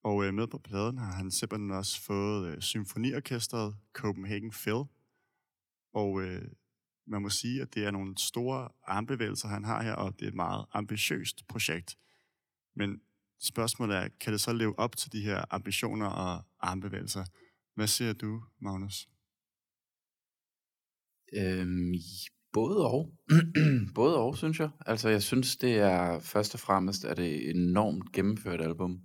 Og 0.03 0.25
øh, 0.25 0.33
med 0.33 0.47
på 0.47 0.57
pladen 0.57 0.97
har 0.97 1.11
han 1.11 1.31
simpelthen 1.31 1.71
også 1.71 2.01
fået 2.01 2.47
øh, 2.47 2.61
symfoniorkestret 2.61 3.75
Copenhagen 3.93 4.51
Phil. 4.51 4.83
Og 5.93 6.21
øh, 6.21 6.47
man 7.07 7.21
må 7.21 7.29
sige, 7.29 7.61
at 7.61 7.73
det 7.75 7.85
er 7.85 7.91
nogle 7.91 8.17
store 8.17 8.69
armbevægelser, 8.83 9.47
han 9.47 9.63
har 9.63 9.83
her, 9.83 9.93
og 9.93 10.19
det 10.19 10.25
er 10.25 10.29
et 10.29 10.35
meget 10.35 10.65
ambitiøst 10.73 11.47
projekt. 11.47 11.97
Men 12.75 13.01
spørgsmålet 13.41 13.97
er, 13.97 14.07
kan 14.19 14.33
det 14.33 14.41
så 14.41 14.53
leve 14.53 14.79
op 14.79 14.97
til 14.97 15.11
de 15.11 15.21
her 15.21 15.45
ambitioner 15.49 16.07
og 16.07 16.43
armbevægelser? 16.59 17.25
Hvad 17.75 17.87
siger 17.87 18.13
du, 18.13 18.43
Magnus? 18.61 19.07
Øhm, 21.33 21.93
både 22.53 22.87
og. 22.87 23.11
både 23.95 24.17
og, 24.17 24.37
synes 24.37 24.59
jeg. 24.59 24.69
Altså, 24.85 25.09
jeg 25.09 25.23
synes, 25.23 25.57
det 25.57 25.77
er 25.77 26.19
først 26.19 26.53
og 26.53 26.59
fremmest 26.59 27.03
er 27.03 27.13
det 27.13 27.49
et 27.49 27.55
enormt 27.55 28.11
gennemført 28.11 28.61
album. 28.61 29.01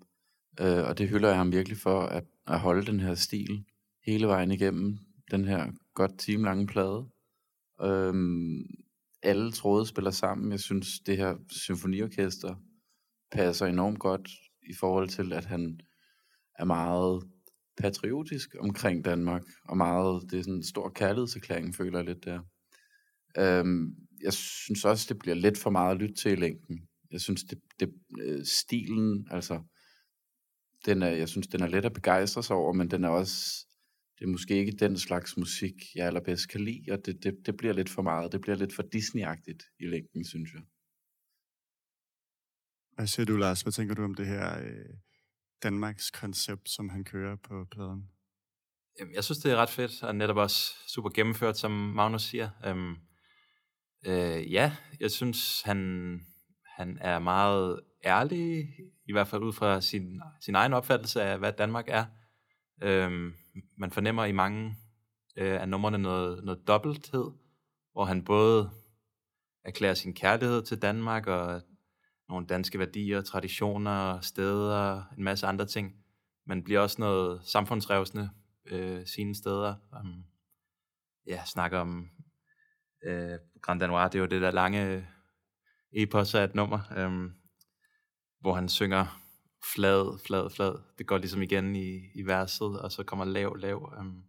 Øh, 0.60 0.84
og 0.84 0.98
det 0.98 1.08
hylder 1.08 1.28
jeg 1.28 1.38
ham 1.38 1.52
virkelig 1.52 1.78
for, 1.78 2.00
at, 2.00 2.24
at 2.46 2.60
holde 2.60 2.86
den 2.86 3.00
her 3.00 3.14
stil 3.14 3.64
hele 4.06 4.26
vejen 4.26 4.50
igennem 4.50 4.98
den 5.30 5.44
her 5.44 5.72
godt 5.98 6.18
timelange 6.18 6.66
plade. 6.66 7.08
Øhm, 7.82 8.64
alle 9.22 9.52
tråde 9.52 9.86
spiller 9.86 10.10
sammen. 10.10 10.52
Jeg 10.52 10.60
synes, 10.60 10.86
det 11.06 11.16
her 11.16 11.36
symfoniorkester 11.50 12.54
passer 13.32 13.66
enormt 13.66 13.98
godt 13.98 14.30
i 14.70 14.74
forhold 14.74 15.08
til, 15.08 15.32
at 15.32 15.44
han 15.44 15.80
er 16.58 16.64
meget 16.64 17.22
patriotisk 17.78 18.54
omkring 18.60 19.04
Danmark, 19.04 19.42
og 19.68 19.76
meget, 19.76 20.22
det 20.30 20.38
er 20.38 20.42
sådan 20.42 20.54
en 20.54 20.62
stor 20.62 20.88
kærlighedserklæring, 20.88 21.74
føler 21.74 21.98
jeg 21.98 22.06
lidt 22.06 22.24
der. 22.24 22.40
Øhm, 23.38 23.94
jeg 24.22 24.32
synes 24.32 24.84
også, 24.84 25.06
det 25.08 25.18
bliver 25.18 25.34
lidt 25.34 25.58
for 25.58 25.70
meget 25.70 25.94
at 25.94 26.00
lytte 26.00 26.14
til 26.14 26.32
i 26.32 26.36
længden. 26.36 26.88
Jeg 27.10 27.20
synes, 27.20 27.44
det, 27.44 27.58
det 27.80 27.94
øh, 28.20 28.44
stilen, 28.44 29.28
altså, 29.30 29.62
den 30.86 31.02
er, 31.02 31.08
jeg 31.08 31.28
synes, 31.28 31.46
den 31.46 31.62
er 31.62 31.66
let 31.66 31.84
at 31.84 31.92
begejstre 31.92 32.42
sig 32.42 32.56
over, 32.56 32.72
men 32.72 32.90
den 32.90 33.04
er 33.04 33.08
også, 33.08 33.67
det 34.18 34.24
er 34.24 34.28
måske 34.28 34.56
ikke 34.56 34.72
den 34.72 34.98
slags 34.98 35.36
musik, 35.36 35.74
jeg 35.94 36.06
allerbedst 36.06 36.48
kan 36.48 36.60
lide, 36.60 36.92
og 36.92 37.06
det, 37.06 37.24
det, 37.24 37.46
det 37.46 37.56
bliver 37.56 37.74
lidt 37.74 37.90
for 37.90 38.02
meget. 38.02 38.32
Det 38.32 38.40
bliver 38.40 38.56
lidt 38.56 38.74
for 38.74 38.82
Disney-agtigt 38.82 39.76
i 39.80 39.86
længden, 39.86 40.24
synes 40.24 40.52
jeg. 40.52 40.62
Hvad 42.94 43.06
siger 43.06 43.26
du, 43.26 43.36
Lars? 43.36 43.62
Hvad 43.62 43.72
tænker 43.72 43.94
du 43.94 44.04
om 44.04 44.14
det 44.14 44.26
her 44.26 44.58
øh, 44.58 44.94
Danmarks 45.62 46.10
koncept, 46.10 46.70
som 46.70 46.88
han 46.88 47.04
kører 47.04 47.36
på 47.36 47.64
pladen? 47.70 48.08
Jamen, 49.00 49.14
jeg 49.14 49.24
synes, 49.24 49.38
det 49.38 49.52
er 49.52 49.56
ret 49.56 49.70
fedt, 49.70 50.02
og 50.02 50.16
netop 50.16 50.36
også 50.36 50.74
super 50.88 51.10
gennemført, 51.10 51.58
som 51.58 51.70
Magnus 51.70 52.22
siger. 52.22 52.50
Øhm, 52.64 52.96
øh, 54.06 54.52
ja, 54.52 54.76
jeg 55.00 55.10
synes, 55.10 55.62
han, 55.62 56.20
han 56.76 56.98
er 57.00 57.18
meget 57.18 57.80
ærlig, 58.04 58.68
i 59.08 59.12
hvert 59.12 59.28
fald 59.28 59.42
ud 59.42 59.52
fra 59.52 59.80
sin, 59.80 60.20
sin 60.40 60.54
egen 60.54 60.72
opfattelse 60.72 61.22
af, 61.22 61.38
hvad 61.38 61.52
Danmark 61.52 61.84
er. 61.88 62.04
Øhm, 62.82 63.34
man 63.76 63.90
fornemmer 63.90 64.24
i 64.24 64.32
mange 64.32 64.76
øh, 65.36 65.60
af 65.60 65.68
numrene 65.68 65.98
noget, 65.98 66.44
noget 66.44 66.68
dobbelthed, 66.68 67.30
hvor 67.92 68.04
han 68.04 68.24
både 68.24 68.70
erklærer 69.64 69.94
sin 69.94 70.14
kærlighed 70.14 70.62
til 70.62 70.82
Danmark 70.82 71.26
og 71.26 71.62
nogle 72.28 72.46
danske 72.46 72.78
værdier, 72.78 73.20
traditioner, 73.20 74.20
steder, 74.20 75.02
en 75.18 75.24
masse 75.24 75.46
andre 75.46 75.66
ting, 75.66 75.96
men 76.46 76.64
bliver 76.64 76.80
også 76.80 76.96
noget 77.00 77.40
samfundsrevsende 77.44 78.30
øh, 78.66 79.06
sine 79.06 79.34
steder. 79.34 79.74
Um, 80.00 80.24
ja, 81.26 81.44
snakker 81.44 81.78
om 81.78 82.10
øh, 83.04 83.38
Grand 83.62 83.80
Danois, 83.80 84.10
det 84.10 84.18
er 84.18 84.22
jo 84.22 84.26
det 84.26 84.42
der 84.42 84.50
lange 84.50 85.06
epos 85.92 86.34
af 86.34 86.44
et 86.44 86.54
nummer. 86.54 86.80
øh, 86.96 87.30
hvor 88.40 88.54
han 88.54 88.68
synger 88.68 89.20
flad, 89.74 90.18
flad, 90.18 90.50
flad. 90.50 90.78
Det 90.98 91.06
går 91.06 91.18
ligesom 91.18 91.42
igen 91.42 91.76
i, 91.76 92.10
i 92.14 92.26
verset, 92.26 92.80
og 92.80 92.92
så 92.92 93.04
kommer 93.04 93.24
lav, 93.24 93.56
lav. 93.56 93.94
Øhm, 93.98 94.22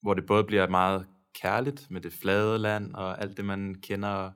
hvor 0.00 0.14
det 0.14 0.26
både 0.26 0.44
bliver 0.44 0.68
meget 0.68 1.06
kærligt 1.34 1.90
med 1.90 2.00
det 2.00 2.12
flade 2.12 2.58
land 2.58 2.94
og 2.94 3.20
alt 3.20 3.36
det, 3.36 3.44
man 3.44 3.74
kender, 3.74 4.32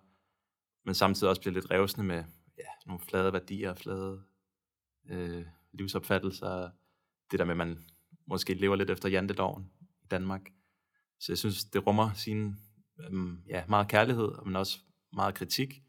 men 0.85 0.94
samtidig 0.94 1.28
også 1.30 1.40
bliver 1.40 1.54
lidt 1.54 1.70
revsende 1.70 2.06
med 2.06 2.24
ja, 2.58 2.64
nogle 2.87 3.00
flade 3.00 3.32
værdier, 3.32 3.74
flade 3.74 4.22
øh, 5.11 5.44
livsopfattelser. 5.72 6.70
Det 7.30 7.38
der 7.38 7.44
med, 7.44 7.52
at 7.52 7.56
man 7.56 7.85
måske 8.26 8.54
lever 8.54 8.76
lidt 8.76 8.90
efter 8.90 9.08
janteloven 9.08 9.70
i 10.02 10.06
Danmark. 10.11 10.50
Så 11.18 11.32
jeg 11.32 11.38
synes, 11.38 11.64
det 11.64 11.87
rummer 11.87 12.12
sin 12.12 12.56
øhm, 13.00 13.42
ja, 13.48 13.64
meget 13.68 13.88
kærlighed, 13.88 14.32
men 14.44 14.56
også 14.56 14.78
meget 15.12 15.35
kritik. 15.35 15.82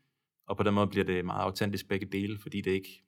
Og 0.48 0.58
på 0.58 0.64
den 0.64 0.74
måde 0.74 0.88
bliver 0.88 1.06
det 1.06 1.26
meget 1.26 1.44
autentisk 1.44 1.88
begge 1.88 2.06
dele, 2.06 2.40
fordi 2.40 2.62
det 2.62 2.72
ikke 2.72 3.04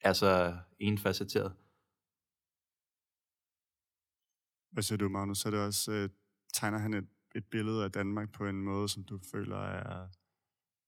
er 0.00 0.12
så 0.12 0.56
enfacetteret. 0.78 1.52
Hvad 4.70 4.82
siger 4.82 4.98
du, 4.98 5.08
Magnus? 5.08 5.38
Så 5.38 5.48
er 5.48 5.50
det 5.50 5.60
også, 5.60 5.92
øh, 5.92 6.08
tegner 6.54 6.78
han 6.78 6.94
et, 6.94 7.08
et 7.34 7.44
billede 7.44 7.84
af 7.84 7.92
Danmark 7.92 8.32
på 8.32 8.46
en 8.46 8.62
måde, 8.62 8.88
som 8.88 9.04
du 9.04 9.18
føler 9.32 9.56
er 9.56 10.08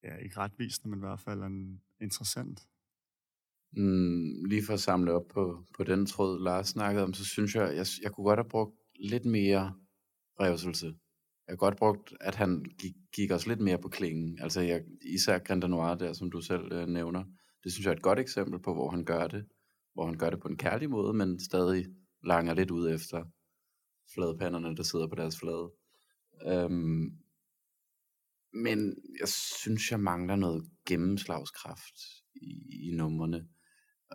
ja, 0.02 0.16
ikke 0.16 0.36
retvisende, 0.36 0.88
men 0.88 0.98
i 0.98 1.06
hvert 1.06 1.20
fald 1.20 1.42
en, 1.42 1.82
interessant? 2.00 2.68
Mm, 3.72 4.44
lige 4.44 4.64
for 4.66 4.72
at 4.72 4.80
samle 4.80 5.12
op 5.12 5.28
på, 5.28 5.66
på 5.76 5.84
den 5.84 6.06
tråd, 6.06 6.42
Lars 6.42 6.68
snakkede 6.68 7.04
om, 7.04 7.14
så 7.14 7.24
synes 7.24 7.54
jeg, 7.54 7.76
jeg, 7.76 7.86
jeg 8.02 8.12
kunne 8.12 8.24
godt 8.24 8.38
have 8.38 8.48
brugt 8.48 8.76
lidt 8.94 9.24
mere 9.24 9.74
revselse. 10.40 10.86
Jeg 11.46 11.52
har 11.52 11.56
godt 11.56 11.76
brugt, 11.76 12.14
at 12.20 12.34
han 12.34 12.64
gik, 12.78 12.94
gik 13.12 13.30
også 13.30 13.48
lidt 13.48 13.60
mere 13.60 13.78
på 13.78 13.88
klingen. 13.88 14.38
Altså 14.40 14.60
jeg, 14.60 14.84
især 15.02 15.38
Grand 15.38 15.64
Noir 15.64 15.94
der, 15.94 16.12
som 16.12 16.30
du 16.30 16.40
selv 16.40 16.72
øh, 16.72 16.86
nævner. 16.86 17.24
Det 17.64 17.72
synes 17.72 17.84
jeg 17.84 17.92
er 17.92 17.96
et 17.96 18.02
godt 18.02 18.18
eksempel 18.18 18.60
på, 18.62 18.74
hvor 18.74 18.90
han 18.90 19.04
gør 19.04 19.26
det. 19.26 19.46
Hvor 19.94 20.06
han 20.06 20.18
gør 20.18 20.30
det 20.30 20.40
på 20.40 20.48
en 20.48 20.56
kærlig 20.56 20.90
måde, 20.90 21.14
men 21.14 21.40
stadig 21.40 21.86
langer 22.24 22.54
lidt 22.54 22.70
ud 22.70 22.90
efter 22.90 23.24
fladpanderne, 24.14 24.76
der 24.76 24.82
sidder 24.82 25.06
på 25.06 25.14
deres 25.14 25.38
flade. 25.38 25.72
Øhm, 26.46 27.10
men 28.52 28.96
jeg 29.20 29.28
synes, 29.62 29.90
jeg 29.90 30.00
mangler 30.00 30.36
noget 30.36 30.70
gennemslagskraft 30.86 31.94
i, 32.34 32.88
i 32.88 32.92
numrene. 32.96 33.48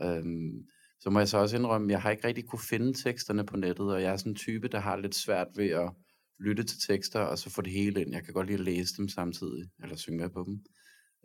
Øhm, 0.02 0.68
så 1.00 1.10
må 1.10 1.20
jeg 1.20 1.28
så 1.28 1.38
også 1.38 1.58
indrømme, 1.58 1.92
jeg 1.92 2.02
har 2.02 2.12
ikke 2.12 2.28
rigtig 2.28 2.46
kunne 2.48 2.60
finde 2.70 2.94
teksterne 2.94 3.46
på 3.46 3.58
nettet, 3.58 3.94
og 3.94 4.02
jeg 4.02 4.14
er 4.14 4.18
sådan 4.18 4.32
en 4.32 4.36
type, 4.36 4.68
der 4.68 4.80
har 4.80 4.96
lidt 4.96 5.16
svært 5.16 5.48
ved 5.56 5.70
at 5.70 5.92
lytte 6.40 6.64
til 6.64 6.80
tekster, 6.88 7.20
og 7.20 7.38
så 7.38 7.50
få 7.50 7.62
det 7.62 7.72
hele 7.72 8.02
ind. 8.02 8.12
Jeg 8.12 8.24
kan 8.24 8.34
godt 8.34 8.48
lide 8.48 8.60
at 8.60 8.66
læse 8.66 8.98
dem 8.98 9.08
samtidig, 9.08 9.70
eller 9.84 9.96
synge 9.96 10.18
med 10.20 10.30
på 10.30 10.44
dem. 10.48 10.66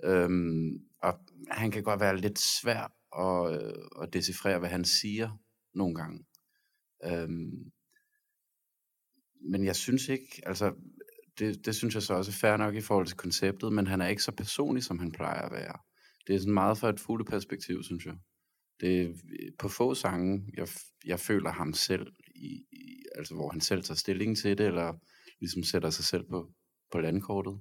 Øhm, 0.05 0.79
og 1.03 1.19
han 1.51 1.71
kan 1.71 1.83
godt 1.83 2.01
være 2.01 2.17
lidt 2.17 2.39
svær 2.39 2.93
at, 3.19 3.63
øh, 3.63 3.85
at 4.03 4.13
decifrere, 4.13 4.59
hvad 4.59 4.69
han 4.69 4.85
siger 4.85 5.39
nogle 5.75 5.95
gange. 5.95 6.25
Øhm, 7.05 7.73
men 9.51 9.65
jeg 9.65 9.77
synes 9.77 10.09
ikke, 10.09 10.43
altså 10.47 10.75
det, 11.39 11.67
det 11.67 11.75
synes 11.75 11.95
jeg 11.95 12.03
så 12.03 12.15
også 12.15 12.31
er 12.31 12.33
fair 12.33 12.57
nok 12.57 12.75
i 12.75 12.81
forhold 12.81 13.07
til 13.07 13.17
konceptet, 13.17 13.73
men 13.73 13.87
han 13.87 14.01
er 14.01 14.09
ikke 14.09 14.23
så 14.23 14.33
personlig, 14.33 14.85
som 14.85 14.99
han 14.99 15.13
plejer 15.13 15.43
at 15.43 15.53
være. 15.53 15.79
Det 16.27 16.35
er 16.35 16.39
sådan 16.39 16.55
meget 16.55 16.79
fra 16.79 16.89
et 16.89 17.01
fugleperspektiv, 17.01 17.83
synes 17.83 18.07
jeg. 18.07 18.15
Det 18.81 19.01
er 19.01 19.09
øh, 19.09 19.53
på 19.59 19.69
få 19.69 19.95
sange, 19.95 20.53
jeg, 20.57 20.69
jeg 21.05 21.21
føler 21.21 21.51
ham 21.51 21.73
selv, 21.73 22.13
i, 22.35 22.65
i, 22.73 23.03
altså 23.15 23.35
hvor 23.35 23.51
han 23.51 23.61
selv 23.61 23.83
tager 23.83 23.97
stilling 23.97 24.37
til 24.37 24.59
det, 24.59 24.67
eller 24.67 24.93
ligesom 25.41 25.63
sætter 25.63 25.91
sig 25.91 26.05
selv 26.05 26.25
på, 26.31 26.53
på 26.93 27.01
landkortet. 27.01 27.61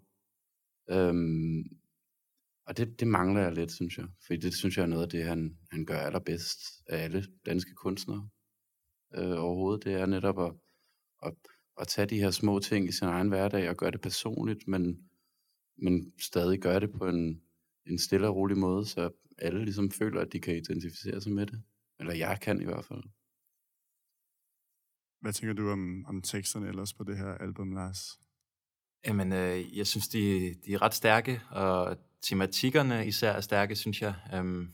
Øhm, 0.90 1.64
og 2.70 2.78
det, 2.78 3.00
det 3.00 3.08
mangler 3.08 3.42
jeg 3.42 3.54
lidt, 3.54 3.72
synes 3.72 3.98
jeg. 3.98 4.08
For 4.28 4.34
det 4.34 4.54
synes 4.54 4.78
jeg 4.78 4.84
er 4.84 4.88
noget 4.88 5.04
af 5.04 5.10
det, 5.10 5.26
han, 5.26 5.58
han 5.72 5.86
gør 5.86 5.98
allerbedst 5.98 6.60
af 6.90 7.04
alle 7.04 7.26
danske 7.46 7.74
kunstnere 7.74 8.30
øh, 9.16 9.44
overhovedet. 9.44 9.84
Det 9.84 9.94
er 9.94 10.06
netop 10.06 10.40
at, 10.40 10.54
at 11.24 11.34
at 11.80 11.88
tage 11.88 12.08
de 12.08 12.20
her 12.20 12.32
små 12.32 12.60
ting 12.60 12.90
i 12.90 12.92
sin 12.92 13.08
egen 13.08 13.28
hverdag 13.28 13.70
og 13.70 13.76
gøre 13.76 13.92
det 13.92 14.02
personligt, 14.02 14.68
men, 14.68 15.10
men 15.78 16.14
stadig 16.22 16.60
gøre 16.60 16.80
det 16.80 16.92
på 16.92 17.08
en, 17.08 17.42
en 17.86 18.00
stille 18.00 18.28
og 18.28 18.36
rolig 18.36 18.58
måde, 18.58 18.86
så 18.86 19.12
alle 19.38 19.64
ligesom 19.64 19.92
føler, 19.92 20.22
at 20.22 20.34
de 20.34 20.40
kan 20.40 20.56
identificere 20.56 21.22
sig 21.22 21.32
med 21.32 21.46
det. 21.46 21.64
Eller 22.00 22.14
jeg 22.14 22.40
kan 22.42 22.62
i 22.62 22.66
hvert 22.66 22.86
fald. 22.86 23.04
Hvad 25.22 25.34
tænker 25.34 25.54
du 25.54 25.70
om, 25.70 26.06
om 26.08 26.22
teksterne 26.22 26.68
ellers 26.68 26.94
på 26.94 27.04
det 27.04 27.18
her 27.18 27.34
album, 27.34 27.72
Lars? 27.72 28.20
Jamen, 29.06 29.34
øh, 29.34 29.78
jeg 29.78 29.88
synes, 29.88 30.08
de, 30.08 30.54
de 30.66 30.74
er 30.74 30.82
ret 30.82 30.94
stærke, 30.94 31.42
og 31.52 31.98
tematikkerne 32.22 33.08
især 33.08 33.32
er 33.32 33.42
stærke, 33.42 33.76
synes 33.76 34.02
jeg. 34.02 34.16
Øhm, 34.34 34.74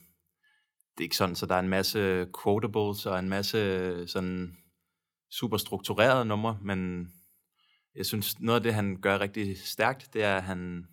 det 0.98 1.00
er 1.00 1.06
ikke 1.06 1.18
sådan, 1.18 1.36
så 1.36 1.46
der 1.46 1.56
er 1.56 1.60
en 1.60 1.70
masse 1.70 2.28
quotables 2.44 3.06
og 3.06 3.20
en 3.20 3.30
masse 3.30 4.08
sådan 4.08 4.58
super 5.32 5.58
strukturerede 5.58 6.26
numre, 6.26 6.58
men 6.62 7.12
jeg 7.96 8.06
synes, 8.06 8.40
noget 8.40 8.60
af 8.60 8.64
det, 8.64 8.74
han 8.74 9.02
gør 9.02 9.20
rigtig 9.20 9.58
stærkt, 9.58 10.14
det 10.14 10.24
er, 10.24 10.38
at 10.38 10.44
han 10.44 10.88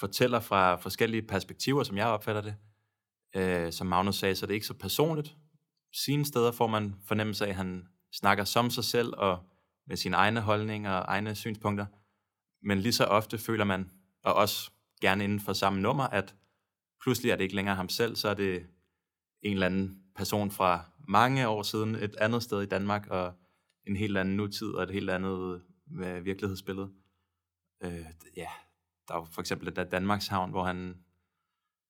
fortæller 0.00 0.40
fra 0.40 0.76
forskellige 0.76 1.22
perspektiver, 1.22 1.82
som 1.82 1.96
jeg 1.96 2.06
opfatter 2.06 2.42
det. 2.42 2.54
Øh, 3.36 3.72
som 3.72 3.86
Magnus 3.86 4.16
sagde, 4.16 4.34
så 4.34 4.46
det 4.46 4.52
er 4.52 4.54
ikke 4.54 4.66
så 4.66 4.74
personligt. 4.74 5.36
Sine 5.92 6.24
steder 6.24 6.52
får 6.52 6.66
man 6.66 6.94
fornemmelse 7.08 7.44
af, 7.44 7.48
at 7.48 7.56
han 7.56 7.86
snakker 8.12 8.44
som 8.44 8.70
sig 8.70 8.84
selv 8.84 9.12
og 9.16 9.38
med 9.86 9.96
sine 9.96 10.16
egne 10.16 10.40
holdninger 10.40 10.92
og 10.92 11.04
egne 11.08 11.34
synspunkter. 11.34 11.86
Men 12.62 12.78
lige 12.78 12.92
så 12.92 13.04
ofte 13.04 13.38
føler 13.38 13.64
man, 13.64 13.90
og 14.24 14.34
også 14.34 14.70
gerne 15.02 15.24
inden 15.24 15.40
for 15.40 15.52
samme 15.52 15.80
nummer, 15.80 16.04
at 16.04 16.34
pludselig 17.02 17.30
er 17.30 17.36
det 17.36 17.42
ikke 17.44 17.56
længere 17.56 17.76
ham 17.76 17.88
selv, 17.88 18.16
så 18.16 18.28
er 18.28 18.34
det 18.34 18.66
en 19.42 19.52
eller 19.52 19.66
anden 19.66 20.02
person 20.16 20.50
fra 20.50 20.84
mange 21.08 21.48
år 21.48 21.62
siden 21.62 21.94
et 21.94 22.16
andet 22.16 22.42
sted 22.42 22.62
i 22.62 22.66
Danmark, 22.66 23.06
og 23.06 23.32
en 23.86 23.96
helt 23.96 24.18
anden 24.18 24.36
nutid 24.36 24.68
og 24.68 24.82
et 24.82 24.90
helt 24.90 25.10
andet 25.10 25.62
øh, 26.04 26.24
virkelighedsbillede. 26.24 26.90
Øh, 27.84 28.06
ja, 28.36 28.48
der 29.08 29.14
er 29.14 29.24
for 29.24 29.40
eksempel 29.40 29.76
der 29.76 29.84
Danmarks 29.84 30.26
Havn, 30.26 30.50
hvor 30.50 30.64
han 30.64 30.96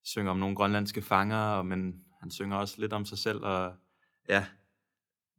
synger 0.04 0.30
om 0.30 0.38
nogle 0.38 0.56
grønlandske 0.56 1.02
fanger, 1.02 1.62
men 1.62 2.04
han 2.20 2.30
synger 2.30 2.56
også 2.56 2.80
lidt 2.80 2.92
om 2.92 3.04
sig 3.04 3.18
selv, 3.18 3.44
og 3.44 3.74
ja, 4.28 4.46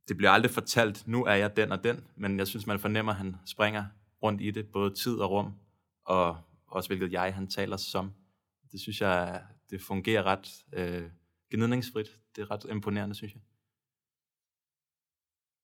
det 0.07 0.17
bliver 0.17 0.31
aldrig 0.31 0.51
fortalt, 0.51 1.07
nu 1.07 1.25
er 1.25 1.33
jeg 1.33 1.55
den 1.55 1.71
og 1.71 1.83
den, 1.83 2.03
men 2.15 2.39
jeg 2.39 2.47
synes, 2.47 2.67
man 2.67 2.79
fornemmer, 2.79 3.11
at 3.11 3.17
han 3.17 3.35
springer 3.45 3.85
rundt 4.23 4.41
i 4.41 4.51
det, 4.51 4.67
både 4.67 4.93
tid 4.93 5.15
og 5.17 5.31
rum, 5.31 5.53
og 6.05 6.37
også 6.73 6.89
hvilket 6.89 7.11
jeg, 7.11 7.35
han 7.35 7.47
taler 7.47 7.77
som. 7.77 8.13
Det 8.71 8.79
synes 8.79 9.01
jeg, 9.01 9.45
det 9.69 9.81
fungerer 9.81 10.23
ret 10.23 10.65
øh, 10.73 11.11
gnidningsfrit. 11.49 12.19
Det 12.35 12.41
er 12.41 12.51
ret 12.51 12.65
imponerende, 12.69 13.15
synes 13.15 13.33
jeg. 13.33 13.41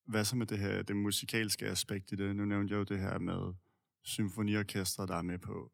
Hvad 0.06 0.26
så 0.26 0.36
med 0.36 0.46
det 0.46 0.60
her, 0.60 0.82
det 0.82 0.96
musikalske 0.96 1.66
aspekt 1.66 2.12
i 2.12 2.16
det? 2.16 2.36
Nu 2.36 2.46
nævnte 2.46 2.72
jeg 2.72 2.80
jo 2.80 2.84
det 2.84 3.00
her 3.00 3.20
med 3.20 3.54
symfoniorkestret, 4.04 5.10
der 5.10 5.16
er 5.16 5.22
med 5.22 5.40
på. 5.40 5.72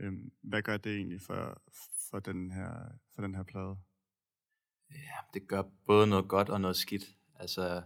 Øhm, 0.00 0.32
hvad 0.42 0.62
gør 0.62 0.76
det 0.76 0.96
egentlig 0.96 1.20
for, 1.20 1.62
for, 2.10 2.20
den 2.20 2.50
her, 2.50 2.72
for 3.14 3.22
den 3.22 3.34
her 3.34 3.42
plade? 3.42 3.76
Ja, 4.90 5.16
det 5.34 5.48
gør 5.48 5.62
både 5.86 6.06
noget 6.06 6.28
godt 6.28 6.48
og 6.48 6.60
noget 6.60 6.76
skidt. 6.76 7.16
Altså, 7.34 7.82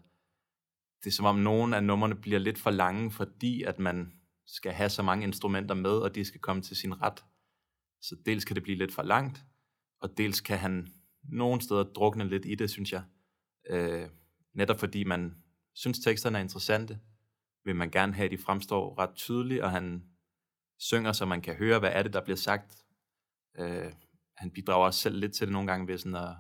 det 1.05 1.11
er 1.11 1.15
som 1.15 1.27
om 1.27 1.37
nogle 1.37 1.77
af 1.77 1.85
numrene 1.85 2.15
bliver 2.15 2.39
lidt 2.39 2.59
for 2.59 2.71
lange, 2.71 3.11
fordi 3.11 3.63
at 3.63 3.79
man 3.79 4.21
skal 4.47 4.73
have 4.73 4.91
så 4.91 5.03
mange 5.03 5.25
instrumenter 5.25 5.75
med, 5.75 5.91
og 5.91 6.15
de 6.15 6.25
skal 6.25 6.41
komme 6.41 6.63
til 6.63 6.77
sin 6.77 7.03
ret. 7.03 7.25
Så 8.01 8.17
dels 8.27 8.45
kan 8.45 8.57
det 8.57 8.63
blive 8.63 8.79
lidt 8.79 8.95
for 8.95 9.03
langt, 9.03 9.45
og 10.01 10.19
dels 10.19 10.41
kan 10.41 10.59
han 10.59 10.89
nogle 11.23 11.61
steder 11.61 11.83
drukne 11.83 12.29
lidt 12.29 12.47
i 12.47 12.55
det, 12.55 12.71
synes 12.71 12.93
jeg. 12.93 13.03
Øh, 13.71 14.09
netop 14.55 14.81
fordi 14.81 15.05
man 15.05 15.37
synes 15.75 15.99
teksterne 15.99 16.39
er 16.39 16.43
interessante, 16.43 17.01
vil 17.65 17.77
man 17.77 17.91
gerne 17.91 18.15
have, 18.15 18.25
at 18.25 18.31
de 18.31 18.39
fremstår 18.39 18.99
ret 18.99 19.15
tydeligt, 19.15 19.63
og 19.63 19.71
han 19.71 20.05
synger, 20.79 21.13
så 21.13 21.27
man 21.27 21.41
kan 21.41 21.55
høre, 21.55 21.79
hvad 21.79 21.91
er 21.93 22.03
det, 22.03 22.13
der 22.13 22.25
bliver 22.25 22.37
sagt. 22.37 22.85
Øh, 23.59 23.93
han 24.37 24.51
bidrager 24.51 24.87
også 24.87 25.01
selv 25.01 25.19
lidt 25.19 25.35
til 25.35 25.47
det 25.47 25.53
nogle 25.53 25.71
gange 25.71 25.89
ved 25.89 25.99
sådan 25.99 26.15
at 26.15 26.37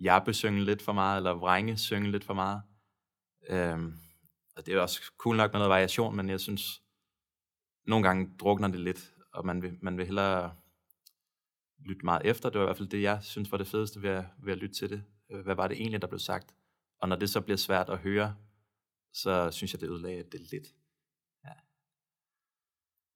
jappe 0.00 0.34
synge 0.34 0.64
lidt 0.64 0.82
for 0.82 0.92
meget, 0.92 1.16
eller 1.16 1.34
vrænge 1.34 1.76
synge 1.76 2.10
lidt 2.10 2.24
for 2.24 2.34
meget. 2.34 2.62
Øh, 3.48 3.78
og 4.56 4.66
det 4.66 4.74
er 4.74 4.80
også 4.80 5.12
cool 5.18 5.36
nok 5.36 5.52
med 5.52 5.58
noget 5.58 5.70
variation, 5.70 6.16
men 6.16 6.28
jeg 6.28 6.40
synes, 6.40 6.83
nogle 7.86 8.08
gange 8.08 8.30
drukner 8.40 8.68
det 8.68 8.80
lidt, 8.80 9.14
og 9.32 9.46
man 9.46 9.62
vil, 9.62 9.78
man 9.82 9.98
vil 9.98 10.06
hellere 10.06 10.56
lytte 11.78 12.04
meget 12.04 12.22
efter. 12.24 12.50
Det 12.50 12.58
var 12.58 12.64
i 12.64 12.68
hvert 12.68 12.76
fald 12.76 12.88
det, 12.88 13.02
jeg 13.02 13.22
synes 13.22 13.52
var 13.52 13.58
det 13.58 13.66
fedeste 13.66 14.02
ved 14.02 14.10
at, 14.10 14.24
ved 14.42 14.52
at 14.52 14.58
lytte 14.58 14.74
til 14.74 14.90
det. 14.90 15.04
Øh, 15.30 15.40
hvad 15.40 15.54
var 15.54 15.68
det 15.68 15.76
egentlig, 15.76 16.02
der 16.02 16.08
blev 16.08 16.18
sagt? 16.18 16.54
Og 17.00 17.08
når 17.08 17.16
det 17.16 17.30
så 17.30 17.40
bliver 17.40 17.56
svært 17.56 17.88
at 17.88 17.98
høre, 17.98 18.36
så 19.12 19.50
synes 19.50 19.72
jeg, 19.72 19.80
det 19.80 19.90
ødelagde 19.90 20.22
det 20.32 20.40
lidt. 20.40 20.66
Ja. 21.44 21.52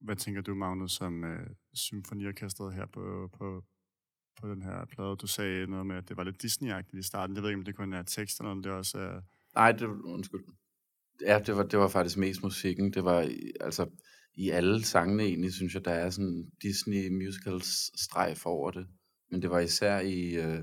Hvad 0.01 0.17
tænker 0.17 0.41
du, 0.41 0.55
Magnus, 0.55 1.01
om 1.01 1.23
uh, 1.23 1.47
symfoniorkestret 1.75 2.75
her 2.75 2.87
på, 2.87 3.31
på, 3.39 3.65
på 4.41 4.49
den 4.49 4.63
her 4.63 4.85
plade? 4.85 5.17
Du 5.17 5.27
sagde 5.27 5.67
noget 5.67 5.87
med, 5.87 5.97
at 5.97 6.09
det 6.09 6.17
var 6.17 6.25
lidt 6.25 6.45
Disney-agtigt 6.45 6.99
i 6.99 7.03
starten. 7.03 7.37
Jeg 7.37 7.43
ved 7.43 7.51
ikke, 7.51 7.59
om 7.59 7.65
det 7.65 7.77
kun 7.77 7.93
er 7.93 8.03
tekst, 8.03 8.41
eller 8.41 8.51
om 8.51 8.63
det 8.63 8.73
også 8.73 8.99
er... 8.99 9.23
Nej, 9.55 9.73
det, 9.73 9.87
undskyld. 9.87 10.45
Ja, 11.21 11.39
det 11.47 11.57
var, 11.57 11.63
det 11.63 11.79
var 11.79 11.89
faktisk 11.89 12.17
mest 12.17 12.43
musikken. 12.43 12.93
Det 12.93 13.05
var, 13.05 13.31
altså, 13.61 13.91
i 14.39 14.51
alle 14.51 14.85
sangene 14.85 15.23
egentlig, 15.23 15.53
synes 15.53 15.75
jeg, 15.75 15.85
der 15.85 15.91
er 15.91 16.11
sådan 16.11 16.51
Disney 16.63 17.09
musicals 17.09 18.01
strejf 18.01 18.47
over 18.47 18.71
det. 18.71 18.87
Men 19.31 19.43
det 19.43 19.51
var 19.51 19.61
især 19.61 20.01
i, 20.01 20.37
øh, 20.37 20.63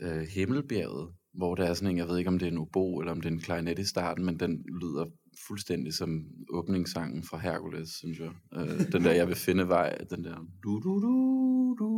øh, 0.00 0.26
Himmelbjerget, 0.34 1.14
hvor 1.34 1.54
der 1.54 1.64
er 1.64 1.74
sådan 1.74 1.90
en, 1.90 1.98
jeg 1.98 2.08
ved 2.08 2.18
ikke 2.18 2.28
om 2.28 2.38
det 2.38 2.48
er 2.48 2.52
en 2.52 2.58
obo, 2.58 2.98
eller 2.98 3.12
om 3.12 3.20
det 3.20 3.28
er 3.28 3.32
en 3.32 3.40
klarinet 3.40 3.78
i 3.78 3.84
starten, 3.84 4.24
men 4.24 4.40
den 4.40 4.64
lyder 4.80 5.06
fuldstændig 5.46 5.94
som 5.94 6.26
åbningssangen 6.50 7.22
fra 7.22 7.38
Hercules, 7.38 7.88
synes 7.88 8.18
jeg. 8.18 8.32
Øh, 8.54 8.92
den 8.92 9.04
der, 9.04 9.12
jeg 9.12 9.28
vil 9.28 9.36
finde 9.36 9.68
vej, 9.68 9.96
den 10.10 10.24
der... 10.24 10.36
Du, 10.62 10.80
du, 10.80 11.00
du, 11.00 11.76
du, 11.78 11.88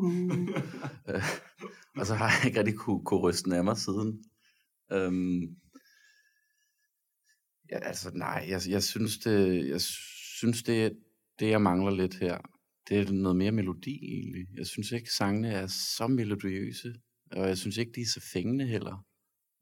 du. 0.00 0.10
øh, 1.08 1.22
og 1.96 2.06
så 2.06 2.14
har 2.14 2.26
jeg 2.26 2.46
ikke 2.46 2.58
rigtig 2.58 2.74
kunne, 2.74 3.04
kunne 3.04 3.20
ryste 3.20 3.44
den 3.44 3.52
af 3.52 3.64
mig 3.64 3.76
siden. 3.76 4.24
Øhm, 4.92 5.56
ja, 7.70 7.78
altså 7.78 8.10
nej, 8.14 8.46
jeg, 8.48 8.60
jeg 8.68 8.82
synes, 8.82 9.18
det, 9.18 9.68
jeg 9.68 9.80
synes 9.80 10.62
det, 10.62 10.98
det, 11.38 11.50
jeg 11.50 11.62
mangler 11.62 11.90
lidt 11.90 12.14
her, 12.14 12.38
det 12.88 12.98
er 12.98 13.12
noget 13.12 13.36
mere 13.36 13.52
melodi 13.52 13.98
egentlig. 14.04 14.46
Jeg 14.56 14.66
synes 14.66 14.92
ikke, 14.92 15.12
sangene 15.12 15.48
er 15.48 15.66
så 15.66 16.06
melodiøse, 16.06 16.94
og 17.32 17.48
jeg 17.48 17.58
synes 17.58 17.76
ikke, 17.76 17.92
de 17.92 18.00
er 18.00 18.06
så 18.06 18.20
fængende 18.32 18.66
heller. 18.66 19.06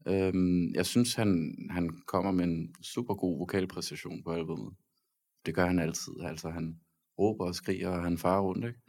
Øhm, 0.08 0.74
jeg 0.74 0.86
synes, 0.86 1.14
han, 1.14 1.56
han 1.70 1.90
kommer 2.06 2.32
med 2.32 2.44
en 2.44 2.74
super 2.82 3.14
god 3.14 3.38
vokalpræstation 3.38 4.22
på 4.22 4.32
albumet. 4.32 4.74
Det 5.46 5.54
gør 5.54 5.66
han 5.66 5.78
altid. 5.78 6.12
Altså, 6.22 6.50
han 6.50 6.80
råber 7.18 7.46
og 7.46 7.54
skriger, 7.54 7.88
og 7.88 8.02
han 8.02 8.18
farer 8.18 8.42
rundt, 8.42 8.64
ikke? 8.66 8.80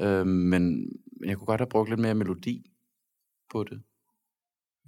Øhm, 0.00 0.28
men, 0.28 0.62
men 1.20 1.28
jeg 1.28 1.36
kunne 1.36 1.46
godt 1.46 1.60
have 1.60 1.68
brugt 1.68 1.88
lidt 1.88 2.00
mere 2.00 2.14
melodi 2.14 2.64
på 3.50 3.64
det. 3.64 3.82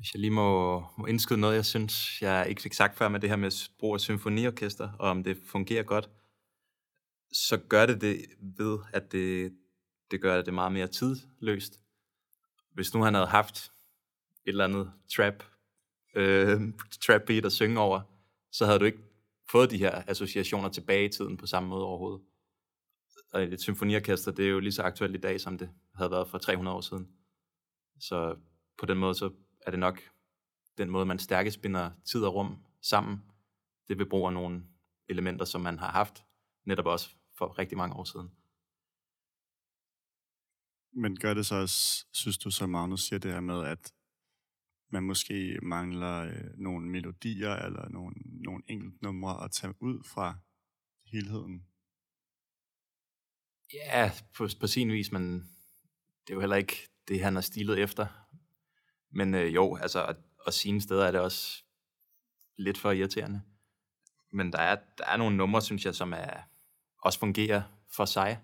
Hvis 0.01 0.15
jeg 0.15 0.21
lige 0.21 0.31
må, 0.31 0.81
må 0.99 1.07
indskyde 1.07 1.41
noget, 1.41 1.55
jeg 1.55 1.65
synes, 1.65 2.23
jeg 2.23 2.47
ikke 2.49 2.63
fik 2.63 2.73
sagt 2.73 2.97
før 2.97 3.09
med 3.09 3.21
det 3.21 3.29
her 3.29 3.37
med 3.37 3.69
brug 3.79 3.95
af 3.95 4.01
symfoniorkester, 4.01 4.93
og 4.99 5.11
om 5.11 5.25
det 5.25 5.39
fungerer 5.47 5.83
godt, 5.83 6.11
så 7.33 7.57
gør 7.57 7.87
det 7.87 8.01
det 8.01 8.27
ved, 8.59 8.79
at 8.93 9.13
det, 9.13 9.53
det 10.11 10.23
gør 10.23 10.43
det 10.43 10.55
meget 10.55 10.73
mere 10.73 10.87
tidløst. 10.87 11.81
Hvis 12.75 12.95
nu 12.95 13.03
han 13.03 13.15
havde 13.15 13.27
haft 13.27 13.73
et 14.45 14.51
eller 14.51 14.65
andet 14.65 14.93
trap, 15.17 15.45
øh, 16.15 16.61
trap 17.01 17.23
beat 17.27 17.45
at 17.45 17.53
synge 17.53 17.81
over, 17.81 18.01
så 18.53 18.67
havde 18.67 18.79
du 18.79 18.85
ikke 18.85 19.03
fået 19.51 19.71
de 19.71 19.79
her 19.79 20.03
associationer 20.07 20.69
tilbage 20.69 21.05
i 21.05 21.09
tiden 21.09 21.37
på 21.37 21.47
samme 21.47 21.69
måde 21.69 21.85
overhovedet. 21.85 22.23
Og 23.33 23.43
et 23.43 23.61
symfoniorkester, 23.61 24.33
det 24.33 24.45
er 24.45 24.51
jo 24.51 24.61
lige 24.61 24.73
så 24.73 24.83
aktuelt 24.83 25.17
i 25.17 25.21
dag, 25.21 25.41
som 25.41 25.59
det 25.59 25.71
havde 25.95 26.11
været 26.11 26.29
for 26.29 26.39
300 26.39 26.77
år 26.77 26.81
siden. 26.81 27.09
Så 28.01 28.37
på 28.79 28.87
den 28.87 28.99
måde, 28.99 29.15
så 29.15 29.31
er 29.71 29.73
det 29.73 29.81
nok 29.81 30.01
den 30.79 30.91
måde, 30.91 31.07
man 31.07 31.19
stærkest 31.19 31.63
binder 31.63 31.91
tid 32.05 32.23
og 32.25 32.35
rum 32.35 32.57
sammen. 32.83 33.23
Det 33.89 33.99
vil 33.99 34.09
bruge 34.09 34.33
nogle 34.33 34.67
elementer, 35.09 35.45
som 35.45 35.61
man 35.61 35.79
har 35.79 35.91
haft 35.91 36.25
netop 36.65 36.87
også 36.87 37.17
for 37.39 37.59
rigtig 37.59 37.79
mange 37.79 37.97
år 37.97 38.05
siden. 38.05 38.31
Men 40.93 41.19
gør 41.19 41.35
det 41.35 41.47
så 41.47 41.55
også, 41.55 42.07
synes 42.13 42.39
du, 42.39 42.51
som 42.51 42.71
Magnus 42.71 43.01
siger 43.01 43.21
det 43.21 43.33
her 43.33 43.41
med, 43.41 43.65
at 43.65 43.93
man 44.93 45.03
måske 45.03 45.59
mangler 45.63 46.17
øh, 46.21 46.59
nogle 46.59 46.89
melodier 46.89 47.57
eller 47.57 47.89
nogle, 47.89 48.15
nogle 48.43 48.63
enkelt 48.67 49.03
numre 49.03 49.45
at 49.45 49.51
tage 49.51 49.75
ud 49.81 50.05
fra 50.05 50.39
helheden? 51.05 51.67
Ja, 53.73 54.11
på, 54.37 54.49
på 54.61 54.67
sin 54.67 54.93
vis, 54.93 55.13
men 55.13 55.35
det 56.27 56.31
er 56.31 56.35
jo 56.35 56.41
heller 56.41 56.57
ikke 56.57 56.89
det, 57.09 57.23
han 57.23 57.35
har 57.35 57.43
stilet 57.43 57.79
efter. 57.79 58.07
Men 59.11 59.35
øh, 59.35 59.55
jo, 59.55 59.77
altså, 59.77 60.01
og, 60.01 60.14
og 60.46 60.53
sine 60.53 60.81
steder 60.81 61.05
er 61.05 61.11
det 61.11 61.20
også 61.20 61.64
lidt 62.59 62.79
for 62.79 62.90
irriterende. 62.90 63.42
Men 64.33 64.53
der 64.53 64.59
er, 64.59 64.77
der 64.99 65.05
er 65.05 65.16
nogle 65.16 65.37
numre, 65.37 65.62
synes 65.62 65.85
jeg, 65.85 65.94
som 65.94 66.12
er, 66.12 66.40
også 67.03 67.18
fungerer 67.18 67.62
for 67.96 68.05
sig, 68.05 68.40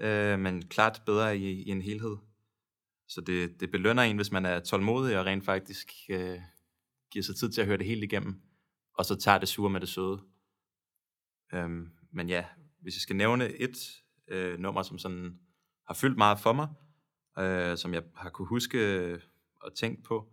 øh, 0.00 0.38
men 0.38 0.68
klart 0.68 1.02
bedre 1.06 1.38
i, 1.38 1.62
i 1.62 1.68
en 1.68 1.82
helhed. 1.82 2.16
Så 3.08 3.20
det, 3.20 3.60
det 3.60 3.70
belønner 3.70 4.02
en, 4.02 4.16
hvis 4.16 4.32
man 4.32 4.46
er 4.46 4.60
tålmodig 4.60 5.18
og 5.18 5.26
rent 5.26 5.44
faktisk 5.44 5.92
øh, 6.08 6.38
giver 7.12 7.22
sig 7.22 7.36
tid 7.36 7.52
til 7.52 7.60
at 7.60 7.66
høre 7.66 7.78
det 7.78 7.86
helt 7.86 8.04
igennem, 8.04 8.42
og 8.98 9.04
så 9.04 9.16
tager 9.16 9.38
det 9.38 9.48
sure 9.48 9.70
med 9.70 9.80
det 9.80 9.88
søde. 9.88 10.22
Øhm, 11.54 11.90
men 12.12 12.28
ja, 12.28 12.44
hvis 12.80 12.94
jeg 12.94 13.00
skal 13.00 13.16
nævne 13.16 13.52
et 13.52 13.76
øh, 14.28 14.58
nummer, 14.58 14.82
som 14.82 14.98
sådan 14.98 15.38
har 15.86 15.94
fyldt 15.94 16.18
meget 16.18 16.40
for 16.40 16.52
mig, 16.52 16.68
øh, 17.38 17.76
som 17.76 17.94
jeg 17.94 18.02
har 18.16 18.30
kunne 18.30 18.48
huske 18.48 18.78
og 19.62 19.74
tænkt 19.74 20.04
på, 20.04 20.32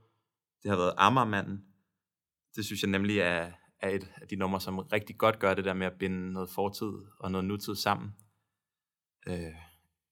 det 0.64 0.72
har 0.72 0.78
været 0.78 0.94
Ammermanden. 0.98 1.66
Det 2.56 2.66
synes 2.66 2.82
jeg 2.82 2.90
nemlig 2.90 3.20
er, 3.20 3.52
er 3.80 3.90
et 3.90 4.12
af 4.22 4.28
de 4.28 4.36
numre, 4.36 4.62
som 4.62 4.80
rigtig 4.80 5.18
godt 5.18 5.40
gør 5.40 5.54
det 5.54 5.66
der 5.66 5.74
med 5.74 5.88
at 5.88 5.98
binde 6.00 6.34
noget 6.34 6.50
fortid 6.50 6.92
og 7.20 7.32
noget 7.32 7.46
nutid 7.46 7.76
sammen. 7.76 8.12
Øh, 9.28 9.56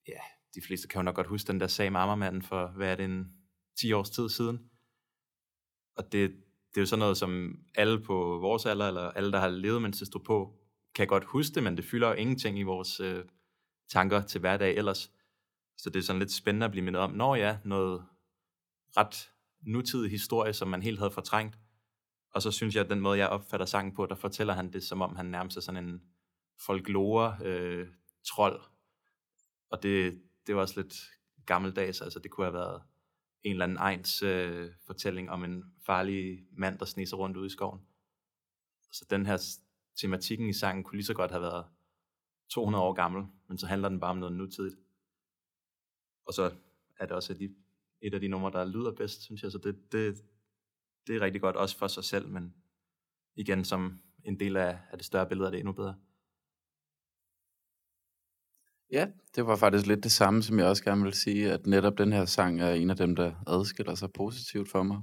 ja, 0.07 0.19
de 0.55 0.61
fleste 0.67 0.87
kan 0.87 0.99
jo 0.99 1.03
nok 1.03 1.15
godt 1.15 1.27
huske 1.27 1.47
den 1.47 1.59
der 1.59 1.67
sag 1.67 1.91
med 1.91 1.99
Ammermanden 1.99 2.41
for, 2.41 2.67
hvad 2.67 2.91
er 2.91 2.95
det, 2.95 3.05
en 3.05 3.27
10 3.79 3.91
års 3.91 4.09
tid 4.09 4.29
siden. 4.29 4.69
Og 5.95 6.03
det, 6.11 6.29
det 6.69 6.77
er 6.77 6.81
jo 6.81 6.85
sådan 6.85 6.99
noget, 6.99 7.17
som 7.17 7.59
alle 7.75 8.03
på 8.03 8.13
vores 8.41 8.65
alder, 8.65 8.87
eller 8.87 9.11
alle, 9.11 9.31
der 9.31 9.39
har 9.39 9.49
levet, 9.49 9.81
mens 9.81 9.97
det 9.97 10.07
stod 10.07 10.21
på, 10.25 10.59
kan 10.95 11.07
godt 11.07 11.23
huske 11.23 11.55
det, 11.55 11.63
men 11.63 11.77
det 11.77 11.85
fylder 11.85 12.07
jo 12.07 12.13
ingenting 12.13 12.59
i 12.59 12.63
vores 12.63 12.99
øh, 12.99 13.25
tanker 13.89 14.21
til 14.21 14.39
hverdag 14.39 14.75
ellers. 14.77 15.11
Så 15.77 15.89
det 15.89 15.99
er 15.99 16.03
sådan 16.03 16.19
lidt 16.19 16.31
spændende 16.31 16.65
at 16.65 16.71
blive 16.71 16.85
mindet 16.85 17.01
om, 17.01 17.11
når 17.11 17.35
ja, 17.35 17.57
noget 17.65 18.05
ret 18.97 19.31
nutidig 19.61 20.11
historie, 20.11 20.53
som 20.53 20.67
man 20.67 20.81
helt 20.81 20.99
havde 20.99 21.11
fortrængt. 21.11 21.57
Og 22.31 22.41
så 22.41 22.51
synes 22.51 22.75
jeg, 22.75 22.83
at 22.83 22.89
den 22.89 22.99
måde, 22.99 23.17
jeg 23.17 23.29
opfatter 23.29 23.65
sangen 23.65 23.95
på, 23.95 24.05
der 24.05 24.15
fortæller 24.15 24.53
han 24.53 24.73
det, 24.73 24.83
som 24.83 25.01
om 25.01 25.15
han 25.15 25.25
nærmest 25.25 25.57
er 25.57 25.61
sådan 25.61 25.87
en 25.87 26.01
folklore-trold. 26.65 28.55
Øh, 28.55 28.67
og 29.69 29.83
det, 29.83 30.21
det 30.47 30.55
var 30.55 30.61
også 30.61 30.81
lidt 30.81 30.95
gammeldags, 31.45 32.01
altså 32.01 32.19
det 32.19 32.31
kunne 32.31 32.45
have 32.45 32.53
været 32.53 32.81
en 33.43 33.51
eller 33.51 33.65
anden 33.65 33.77
ejens 33.77 34.23
øh, 34.23 34.71
fortælling 34.85 35.29
om 35.29 35.43
en 35.43 35.63
farlig 35.85 36.45
mand, 36.51 36.79
der 36.79 36.85
sniser 36.85 37.17
rundt 37.17 37.37
ude 37.37 37.47
i 37.47 37.49
skoven. 37.49 37.81
Så 38.91 39.05
den 39.09 39.25
her 39.25 39.57
tematikken 39.95 40.49
i 40.49 40.53
sangen 40.53 40.83
kunne 40.83 40.97
lige 40.97 41.05
så 41.05 41.13
godt 41.13 41.31
have 41.31 41.41
været 41.41 41.65
200 42.49 42.83
år 42.83 42.93
gammel, 42.93 43.25
men 43.47 43.57
så 43.57 43.67
handler 43.67 43.89
den 43.89 43.99
bare 43.99 44.11
om 44.11 44.17
noget 44.17 44.35
nutidigt. 44.35 44.75
Og 46.25 46.33
så 46.33 46.55
er 46.99 47.05
det 47.05 47.11
også 47.11 47.33
at 47.33 47.39
de, 47.39 47.55
et 48.01 48.13
af 48.13 48.19
de 48.19 48.27
numre, 48.27 48.51
der 48.51 48.65
lyder 48.65 48.91
bedst, 48.91 49.21
synes 49.21 49.43
jeg, 49.43 49.51
så 49.51 49.57
det, 49.57 49.75
det, 49.91 50.15
det 51.07 51.15
er 51.15 51.21
rigtig 51.21 51.41
godt, 51.41 51.55
også 51.55 51.77
for 51.77 51.87
sig 51.87 52.03
selv, 52.03 52.29
men 52.29 52.53
igen 53.35 53.65
som 53.65 53.99
en 54.25 54.39
del 54.39 54.57
af, 54.57 54.79
af 54.91 54.97
det 54.97 55.05
større 55.05 55.27
billede 55.27 55.47
er 55.47 55.51
det 55.51 55.59
endnu 55.59 55.73
bedre. 55.73 55.95
Ja, 58.91 59.07
det 59.35 59.45
var 59.45 59.55
faktisk 59.55 59.87
lidt 59.87 60.03
det 60.03 60.11
samme, 60.11 60.43
som 60.43 60.59
jeg 60.59 60.67
også 60.67 60.83
gerne 60.83 61.03
vil 61.03 61.13
sige, 61.13 61.51
at 61.51 61.67
netop 61.67 61.97
den 61.97 62.13
her 62.13 62.25
sang 62.25 62.61
er 62.61 62.73
en 62.73 62.89
af 62.89 62.95
dem, 62.95 63.15
der 63.15 63.33
adskiller 63.47 63.95
sig 63.95 64.09
positivt 64.13 64.69
for 64.69 64.83
mig. 64.83 65.01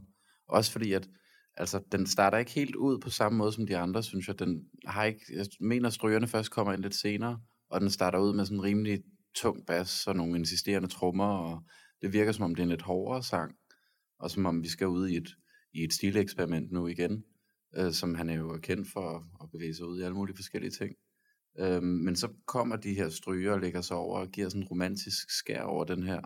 Også 0.48 0.72
fordi, 0.72 0.92
at 0.92 1.08
altså, 1.56 1.82
den 1.92 2.06
starter 2.06 2.38
ikke 2.38 2.50
helt 2.50 2.74
ud 2.74 2.98
på 2.98 3.10
samme 3.10 3.38
måde 3.38 3.52
som 3.52 3.66
de 3.66 3.76
andre, 3.76 4.02
synes 4.02 4.28
jeg. 4.28 4.38
Den 4.38 4.64
har 4.86 5.04
ikke, 5.04 5.20
jeg 5.34 5.46
mener, 5.60 5.86
at 5.86 5.94
strygerne 5.94 6.26
først 6.26 6.50
kommer 6.50 6.72
ind 6.72 6.82
lidt 6.82 6.94
senere, 6.94 7.40
og 7.70 7.80
den 7.80 7.90
starter 7.90 8.18
ud 8.18 8.34
med 8.34 8.44
sådan 8.44 8.58
en 8.58 8.64
rimelig 8.64 9.02
tung 9.36 9.66
bas 9.66 10.06
og 10.06 10.16
nogle 10.16 10.38
insisterende 10.38 10.88
trommer, 10.88 11.28
og 11.28 11.62
det 12.04 12.12
virker 12.12 12.32
som 12.32 12.44
om 12.44 12.54
det 12.54 12.62
er 12.62 12.64
en 12.64 12.70
lidt 12.70 12.82
hårdere 12.82 13.22
sang, 13.22 13.54
og 14.18 14.30
som 14.30 14.46
om 14.46 14.62
vi 14.62 14.68
skal 14.68 14.86
ud 14.86 15.08
i 15.08 15.16
et, 15.16 15.28
i 15.72 15.84
et 15.84 15.92
stileksperiment 15.92 16.72
nu 16.72 16.86
igen, 16.86 17.24
øh, 17.76 17.92
som 17.92 18.14
han 18.14 18.30
er 18.30 18.34
jo 18.34 18.58
kendt 18.62 18.88
for 18.88 19.16
at, 19.16 19.22
at 19.42 19.50
bevæge 19.50 19.74
sig 19.74 19.86
ud 19.86 20.00
i 20.00 20.02
alle 20.02 20.16
mulige 20.16 20.36
forskellige 20.36 20.70
ting. 20.70 20.94
Øh, 21.58 21.82
men 21.82 22.16
så 22.16 22.28
kommer 22.46 22.76
de 22.76 22.94
her 22.94 23.08
stryger 23.08 23.52
og 23.52 23.60
lægger 23.60 23.80
sig 23.80 23.96
over 23.96 24.18
og 24.18 24.28
giver 24.28 24.48
sådan 24.48 24.62
en 24.62 24.68
romantisk 24.68 25.30
skær 25.30 25.62
over 25.62 25.84
den 25.84 26.02
her, 26.02 26.20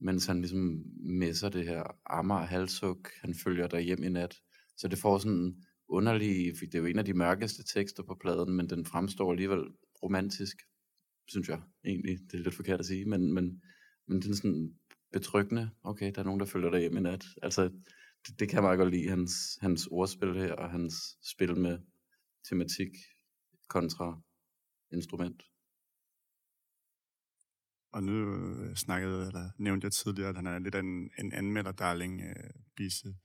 mens 0.00 0.26
han 0.26 0.40
ligesom 0.40 0.82
messer 0.98 1.48
det 1.48 1.66
her 1.66 1.82
ammer 2.06 2.38
halshug, 2.38 3.06
han 3.20 3.34
følger 3.34 3.66
der 3.66 3.78
hjem 3.78 4.02
i 4.02 4.08
nat. 4.08 4.36
Så 4.76 4.88
det 4.88 4.98
får 4.98 5.18
sådan 5.18 5.38
en 5.38 5.64
underlig, 5.88 6.52
det 6.60 6.74
er 6.74 6.78
jo 6.78 6.86
en 6.86 6.98
af 6.98 7.04
de 7.04 7.14
mørkeste 7.14 7.64
tekster 7.64 8.02
på 8.02 8.16
pladen, 8.20 8.56
men 8.56 8.70
den 8.70 8.84
fremstår 8.84 9.30
alligevel 9.32 9.64
romantisk, 10.02 10.56
synes 11.28 11.48
jeg 11.48 11.60
egentlig. 11.84 12.18
Det 12.30 12.38
er 12.38 12.44
lidt 12.44 12.54
forkert 12.54 12.80
at 12.80 12.86
sige, 12.86 13.04
men, 13.04 13.32
men, 13.32 13.62
men 14.08 14.22
den 14.22 14.36
sådan 14.36 14.72
betryggende. 15.12 15.70
Okay, 15.82 16.12
der 16.14 16.20
er 16.20 16.24
nogen, 16.24 16.40
der 16.40 16.46
følger 16.46 16.70
dig 16.70 16.80
hjem 16.80 16.96
i 16.96 17.00
nat. 17.00 17.24
Altså, 17.42 17.62
det, 18.26 18.38
det 18.40 18.48
kan 18.48 18.54
jeg 18.54 18.62
meget 18.62 18.78
godt 18.78 18.90
lide, 18.90 19.08
hans, 19.08 19.58
hans 19.60 19.86
ordspil 19.86 20.34
her, 20.34 20.52
og 20.52 20.70
hans 20.70 20.94
spil 21.22 21.56
med 21.58 21.78
tematik 22.48 22.88
kontra 23.68 24.20
instrument. 24.92 25.42
Og 27.92 28.02
nu 28.02 28.34
øh, 28.34 28.74
snakkede, 28.74 29.26
eller 29.26 29.50
nævnte 29.58 29.84
jeg 29.84 29.92
tidligere, 29.92 30.28
at 30.28 30.36
han 30.36 30.46
er 30.46 30.58
lidt 30.58 30.74
af 30.74 30.80
en, 30.80 31.10
en 31.18 31.32
anmelder-darling, 31.32 32.22
øh, 32.22 32.50
Bisse. 32.76 33.16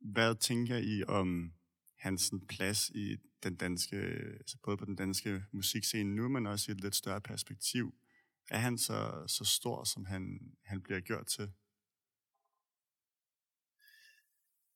Hvad 0.00 0.34
tænker 0.34 0.76
I 0.76 1.04
om 1.08 1.52
hans 1.98 2.32
plads 2.48 2.90
i 2.90 3.16
den 3.42 3.56
danske, 3.56 3.96
altså 4.40 4.58
både 4.64 4.76
på 4.76 4.84
den 4.84 4.96
danske 4.96 5.44
musikscene 5.52 6.14
nu, 6.14 6.28
men 6.28 6.46
også 6.46 6.70
i 6.70 6.74
et 6.74 6.80
lidt 6.80 6.94
større 6.94 7.20
perspektiv? 7.20 7.94
Er 8.50 8.58
han 8.58 8.78
så, 8.78 9.24
så 9.26 9.44
stor, 9.44 9.84
som 9.84 10.04
han, 10.04 10.22
han 10.64 10.82
bliver 10.82 11.00
gjort 11.00 11.26
til? 11.26 11.48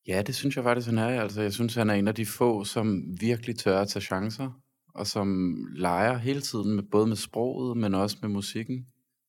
Ja, 0.06 0.22
det 0.22 0.34
synes 0.34 0.56
jeg 0.56 0.64
faktisk, 0.64 0.86
han 0.88 0.98
er. 0.98 1.22
Altså, 1.22 1.42
jeg 1.42 1.52
synes, 1.52 1.74
han 1.74 1.90
er 1.90 1.94
en 1.94 2.08
af 2.08 2.14
de 2.14 2.26
få, 2.26 2.64
som 2.64 3.02
virkelig 3.20 3.58
tør 3.58 3.80
at 3.80 3.88
tage 3.88 4.02
chancer 4.02 4.60
og 4.94 5.06
som 5.06 5.56
leger 5.76 6.18
hele 6.18 6.40
tiden 6.40 6.74
med 6.74 6.82
både 6.82 7.06
med 7.06 7.16
sproget, 7.16 7.76
men 7.76 7.94
også 7.94 8.18
med 8.22 8.28
musikken. 8.30 8.86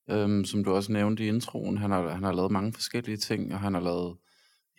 øhm, 0.09 0.45
som 0.45 0.63
du 0.63 0.71
også 0.73 0.91
nævnte 0.91 1.25
i 1.25 1.27
introen. 1.27 1.77
Han 1.77 1.91
har, 1.91 2.09
han 2.09 2.23
har 2.23 2.31
lavet 2.33 2.51
mange 2.51 2.73
forskellige 2.73 3.17
ting, 3.17 3.53
og 3.53 3.59
han 3.59 3.73
har 3.73 3.81
lavet 3.81 4.17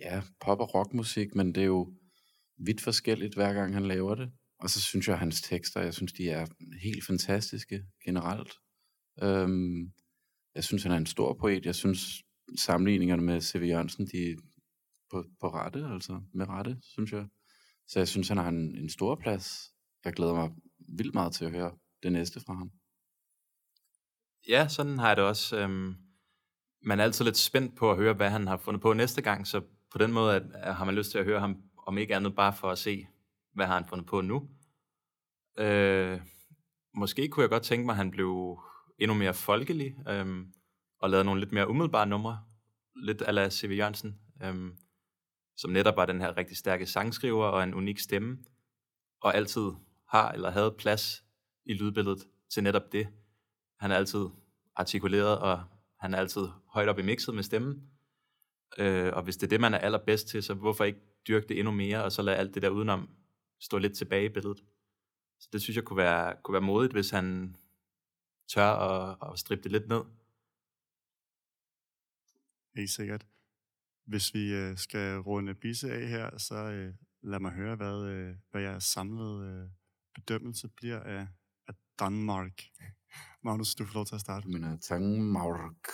ja, 0.01 0.23
pop- 0.41 0.61
og 0.61 0.75
rockmusik, 0.75 1.35
men 1.35 1.55
det 1.55 1.61
er 1.61 1.67
jo 1.67 1.93
vidt 2.59 2.81
forskelligt, 2.81 3.35
hver 3.35 3.53
gang 3.53 3.75
han 3.75 3.89
laver 3.89 4.15
det. 4.15 4.31
Og 4.61 4.71
så 4.71 4.81
synes 4.81 5.09
jeg, 5.09 5.13
at 5.15 5.19
hans 5.19 5.43
tekster, 5.43 5.81
jeg 5.81 5.95
synes, 5.95 6.13
de 6.13 6.31
er 6.31 6.47
helt 6.83 7.07
fantastiske 7.07 7.83
generelt. 8.05 8.53
Øhm, 9.23 9.93
jeg 10.55 10.65
synes, 10.65 10.83
han 10.83 10.93
er 10.93 10.97
en 10.97 11.07
stor 11.07 11.35
poet. 11.35 11.67
Jeg 11.67 11.75
synes, 11.75 12.23
sammenligningerne 12.59 13.23
med 13.23 13.41
C.V. 13.41 13.63
Jørgensen, 13.69 14.07
de 14.07 14.31
er 14.31 14.37
på, 15.11 15.25
på 15.41 15.49
rette, 15.49 15.87
altså 15.93 16.21
med 16.35 16.49
rette, 16.49 16.79
synes 16.83 17.13
jeg. 17.13 17.27
Så 17.89 17.99
jeg 17.99 18.09
synes, 18.09 18.29
han 18.29 18.37
har 18.37 18.49
en, 18.49 18.77
en 18.77 18.91
stor 18.91 19.15
plads. 19.15 19.73
Jeg 20.05 20.13
glæder 20.13 20.35
mig 20.35 20.51
vildt 20.79 21.15
meget 21.15 21.33
til 21.33 21.45
at 21.45 21.51
høre 21.51 21.73
det 22.03 22.13
næste 22.13 22.41
fra 22.41 22.55
ham. 22.55 22.71
Ja, 24.49 24.69
sådan 24.69 24.99
har 24.99 25.09
jeg 25.09 25.17
det 25.17 25.25
også. 25.25 25.57
Øhm, 25.59 25.95
man 26.83 27.01
er 27.01 27.05
altid 27.05 27.25
lidt 27.25 27.37
spændt 27.37 27.77
på 27.77 27.91
at 27.91 27.97
høre, 27.97 28.15
hvad 28.15 28.31
han 28.31 28.47
har 28.47 28.57
fundet 28.57 28.83
på 28.83 28.93
næste 28.93 29.23
gang, 29.23 29.47
så 29.47 29.61
på 29.93 29.99
den 29.99 30.13
måde 30.13 30.35
at, 30.35 30.43
at 30.55 30.75
har 30.75 30.85
man 30.85 30.95
lyst 30.95 31.11
til 31.11 31.19
at 31.19 31.25
høre 31.25 31.41
ham, 31.41 31.63
om 31.87 31.99
ikke 31.99 32.17
andet 32.17 32.35
bare 32.35 32.53
for 32.53 32.71
at 32.71 32.79
se, 32.79 33.07
hvad 33.55 33.67
har 33.67 33.75
han 33.75 33.89
fundet 33.89 34.07
på 34.07 34.21
nu. 34.21 34.49
Øh, 35.59 36.21
måske 36.95 37.29
kunne 37.29 37.43
jeg 37.43 37.51
godt 37.51 37.63
tænke 37.63 37.87
mig, 37.87 37.93
at 37.93 37.97
han 37.97 38.11
blev 38.11 38.59
endnu 38.99 39.15
mere 39.15 39.35
folkelig, 39.35 39.97
øhm, 40.09 40.53
og 40.99 41.11
lavede 41.11 41.25
nogle 41.25 41.41
lidt 41.41 41.53
mere 41.53 41.69
umiddelbare 41.69 42.07
numre, 42.07 42.41
lidt 42.97 43.23
ala 43.27 43.51
C.V. 43.51 43.71
Jørgensen, 43.79 44.19
øhm, 44.43 44.77
som 45.57 45.71
netop 45.71 45.97
var 45.97 46.07
den 46.07 46.21
her 46.21 46.37
rigtig 46.37 46.57
stærke 46.57 46.87
sangskriver 46.87 47.45
og 47.45 47.65
en 47.65 47.75
unik 47.75 47.99
stemme, 47.99 48.39
og 49.21 49.35
altid 49.35 49.71
har 50.09 50.33
eller 50.33 50.51
havde 50.51 50.75
plads 50.79 51.25
i 51.65 51.75
lydbilledet 51.75 52.25
til 52.51 52.63
netop 52.63 52.93
det. 52.93 53.09
Han 53.81 53.91
er 53.91 53.97
altid 53.97 54.27
artikuleret, 54.77 55.39
og 55.39 55.65
han 56.01 56.15
er 56.15 56.19
altid 56.19 56.49
højt 56.69 56.89
op 56.89 56.99
i 56.99 57.03
mixet 57.03 57.35
med 57.35 57.43
stemmen. 57.43 57.91
Øh, 58.79 59.13
og 59.13 59.23
hvis 59.23 59.37
det 59.37 59.47
er 59.47 59.49
det, 59.49 59.61
man 59.61 59.75
er 59.75 59.79
allerbedst 59.79 60.29
til, 60.29 60.43
så 60.43 60.55
hvorfor 60.55 60.85
ikke 60.85 61.01
dyrke 61.29 61.49
det 61.49 61.59
endnu 61.59 61.73
mere, 61.73 62.05
og 62.05 62.13
så 62.13 62.23
lade 62.23 62.37
alt 62.37 62.55
det 62.55 62.63
der 62.63 62.69
udenom 62.69 63.09
stå 63.61 63.79
lidt 63.79 63.97
tilbage 63.97 64.25
i 64.25 64.29
billedet. 64.33 64.59
Så 65.41 65.49
det 65.53 65.63
synes 65.63 65.77
jeg 65.77 65.85
kunne 65.85 65.97
være, 65.97 66.35
kunne 66.45 66.53
være 66.53 66.63
modigt, 66.63 66.93
hvis 66.93 67.11
han 67.11 67.57
tør 68.49 68.71
at, 68.71 69.33
at 69.33 69.39
strippe 69.39 69.63
det 69.63 69.73
lidt 69.73 69.89
ned. 69.89 70.03
Helt 72.77 72.91
sikkert. 72.91 73.27
Hvis 74.07 74.35
vi 74.35 74.55
øh, 74.55 74.77
skal 74.77 75.19
runde 75.19 75.55
Bisse 75.55 75.93
af 75.93 76.09
her, 76.09 76.39
så 76.39 76.55
øh, 76.55 76.95
lad 77.23 77.41
mig 77.41 77.53
høre, 77.53 77.77
hvad, 77.77 78.03
øh, 78.03 78.35
hvad 78.51 78.63
jeres 78.63 78.85
samlede 78.85 79.47
øh, 79.47 79.69
bedømmelse 80.15 80.69
bliver 80.69 81.01
af, 81.01 81.27
af 81.69 81.75
Danmark. 81.99 82.63
Magnus, 83.43 83.75
du 83.75 83.85
får 83.85 83.95
lov 83.95 84.07
til 84.07 84.15
at 84.15 84.21
starte. 84.21 84.49
Min 84.49 84.81
Tangmark. 84.81 85.89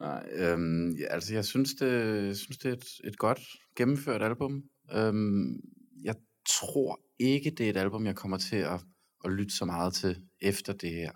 Nej, 0.00 0.28
øhm, 0.32 0.90
ja, 0.90 1.06
altså 1.06 1.34
jeg 1.34 1.44
synes, 1.44 1.74
det, 1.74 2.24
jeg 2.26 2.36
synes, 2.36 2.58
det 2.58 2.68
er 2.68 2.72
et, 2.72 2.86
et 3.04 3.18
godt 3.18 3.40
gennemført 3.76 4.22
album. 4.22 4.62
Øhm, 4.92 5.60
jeg 6.02 6.16
tror 6.48 7.00
ikke, 7.18 7.50
det 7.50 7.66
er 7.66 7.70
et 7.70 7.76
album, 7.76 8.06
jeg 8.06 8.16
kommer 8.16 8.38
til 8.38 8.56
at, 8.56 8.80
at 9.24 9.32
lytte 9.32 9.56
så 9.56 9.64
meget 9.64 9.94
til 9.94 10.22
efter 10.40 10.72
det 10.72 10.90
her. 10.90 11.12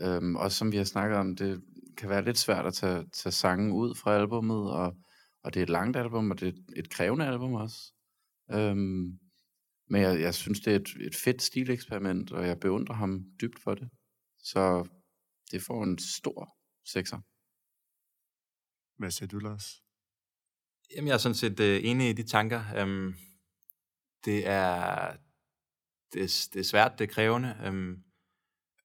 Øhm, 0.00 0.36
også 0.36 0.58
som 0.58 0.72
vi 0.72 0.76
har 0.76 0.84
snakket 0.84 1.18
om, 1.18 1.36
det 1.36 1.62
kan 1.96 2.08
være 2.08 2.24
lidt 2.24 2.38
svært 2.38 2.66
at 2.66 2.74
tage, 2.74 3.04
tage 3.12 3.32
sangen 3.32 3.72
ud 3.72 3.94
fra 3.94 4.14
albummet, 4.14 4.72
og, 4.72 4.96
og 5.44 5.54
det 5.54 5.60
er 5.60 5.62
et 5.62 5.70
langt 5.70 5.96
album, 5.96 6.30
og 6.30 6.40
det 6.40 6.48
er 6.48 6.52
et, 6.76 6.90
krævende 6.90 7.26
album 7.26 7.54
også. 7.54 7.92
Øhm, 8.50 9.18
men 9.90 10.02
jeg, 10.02 10.20
jeg 10.20 10.34
synes, 10.34 10.60
det 10.60 10.72
er 10.72 10.76
et, 10.76 10.88
et 11.00 11.16
fedt 11.24 11.42
stileksperiment, 11.42 12.32
og 12.32 12.46
jeg 12.46 12.60
beundrer 12.60 12.94
ham 12.94 13.24
dybt 13.40 13.60
for 13.60 13.74
det. 13.74 13.88
Så 14.38 14.88
det 15.50 15.62
får 15.62 15.84
en 15.84 15.98
stor 15.98 16.56
sekser. 16.92 17.18
Hvad 18.98 19.10
siger 19.10 19.28
du, 19.28 19.38
Lars? 19.38 19.82
Jamen, 20.96 21.08
jeg 21.08 21.14
er 21.14 21.18
sådan 21.18 21.34
set 21.34 21.60
øh, 21.60 21.80
enig 21.84 22.10
i 22.10 22.12
de 22.12 22.22
tanker. 22.22 22.82
Um, 22.82 23.14
det, 24.24 24.46
er, 24.46 25.16
det, 26.14 26.48
det 26.52 26.60
er 26.60 26.64
svært, 26.64 26.98
det 26.98 27.08
er 27.10 27.14
krævende, 27.14 27.56
Øhm, 27.64 28.02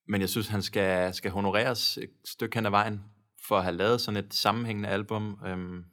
men 0.07 0.21
jeg 0.21 0.29
synes, 0.29 0.47
han 0.47 0.61
skal, 0.61 1.13
skal 1.13 1.31
honoreres 1.31 1.97
et 1.97 2.09
stykke 2.25 2.55
hen 2.55 2.65
ad 2.65 2.71
vejen 2.71 3.03
for 3.47 3.57
at 3.57 3.63
have 3.63 3.75
lavet 3.75 4.01
sådan 4.01 4.25
et 4.25 4.33
sammenhængende 4.33 4.89
album, 4.89 5.39
øhm, 5.45 5.85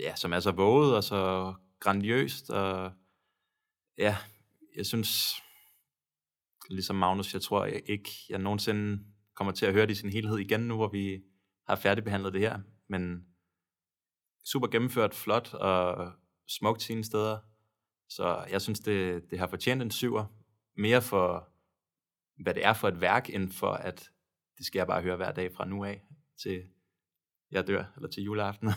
ja, 0.00 0.16
som 0.16 0.32
er 0.32 0.40
så 0.40 0.50
våget 0.50 0.96
og 0.96 1.04
så 1.04 1.54
grandiøst, 1.80 2.50
og 2.50 2.92
ja, 3.98 4.16
jeg 4.76 4.86
synes, 4.86 5.34
ligesom 6.70 6.96
Magnus, 6.96 7.34
jeg 7.34 7.42
tror 7.42 7.64
jeg 7.64 7.82
ikke, 7.86 8.10
jeg 8.28 8.38
nogensinde 8.38 9.04
kommer 9.34 9.52
til 9.52 9.66
at 9.66 9.72
høre 9.72 9.86
det 9.86 9.92
i 9.92 9.94
sin 9.94 10.10
helhed 10.10 10.38
igen 10.38 10.60
nu, 10.60 10.76
hvor 10.76 10.88
vi 10.88 11.22
har 11.66 11.76
færdigbehandlet 11.76 12.32
det 12.32 12.40
her, 12.40 12.58
men 12.88 13.26
super 14.44 14.66
gennemført, 14.66 15.14
flot 15.14 15.54
og 15.54 16.12
smukt 16.48 16.82
sine 16.82 17.04
steder. 17.04 17.38
Så 18.08 18.44
jeg 18.50 18.62
synes, 18.62 18.80
det, 18.80 19.22
det 19.30 19.38
har 19.38 19.46
fortjent 19.46 19.82
en 19.82 19.90
syver. 19.90 20.24
Mere 20.78 21.02
for, 21.02 21.48
hvad 22.42 22.54
det 22.54 22.64
er 22.64 22.72
for 22.72 22.88
et 22.88 23.00
værk, 23.00 23.30
end 23.30 23.50
for, 23.50 23.72
at 23.72 24.10
det 24.58 24.66
skal 24.66 24.78
jeg 24.78 24.86
bare 24.86 25.02
høre 25.02 25.16
hver 25.16 25.32
dag 25.32 25.54
fra 25.54 25.64
nu 25.64 25.84
af 25.84 26.02
til 26.36 26.70
jeg 27.50 27.66
dør, 27.66 27.84
eller 27.96 28.08
til 28.08 28.22
juleaften. 28.22 28.68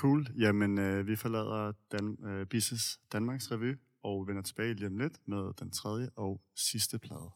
cool. 0.00 0.26
Jamen, 0.38 0.78
øh, 0.78 1.06
vi 1.06 1.16
forlader 1.16 1.72
Dan, 1.92 2.24
øh, 2.24 2.46
Bisses 2.46 3.00
Danmarks 3.12 3.52
Revy 3.52 3.76
og 4.02 4.26
vender 4.26 4.42
tilbage 4.42 4.74
lige 4.74 4.86
om 4.86 4.98
lidt 4.98 5.28
med 5.28 5.52
den 5.60 5.70
tredje 5.70 6.10
og 6.16 6.40
sidste 6.56 6.98
plade. 6.98 7.30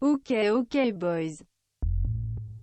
Okay, 0.00 0.50
okay, 0.50 0.92
boys. 1.00 1.51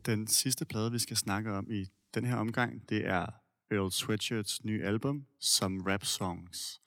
Den 0.05 0.27
sidste 0.27 0.65
plade, 0.65 0.91
vi 0.91 0.99
skal 0.99 1.17
snakke 1.17 1.51
om 1.51 1.71
i 1.71 1.85
den 2.13 2.25
her 2.25 2.35
omgang, 2.35 2.89
det 2.89 3.07
er 3.07 3.25
Earl 3.71 3.91
Sweatshirts 3.91 4.65
nye 4.65 4.83
album, 4.83 5.25
som 5.39 5.81
rap 5.81 6.05
songs. 6.05 6.81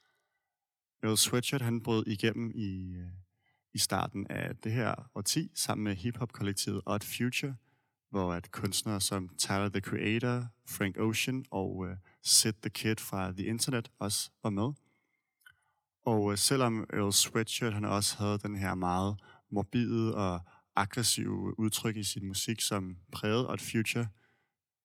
Earl 1.02 1.16
Sweatshirt, 1.16 1.62
han 1.62 1.80
brød 1.80 2.06
igennem 2.06 2.50
i, 2.54 2.94
øh, 2.94 3.08
i 3.74 3.78
starten 3.78 4.26
af 4.30 4.56
det 4.56 4.72
her 4.72 5.10
årti, 5.14 5.50
sammen 5.54 5.84
med 5.84 5.94
hiphop-kollektivet 5.94 6.82
Odd 6.86 7.02
Future, 7.02 7.56
hvor 8.10 8.32
at 8.32 8.50
kunstnere 8.50 9.00
som 9.00 9.28
Tyler, 9.38 9.68
the 9.68 9.80
Creator, 9.80 10.46
Frank 10.68 10.98
Ocean 10.98 11.44
og 11.50 11.76
uh, 11.76 11.88
Sid 12.22 12.52
the 12.52 12.70
Kid 12.70 12.96
fra 12.96 13.32
The 13.32 13.44
Internet 13.44 13.90
også 13.98 14.30
var 14.42 14.50
med. 14.50 14.72
Og 16.04 16.22
uh, 16.22 16.36
selvom 16.36 16.86
Earl 16.92 17.12
Sweatshirt, 17.12 17.74
han 17.74 17.84
også 17.84 18.16
havde 18.16 18.38
den 18.38 18.56
her 18.56 18.74
meget 18.74 19.20
morbide 19.50 20.14
og 20.14 20.40
aggressive 20.76 21.58
udtryk 21.58 21.96
i 21.96 22.04
sin 22.04 22.26
musik, 22.26 22.60
som 22.60 22.96
prægede 23.12 23.50
Odd 23.50 23.58
Future, 23.58 24.08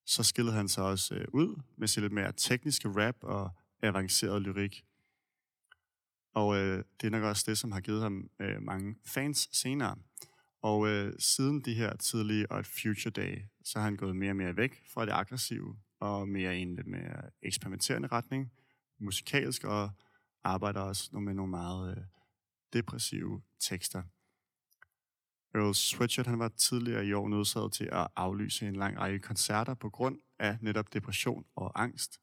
så 0.05 0.23
skillede 0.23 0.55
han 0.55 0.67
sig 0.67 0.83
også 0.83 1.15
øh, 1.15 1.25
ud 1.33 1.61
med 1.77 1.87
sit 1.87 2.03
lidt 2.03 2.13
mere 2.13 2.33
tekniske 2.37 2.89
rap 2.89 3.15
og 3.21 3.49
avanceret 3.81 4.41
lyrik. 4.41 4.85
Og 6.33 6.57
øh, 6.57 6.83
det 7.01 7.07
er 7.07 7.11
nok 7.11 7.23
også 7.23 7.43
det, 7.47 7.57
som 7.57 7.71
har 7.71 7.79
givet 7.79 8.01
ham 8.01 8.29
øh, 8.39 8.61
mange 8.61 8.95
fans 9.05 9.49
senere. 9.51 9.95
Og 10.61 10.87
øh, 10.87 11.13
siden 11.19 11.61
de 11.61 11.73
her 11.73 11.95
tidlige 11.95 12.51
Odd 12.51 12.63
Future 12.63 13.11
dage, 13.11 13.49
så 13.63 13.79
har 13.79 13.83
han 13.83 13.95
gået 13.95 14.15
mere 14.15 14.31
og 14.31 14.35
mere 14.35 14.57
væk 14.57 14.83
fra 14.93 15.05
det 15.05 15.11
aggressive 15.11 15.77
og 15.99 16.29
mere 16.29 16.57
i 16.57 16.61
en 16.61 16.75
lidt 16.75 16.87
mere 16.87 17.21
eksperimenterende 17.41 18.07
retning, 18.07 18.51
musikalsk, 18.99 19.63
og 19.63 19.89
arbejder 20.43 20.81
også 20.81 21.19
med 21.19 21.33
nogle 21.33 21.49
meget 21.49 21.97
øh, 21.97 22.03
depressive 22.73 23.41
tekster. 23.59 24.03
Earl 25.57 25.73
Sweatshirt 25.73 26.27
han 26.27 26.39
var 26.39 26.47
tidligere 26.47 27.05
i 27.05 27.13
år 27.13 27.27
nødsaget 27.29 27.73
til 27.73 27.89
at 27.91 28.07
aflyse 28.15 28.67
en 28.67 28.75
lang 28.75 28.99
række 28.99 29.19
koncerter 29.19 29.73
på 29.73 29.89
grund 29.89 30.19
af 30.39 30.57
netop 30.61 30.93
depression 30.93 31.45
og 31.55 31.81
angst. 31.83 32.21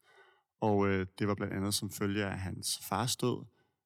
Og 0.59 0.87
øh, 0.87 1.07
det 1.19 1.27
var 1.27 1.35
blandt 1.35 1.53
andet 1.53 1.73
som 1.73 1.89
følge 1.89 2.25
af 2.25 2.39
hans 2.39 2.79
fars 2.79 3.15
død. 3.15 3.45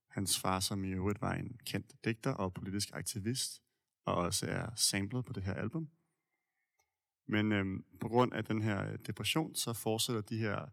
Hans 0.10 0.40
far, 0.40 0.60
som 0.60 0.84
i 0.84 0.92
øvrigt 0.92 1.22
var 1.22 1.34
en 1.34 1.60
kendt 1.66 2.06
digter 2.06 2.32
og 2.32 2.54
politisk 2.54 2.90
aktivist, 2.94 3.62
og 4.06 4.16
også 4.16 4.46
er 4.46 4.70
samlet 4.76 5.26
på 5.26 5.34
det 5.34 5.44
her 5.44 5.54
album. 5.54 5.90
Men 7.28 7.52
øhm, 7.52 7.86
på 8.00 8.08
grund 8.08 8.34
af 8.34 8.46
den 8.46 8.62
her 8.62 8.98
depression, 8.98 9.56
så 9.56 9.74
fortsætter 9.74 10.22
de 10.22 10.38
her 10.38 10.66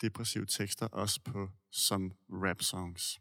depressive 0.00 0.46
tekster 0.46 0.86
også 0.86 1.20
på 1.24 1.48
som 1.70 2.12
rap 2.30 2.62
songs. 2.62 3.20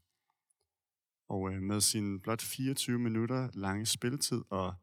Og 1.28 1.54
øh, 1.54 1.62
med 1.62 1.82
sin 1.82 2.20
blot 2.20 2.41
24 2.41 3.00
minutter 3.00 3.50
lange 3.54 3.86
spilletid 3.86 4.41
og 4.50 4.74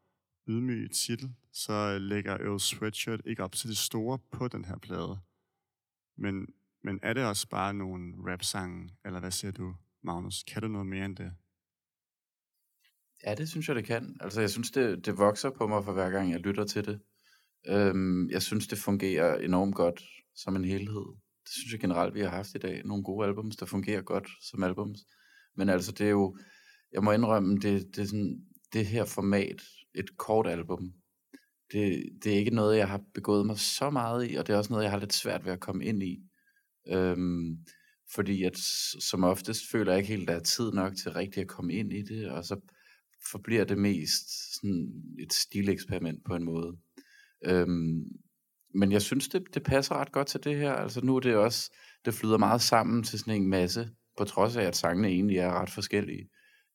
ydmyge 0.48 0.88
titel, 0.88 1.34
så 1.52 1.72
øh, 1.72 2.00
lægger 2.00 2.32
Earl 2.32 2.60
Sweatshirt 2.60 3.20
ikke 3.24 3.44
op 3.44 3.52
til 3.52 3.68
det 3.68 3.78
store 3.78 4.18
på 4.30 4.48
den 4.48 4.64
her 4.64 4.78
plade. 4.78 5.18
Men, 6.16 6.46
men 6.84 7.00
er 7.02 7.12
det 7.12 7.24
også 7.24 7.48
bare 7.48 7.74
nogle 7.74 8.14
rap-sange, 8.32 8.90
eller 9.04 9.20
hvad 9.20 9.30
siger 9.30 9.52
du, 9.52 9.74
Magnus? 10.02 10.42
Kan 10.42 10.62
du 10.62 10.68
noget 10.68 10.86
mere 10.86 11.04
end 11.04 11.16
det? 11.16 11.32
Ja, 13.26 13.34
det 13.34 13.48
synes 13.48 13.68
jeg, 13.68 13.76
det 13.76 13.84
kan. 13.84 14.16
Altså, 14.20 14.40
jeg 14.40 14.50
synes, 14.50 14.70
det, 14.70 15.06
det 15.06 15.18
vokser 15.18 15.50
på 15.50 15.66
mig 15.66 15.84
for 15.84 15.92
hver 15.92 16.10
gang, 16.10 16.30
jeg 16.30 16.40
lytter 16.40 16.64
til 16.64 16.86
det. 16.86 17.00
Øhm, 17.68 18.30
jeg 18.30 18.42
synes, 18.42 18.66
det 18.66 18.78
fungerer 18.78 19.38
enormt 19.38 19.74
godt 19.74 20.02
som 20.34 20.56
en 20.56 20.64
helhed. 20.64 21.04
Det 21.44 21.52
synes 21.52 21.72
jeg 21.72 21.80
generelt, 21.80 22.14
vi 22.14 22.20
har 22.20 22.28
haft 22.28 22.54
i 22.54 22.58
dag. 22.58 22.82
Nogle 22.84 23.04
gode 23.04 23.26
albums, 23.26 23.56
der 23.56 23.66
fungerer 23.66 24.02
godt 24.02 24.28
som 24.42 24.62
albums. 24.62 24.98
Men 25.56 25.68
altså, 25.68 25.92
det 25.92 26.06
er 26.06 26.10
jo, 26.10 26.38
jeg 26.92 27.02
må 27.02 27.12
indrømme, 27.12 27.56
det, 27.56 27.96
det 27.96 28.02
er 28.02 28.06
sådan, 28.06 28.46
det 28.72 28.86
her 28.86 29.04
format, 29.04 29.62
et 29.96 30.16
kort 30.18 30.46
album, 30.46 30.92
det, 31.72 32.08
det 32.24 32.32
er 32.32 32.38
ikke 32.38 32.54
noget, 32.54 32.78
jeg 32.78 32.88
har 32.88 33.00
begået 33.14 33.46
mig 33.46 33.58
så 33.58 33.90
meget 33.90 34.30
i, 34.30 34.34
og 34.34 34.46
det 34.46 34.52
er 34.52 34.56
også 34.56 34.72
noget, 34.72 34.84
jeg 34.84 34.90
har 34.90 34.98
lidt 34.98 35.14
svært 35.14 35.44
ved 35.44 35.52
at 35.52 35.60
komme 35.60 35.84
ind 35.84 36.02
i. 36.02 36.22
Øhm, 36.88 37.58
fordi 38.14 38.42
at 38.42 38.56
som 39.00 39.24
oftest 39.24 39.70
føler 39.70 39.92
jeg 39.92 39.98
ikke 39.98 40.08
helt, 40.08 40.22
at 40.22 40.28
der 40.28 40.34
er 40.34 40.44
tid 40.44 40.72
nok 40.72 40.96
til 40.96 41.12
rigtig 41.12 41.40
at 41.40 41.48
komme 41.48 41.74
ind 41.74 41.92
i 41.92 42.02
det, 42.02 42.30
og 42.30 42.44
så 42.44 42.60
forbliver 43.30 43.64
det 43.64 43.78
mest 43.78 44.54
sådan 44.54 44.92
et 45.18 45.32
stileksperiment 45.32 46.24
på 46.24 46.34
en 46.34 46.44
måde. 46.44 46.76
Øhm, 47.44 48.04
men 48.74 48.92
jeg 48.92 49.02
synes, 49.02 49.28
det, 49.28 49.42
det 49.54 49.62
passer 49.62 49.94
ret 49.94 50.12
godt 50.12 50.26
til 50.26 50.44
det 50.44 50.56
her. 50.56 50.72
Altså 50.72 51.00
nu 51.00 51.16
er 51.16 51.20
det 51.20 51.36
også, 51.36 51.72
det 52.04 52.14
flyder 52.14 52.38
meget 52.38 52.60
sammen 52.60 53.02
til 53.02 53.18
sådan 53.18 53.42
en 53.42 53.48
masse, 53.48 53.90
på 54.18 54.24
trods 54.24 54.56
af, 54.56 54.62
at 54.62 54.76
sangene 54.76 55.08
egentlig 55.08 55.36
er 55.36 55.60
ret 55.60 55.70
forskellige. 55.70 56.28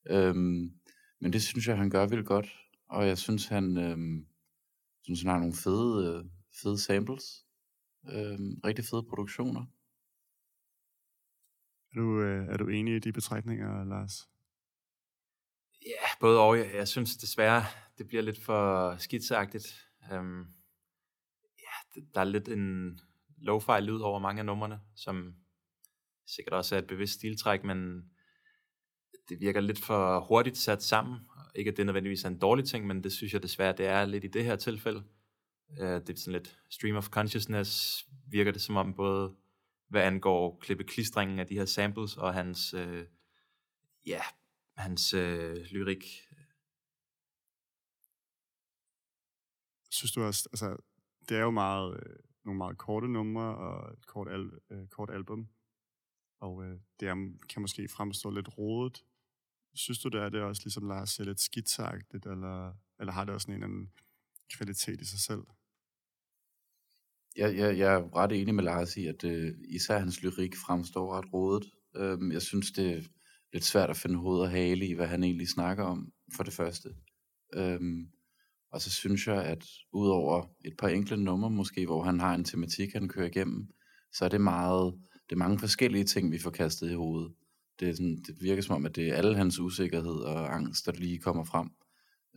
Øhm, 0.09 0.71
men 1.21 1.33
det 1.33 1.43
synes 1.43 1.67
jeg, 1.67 1.77
han 1.77 1.89
gør 1.89 2.07
vildt 2.07 2.25
godt. 2.25 2.47
Og 2.91 3.07
jeg 3.07 3.17
synes, 3.17 3.47
han, 3.47 3.77
øhm, 3.77 4.27
synes, 5.03 5.21
han 5.21 5.29
har 5.29 5.39
nogle 5.39 5.53
fede, 5.53 5.93
øh, 6.07 6.25
fede 6.61 6.79
samples. 6.79 7.45
Øhm, 8.05 8.59
rigtig 8.65 8.85
fede 8.85 9.03
produktioner. 9.03 9.65
Er 11.91 11.95
du, 11.95 12.21
øh, 12.21 12.47
er 12.47 12.57
du 12.57 12.67
enig 12.67 12.95
i 12.95 12.99
de 12.99 13.13
betragtninger, 13.13 13.83
Lars? 13.83 14.29
Ja, 15.85 16.07
både 16.19 16.39
og. 16.39 16.57
Jeg, 16.57 16.73
jeg 16.73 16.87
synes 16.87 17.17
desværre, 17.17 17.63
det 17.97 18.07
bliver 18.07 18.23
lidt 18.23 18.43
for 18.43 18.95
skitsagtigt. 18.97 19.87
Um, 20.13 20.53
ja, 21.59 22.01
der 22.13 22.21
er 22.21 22.25
lidt 22.25 22.47
en 22.47 22.99
lo-fi 23.37 23.79
lyd 23.79 23.99
over 23.99 24.19
mange 24.19 24.39
af 24.39 24.45
numrene, 24.45 24.79
som 24.95 25.35
sikkert 26.25 26.53
også 26.53 26.75
er 26.75 26.79
et 26.79 26.87
bevidst 26.87 27.13
stiltræk, 27.13 27.63
men 27.63 28.11
det 29.29 29.39
virker 29.39 29.61
lidt 29.61 29.85
for 29.85 30.19
hurtigt 30.19 30.57
sat 30.57 30.83
sammen. 30.83 31.19
Ikke 31.55 31.71
at 31.71 31.77
det 31.77 31.85
nødvendigvis 31.85 32.23
er 32.23 32.27
en 32.27 32.39
dårlig 32.39 32.65
ting, 32.65 32.87
men 32.87 33.03
det 33.03 33.11
synes 33.11 33.33
jeg 33.33 33.43
desværre, 33.43 33.77
det 33.77 33.85
er 33.85 34.05
lidt 34.05 34.23
i 34.23 34.27
det 34.27 34.45
her 34.45 34.55
tilfælde. 34.55 35.03
Uh, 35.69 35.77
det 35.77 36.09
er 36.09 36.15
sådan 36.15 36.33
lidt 36.33 36.59
stream 36.69 36.95
of 36.95 37.09
consciousness, 37.09 38.05
virker 38.27 38.51
det 38.51 38.61
som 38.61 38.75
om 38.75 38.93
både 38.93 39.35
hvad 39.87 40.01
angår 40.01 40.57
klippeklistringen 40.61 41.39
af 41.39 41.47
de 41.47 41.55
her 41.55 41.65
samples 41.65 42.17
og 42.17 42.33
hans, 42.33 42.73
uh, 42.73 43.01
ja, 44.05 44.21
hans 44.77 45.13
uh, 45.13 45.55
lyrik. 45.71 46.03
Synes 49.91 50.11
du 50.11 50.23
også, 50.23 50.49
altså, 50.51 50.77
det 51.29 51.37
er 51.37 51.41
jo 51.41 51.51
meget, 51.51 51.93
øh, 51.93 52.15
nogle 52.43 52.57
meget 52.57 52.77
korte 52.77 53.07
numre 53.07 53.55
og 53.55 53.93
et 53.93 54.05
kort, 54.05 54.27
al, 54.27 54.51
øh, 54.69 54.87
kort 54.87 55.09
album, 55.09 55.47
og 56.39 56.63
øh, 56.63 56.79
det 56.99 57.07
er, 57.07 57.31
kan 57.49 57.61
måske 57.61 57.87
fremstå 57.87 58.29
lidt 58.29 58.57
rodet. 58.57 59.05
Synes 59.75 59.99
du, 59.99 60.09
det 60.09 60.21
er 60.21 60.29
det 60.29 60.41
også, 60.41 60.61
ligesom 60.65 60.87
Lars 60.87 61.09
siger, 61.09 61.27
lidt 61.27 61.39
skitsagtigt, 61.39 62.25
eller, 62.25 62.73
eller 62.99 63.13
har 63.13 63.25
det 63.25 63.33
også 63.33 63.47
en 63.47 63.53
eller 63.53 63.67
anden 63.67 63.91
kvalitet 64.57 65.01
i 65.01 65.05
sig 65.05 65.19
selv? 65.19 65.41
Jeg, 67.35 67.57
jeg, 67.57 67.77
jeg 67.77 67.93
er 67.93 68.15
ret 68.15 68.31
enig 68.31 68.55
med 68.55 68.63
Lars 68.63 68.97
i, 68.97 69.07
at 69.07 69.23
øh, 69.23 69.53
især 69.69 69.99
hans 69.99 70.23
lyrik 70.23 70.55
fremstår 70.65 71.17
ret 71.17 71.33
rodet. 71.33 71.65
Øhm, 71.95 72.31
jeg 72.31 72.41
synes, 72.41 72.71
det 72.71 72.91
er 72.91 73.01
lidt 73.53 73.63
svært 73.63 73.89
at 73.89 73.97
finde 73.97 74.15
hoved 74.15 74.41
og 74.41 74.49
hale 74.49 74.87
i, 74.87 74.93
hvad 74.93 75.07
han 75.07 75.23
egentlig 75.23 75.49
snakker 75.49 75.83
om, 75.83 76.13
for 76.35 76.43
det 76.43 76.53
første. 76.53 76.89
Øhm, 77.53 78.07
og 78.71 78.81
så 78.81 78.89
synes 78.89 79.27
jeg, 79.27 79.43
at 79.43 79.65
udover 79.93 80.47
et 80.65 80.73
par 80.79 80.87
enkle 80.87 81.23
numre 81.23 81.49
måske, 81.49 81.85
hvor 81.85 82.03
han 82.03 82.19
har 82.19 82.35
en 82.35 82.43
tematik, 82.43 82.93
han 82.93 83.07
kører 83.07 83.27
igennem, 83.27 83.69
så 84.13 84.25
er 84.25 84.29
det 84.29 84.41
meget, 84.41 84.93
det 85.29 85.35
er 85.35 85.39
mange 85.39 85.59
forskellige 85.59 86.03
ting, 86.03 86.31
vi 86.31 86.39
får 86.39 86.51
kastet 86.51 86.91
i 86.91 86.93
hovedet. 86.93 87.33
Det, 87.81 87.89
er 87.89 87.93
sådan, 87.93 88.23
det 88.27 88.41
virker 88.41 88.61
som 88.61 88.75
om, 88.75 88.85
at 88.85 88.95
det 88.95 89.09
er 89.09 89.15
alle 89.15 89.35
hans 89.35 89.59
usikkerhed 89.59 90.15
og 90.15 90.55
angst, 90.55 90.85
der 90.85 90.91
lige 90.91 91.19
kommer 91.19 91.43
frem. 91.43 91.69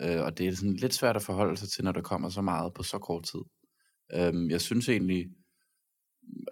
Øh, 0.03 0.25
og 0.25 0.39
det 0.39 0.49
er 0.49 0.53
sådan 0.53 0.77
lidt 0.77 0.95
svært 0.95 1.17
at 1.17 1.23
forholde 1.23 1.57
sig 1.57 1.69
til, 1.69 1.85
når 1.85 1.93
der 1.93 2.03
kommer 2.03 2.29
så 2.29 2.43
meget 2.43 2.75
på 2.75 2.83
så 2.83 2.99
kort 2.99 3.25
tid. 3.25 3.41
Øh, 4.13 4.51
jeg 4.51 4.61
synes 4.61 4.89
egentlig, 4.89 5.27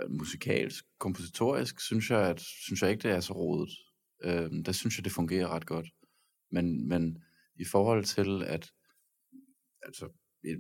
musikalsk, 0.09 0.85
kompositorisk, 0.99 1.81
synes 1.81 2.11
jeg, 2.11 2.29
at, 2.29 2.41
synes 2.41 2.83
jeg 2.83 2.91
ikke, 2.91 3.03
det 3.03 3.11
er 3.11 3.21
så 3.21 3.33
rodet. 3.33 3.71
Øh, 4.25 4.65
der 4.65 4.73
synes 4.73 4.99
jeg, 4.99 5.05
det 5.05 5.13
fungerer 5.13 5.49
ret 5.49 5.67
godt. 5.67 5.87
Men, 6.51 6.89
men 6.89 7.23
i 7.57 7.65
forhold 7.65 8.05
til, 8.05 8.43
at 8.47 8.73
altså, 9.83 10.09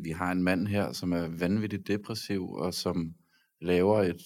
vi 0.02 0.10
har 0.10 0.32
en 0.32 0.42
mand 0.42 0.66
her, 0.66 0.92
som 0.92 1.12
er 1.12 1.28
vanvittigt 1.28 1.86
depressiv, 1.86 2.50
og 2.50 2.74
som 2.74 3.14
laver 3.60 4.02
et 4.02 4.22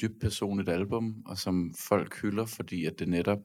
dybt 0.00 0.20
personligt 0.20 0.68
album, 0.68 1.22
og 1.26 1.38
som 1.38 1.74
folk 1.78 2.20
hylder, 2.20 2.46
fordi 2.46 2.84
at 2.84 2.98
det 2.98 3.08
netop 3.08 3.38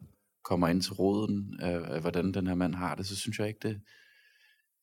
kommer 0.44 0.68
ind 0.68 0.82
til 0.82 0.94
roden 0.94 1.60
af, 1.60 1.96
af, 1.96 2.02
hvordan 2.02 2.34
den 2.34 2.48
her 2.48 2.56
mand 2.56 2.76
har 2.76 2.96
det, 2.96 3.06
så 3.06 3.16
synes 3.16 3.40
jeg 3.40 3.48
ikke, 3.48 3.60
det, 3.68 3.82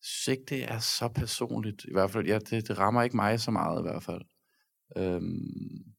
synes 0.02 0.38
ikke, 0.38 0.44
det 0.48 0.64
er 0.72 0.78
så 0.78 1.08
personligt. 1.08 1.84
I 1.84 1.92
hvert 1.92 2.10
fald, 2.10 2.26
ja, 2.26 2.38
det, 2.38 2.68
det 2.68 2.78
rammer 2.78 3.02
ikke 3.02 3.16
mig 3.16 3.40
så 3.40 3.50
meget 3.50 3.80
i 3.80 3.82
hvert 3.82 4.02
fald. 4.02 4.22
Øhm, 4.96 5.94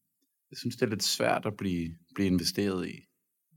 jeg 0.50 0.58
synes, 0.58 0.76
det 0.76 0.82
er 0.82 0.90
lidt 0.90 1.02
svært 1.02 1.46
at 1.46 1.56
blive, 1.56 1.96
blive 2.14 2.26
investeret 2.26 2.88
i. 2.88 3.00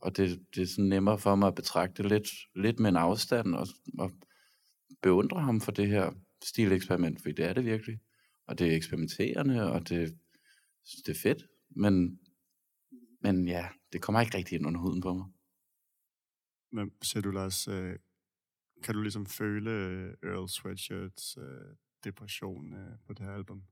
Og 0.02 0.18
det, 0.18 0.40
det 0.56 0.62
er 0.62 0.68
sådan 0.68 0.90
nemmere 0.90 1.20
for 1.20 1.36
mig 1.36 1.48
at 1.48 1.56
betragte 1.56 2.08
lidt, 2.08 2.28
lidt 2.56 2.80
med 2.80 2.90
en 2.90 2.96
afstand 2.96 3.56
og, 3.56 3.68
og 4.00 4.12
beundre 5.02 5.42
ham 5.42 5.62
for 5.62 5.72
det 5.72 5.88
her 5.88 6.12
stileksperiment, 6.44 7.22
for 7.22 7.30
det 7.30 7.46
er 7.46 7.54
det 7.54 7.66
virkelig. 7.66 8.00
Og 8.48 8.60
det 8.60 8.68
er 8.68 8.76
eksperimenterende, 8.76 9.72
og 9.72 9.90
det, 9.90 10.18
det 11.06 11.10
er 11.10 11.20
fedt, 11.22 11.44
men, 11.70 12.20
men 13.22 13.48
ja, 13.48 13.70
det 13.94 14.02
kommer 14.02 14.22
ikke 14.22 14.38
rigtig 14.38 14.56
ind 14.56 14.68
under 14.68 14.80
huden 14.80 15.02
på 15.02 15.14
mig. 15.14 15.28
Men 16.72 16.92
ser 17.02 17.22
du, 17.22 17.32
Lars, 17.32 17.68
øh, 17.68 17.96
kan 18.84 18.96
du 18.96 19.02
ligesom 19.02 19.26
føle 19.26 19.72
øh, 19.72 20.14
Earl 20.24 20.50
Sweatshirts 20.50 21.38
øh, 21.38 21.76
depression 22.04 22.74
øh, 22.74 22.98
på 23.08 23.14
det 23.14 23.26
her 23.26 23.34
album? 23.34 23.64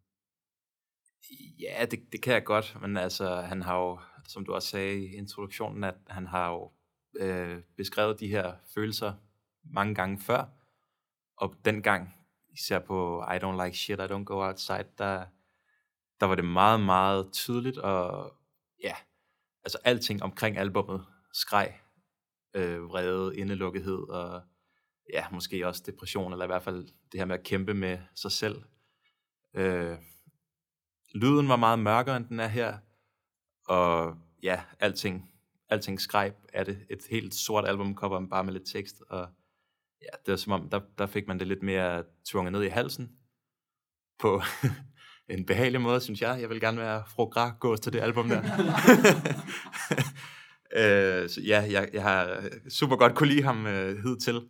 Ja, 1.59 1.85
det, 1.91 2.11
det 2.11 2.21
kan 2.21 2.33
jeg 2.33 2.43
godt, 2.43 2.77
men 2.81 2.97
altså, 2.97 3.41
han 3.41 3.61
har 3.61 3.77
jo, 3.77 3.99
som 4.27 4.45
du 4.45 4.53
også 4.53 4.69
sagde 4.69 5.05
i 5.05 5.15
introduktionen, 5.15 5.83
at 5.83 5.95
han 6.07 6.27
har 6.27 6.51
jo 6.51 6.71
øh, 7.19 7.61
beskrevet 7.77 8.19
de 8.19 8.27
her 8.27 8.55
følelser 8.73 9.13
mange 9.63 9.95
gange 9.95 10.19
før, 10.19 10.45
og 11.37 11.55
dengang, 11.65 12.15
især 12.49 12.79
på 12.79 13.23
I 13.23 13.37
Don't 13.37 13.63
Like 13.63 13.77
Shit, 13.77 13.99
I 13.99 14.03
Don't 14.03 14.23
Go 14.23 14.47
Outside, 14.47 14.87
der, 14.97 15.25
der 16.19 16.25
var 16.25 16.35
det 16.35 16.45
meget, 16.45 16.79
meget 16.79 17.31
tydeligt, 17.31 17.77
og 17.77 18.33
ja, 18.83 18.95
altså 19.63 19.77
alting 19.83 20.23
omkring 20.23 20.57
albummet 20.57 21.05
skreg 21.33 21.79
øh, 22.53 22.89
vrede, 22.89 23.37
indelukkethed, 23.37 24.09
og 24.09 24.41
ja, 25.13 25.25
måske 25.31 25.67
også 25.67 25.83
depression, 25.85 26.31
eller 26.31 26.45
i 26.45 26.47
hvert 26.47 26.63
fald 26.63 26.87
det 27.11 27.19
her 27.19 27.25
med 27.25 27.35
at 27.35 27.43
kæmpe 27.43 27.73
med 27.73 27.99
sig 28.15 28.31
selv. 28.31 28.63
Øh, 29.55 29.97
lyden 31.15 31.49
var 31.49 31.55
meget 31.55 31.79
mørkere, 31.79 32.17
end 32.17 32.25
den 32.25 32.39
er 32.39 32.47
her, 32.47 32.77
og 33.67 34.17
ja, 34.43 34.63
alting, 34.79 35.31
alting 35.69 36.01
skreg 36.01 36.33
af 36.53 36.65
det. 36.65 36.85
Et 36.89 36.99
helt 37.09 37.35
sort 37.35 37.67
albumcover, 37.67 38.27
bare 38.27 38.43
med 38.43 38.53
lidt 38.53 38.67
tekst, 38.73 38.95
og 39.09 39.29
ja, 40.01 40.17
det 40.25 40.31
var 40.31 40.37
som 40.37 40.53
om, 40.53 40.69
der, 40.69 40.81
der 40.97 41.05
fik 41.05 41.27
man 41.27 41.39
det 41.39 41.47
lidt 41.47 41.63
mere 41.63 42.03
tvunget 42.25 42.51
ned 42.51 42.63
i 42.63 42.67
halsen, 42.67 43.17
på 44.19 44.41
en 45.29 45.45
behagelig 45.45 45.81
måde, 45.81 46.01
synes 46.01 46.21
jeg. 46.21 46.37
Jeg 46.41 46.49
vil 46.49 46.59
gerne 46.59 46.77
være 46.77 47.03
fru 47.07 47.25
Gra 47.25 47.57
gås 47.59 47.79
til 47.79 47.93
det 47.93 47.99
album 47.99 48.29
der. 48.29 48.41
øh, 50.79 51.29
så 51.29 51.41
ja, 51.41 51.67
jeg, 51.71 51.89
jeg 51.93 52.03
har 52.03 52.49
super 52.69 52.95
godt 52.95 53.15
kunne 53.15 53.29
lide 53.29 53.43
ham 53.43 53.67
øh, 53.67 54.03
hidtil. 54.03 54.49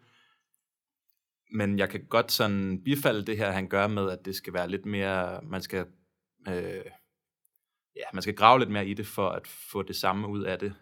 Men 1.51 1.80
jeg 1.80 1.89
kan 1.89 2.05
godt 2.09 2.32
sådan 2.32 2.82
bifalde 2.84 3.25
det 3.25 3.38
her, 3.38 3.51
han 3.51 3.67
gør 3.67 3.88
med, 3.88 4.11
at 4.11 4.25
det 4.25 4.36
skal 4.36 4.53
være 4.53 4.69
lidt 4.69 4.86
mere, 4.86 5.41
man 5.43 5.61
skal, 5.61 5.86
øh, 6.47 6.86
ja, 7.95 8.03
man 8.13 8.21
skal 8.21 8.36
grave 8.36 8.59
lidt 8.59 8.71
mere 8.71 8.88
i 8.88 8.93
det, 8.93 9.07
for 9.07 9.30
at 9.30 9.47
få 9.47 9.84
det 9.84 9.95
samme 9.95 10.28
ud 10.28 10.43
af 10.43 10.59
det, 10.59 10.75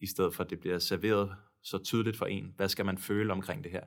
i 0.00 0.06
stedet 0.06 0.34
for 0.34 0.44
at 0.44 0.50
det 0.50 0.60
bliver 0.60 0.78
serveret 0.78 1.36
så 1.62 1.78
tydeligt 1.78 2.16
for 2.16 2.26
en. 2.26 2.52
Hvad 2.56 2.68
skal 2.68 2.86
man 2.86 2.98
føle 2.98 3.32
omkring 3.32 3.64
det 3.64 3.72
her? 3.72 3.84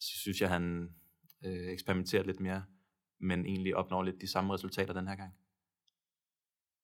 Så 0.00 0.18
synes 0.18 0.40
jeg, 0.40 0.48
han 0.48 0.88
øh, 1.44 1.68
eksperimenterer 1.68 2.22
lidt 2.22 2.40
mere, 2.40 2.64
men 3.20 3.46
egentlig 3.46 3.76
opnår 3.76 4.02
lidt 4.02 4.20
de 4.20 4.28
samme 4.28 4.54
resultater 4.54 4.94
den 4.94 5.08
her 5.08 5.16
gang. 5.16 5.32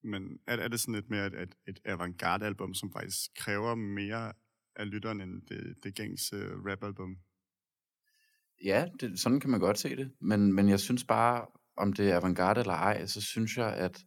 Men 0.04 0.38
er, 0.46 0.56
er 0.56 0.68
det 0.68 0.80
sådan 0.80 0.94
lidt 0.94 1.10
mere 1.10 1.26
et, 1.26 1.34
et, 1.34 1.54
et 1.68 1.80
avantgarde-album, 1.84 2.74
som 2.74 2.92
faktisk 2.92 3.30
kræver 3.36 3.74
mere 3.74 4.32
af 4.76 4.90
lytteren 4.90 5.20
end 5.20 5.42
det, 5.42 5.76
det 5.84 5.94
gængse 5.94 6.36
rap-album? 6.66 7.16
Ja, 8.64 8.88
det, 9.00 9.20
sådan 9.20 9.40
kan 9.40 9.50
man 9.50 9.60
godt 9.60 9.78
se 9.78 9.96
det. 9.96 10.12
Men, 10.20 10.52
men 10.52 10.68
jeg 10.68 10.80
synes 10.80 11.04
bare, 11.04 11.46
om 11.76 11.92
det 11.92 12.10
er 12.10 12.16
avantgarde 12.16 12.60
eller 12.60 12.74
ej, 12.74 13.06
så 13.06 13.20
synes 13.20 13.56
jeg, 13.56 13.74
at 13.74 14.04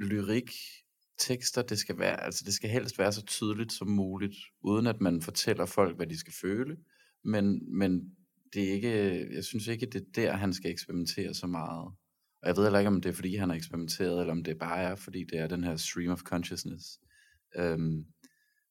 lyrik, 0.00 0.50
tekster, 1.18 1.62
det 1.62 1.78
skal 1.78 1.98
være, 1.98 2.24
altså 2.24 2.42
det 2.46 2.54
skal 2.54 2.70
helst 2.70 2.98
være 2.98 3.12
så 3.12 3.24
tydeligt 3.24 3.72
som 3.72 3.88
muligt, 3.88 4.34
uden 4.60 4.86
at 4.86 5.00
man 5.00 5.22
fortæller 5.22 5.66
folk, 5.66 5.96
hvad 5.96 6.06
de 6.06 6.18
skal 6.18 6.32
føle. 6.40 6.76
Men, 7.24 7.78
men 7.78 8.16
det 8.54 8.68
er 8.68 8.72
ikke, 8.72 9.10
øh, 9.10 9.34
jeg 9.34 9.44
synes 9.44 9.66
ikke, 9.66 9.86
det 9.86 10.00
er 10.00 10.04
der, 10.14 10.32
han 10.32 10.52
skal 10.52 10.70
eksperimentere 10.70 11.34
så 11.34 11.46
meget. 11.46 11.84
Og 12.42 12.48
jeg 12.48 12.56
ved 12.56 12.64
heller 12.64 12.78
ikke, 12.78 12.88
om 12.88 13.00
det 13.00 13.08
er, 13.08 13.12
fordi 13.14 13.36
han 13.36 13.48
har 13.48 13.56
eksperimenteret, 13.56 14.20
eller 14.20 14.32
om 14.32 14.44
det 14.44 14.58
bare 14.58 14.82
er, 14.82 14.94
fordi 14.94 15.24
det 15.24 15.38
er 15.38 15.46
den 15.46 15.64
her 15.64 15.76
stream 15.76 16.10
of 16.12 16.22
consciousness. 16.22 16.84
Øhm, 17.56 18.04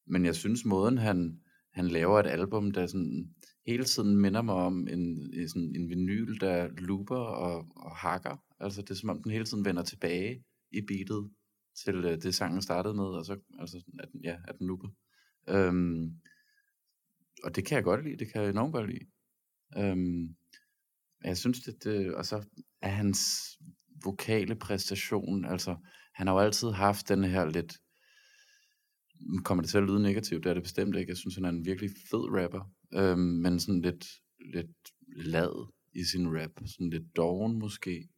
men 0.08 0.26
jeg 0.26 0.36
synes, 0.36 0.66
måden 0.66 0.98
han, 0.98 1.40
han 1.74 1.88
laver 1.88 2.20
et 2.20 2.28
album, 2.28 2.72
der 2.72 2.88
sådan 2.88 3.34
hele 3.68 3.84
tiden 3.84 4.18
minder 4.18 4.42
mig 4.42 4.56
om 4.56 4.88
en, 4.88 5.34
en, 5.34 5.50
sådan 5.50 5.74
en 5.76 5.90
vinyl, 5.90 6.40
der 6.40 6.68
looper 6.78 7.16
og, 7.16 7.68
og 7.76 7.96
hakker. 7.96 8.38
Altså 8.60 8.82
det 8.82 8.90
er 8.92 8.96
som 8.96 9.10
om, 9.10 9.24
den 9.24 9.32
hele 9.32 9.46
tiden 9.46 9.66
vender 9.66 9.84
tilbage 9.84 10.44
i 10.72 10.82
beatet 10.82 11.30
til 11.86 11.96
øh, 11.96 12.22
det 12.22 12.36
sangen 12.36 12.62
startede 12.62 12.94
med, 12.94 13.04
og 13.04 13.26
så 13.26 13.40
altså, 13.60 13.84
at, 14.00 14.10
den- 14.12 14.22
ja, 14.24 14.38
at 14.48 14.56
den 14.60 14.68
looper. 14.68 14.88
Øhm, 15.50 16.12
og 17.44 17.56
det 17.56 17.66
kan 17.66 17.76
jeg 17.76 17.84
godt 17.84 18.04
lide, 18.04 18.18
det 18.18 18.32
kan 18.34 18.42
jeg 18.42 18.50
enormt 18.50 18.74
godt 18.74 18.90
lide. 18.90 19.06
Øhm, 19.78 20.36
jeg 21.24 21.38
synes, 21.38 21.60
det, 21.60 21.84
det, 21.84 22.16
og 22.16 22.26
så 22.26 22.44
er 22.82 22.90
hans 22.90 23.50
vokale 24.04 24.56
præstation, 24.56 25.46
altså 25.46 25.76
han 26.14 26.28
har 26.28 26.34
jo 26.34 26.40
altid 26.40 26.70
haft 26.70 27.10
den 27.10 27.24
her 27.24 27.46
lidt, 27.46 27.78
kommer 29.44 29.62
det 29.62 29.70
til 29.70 29.78
at 29.78 29.84
lyde 29.84 30.02
negativt, 30.02 30.44
det 30.44 30.50
er 30.50 30.54
det 30.54 30.64
bestemt 30.64 30.96
ikke, 30.96 31.10
jeg 31.10 31.18
synes, 31.18 31.36
han 31.36 31.46
er 31.46 31.50
en 31.50 31.66
virkelig 31.66 31.90
fed 32.12 32.42
rapper, 32.42 32.72
øhm, 32.94 33.20
men 33.20 33.60
sådan 33.60 33.82
lidt, 33.82 34.06
lidt 34.54 34.78
lad 35.16 35.72
i 35.94 36.04
sin 36.04 36.28
rap, 36.28 36.52
sådan 36.66 36.90
lidt 36.90 37.16
doven 37.16 37.60
måske, 37.60 38.10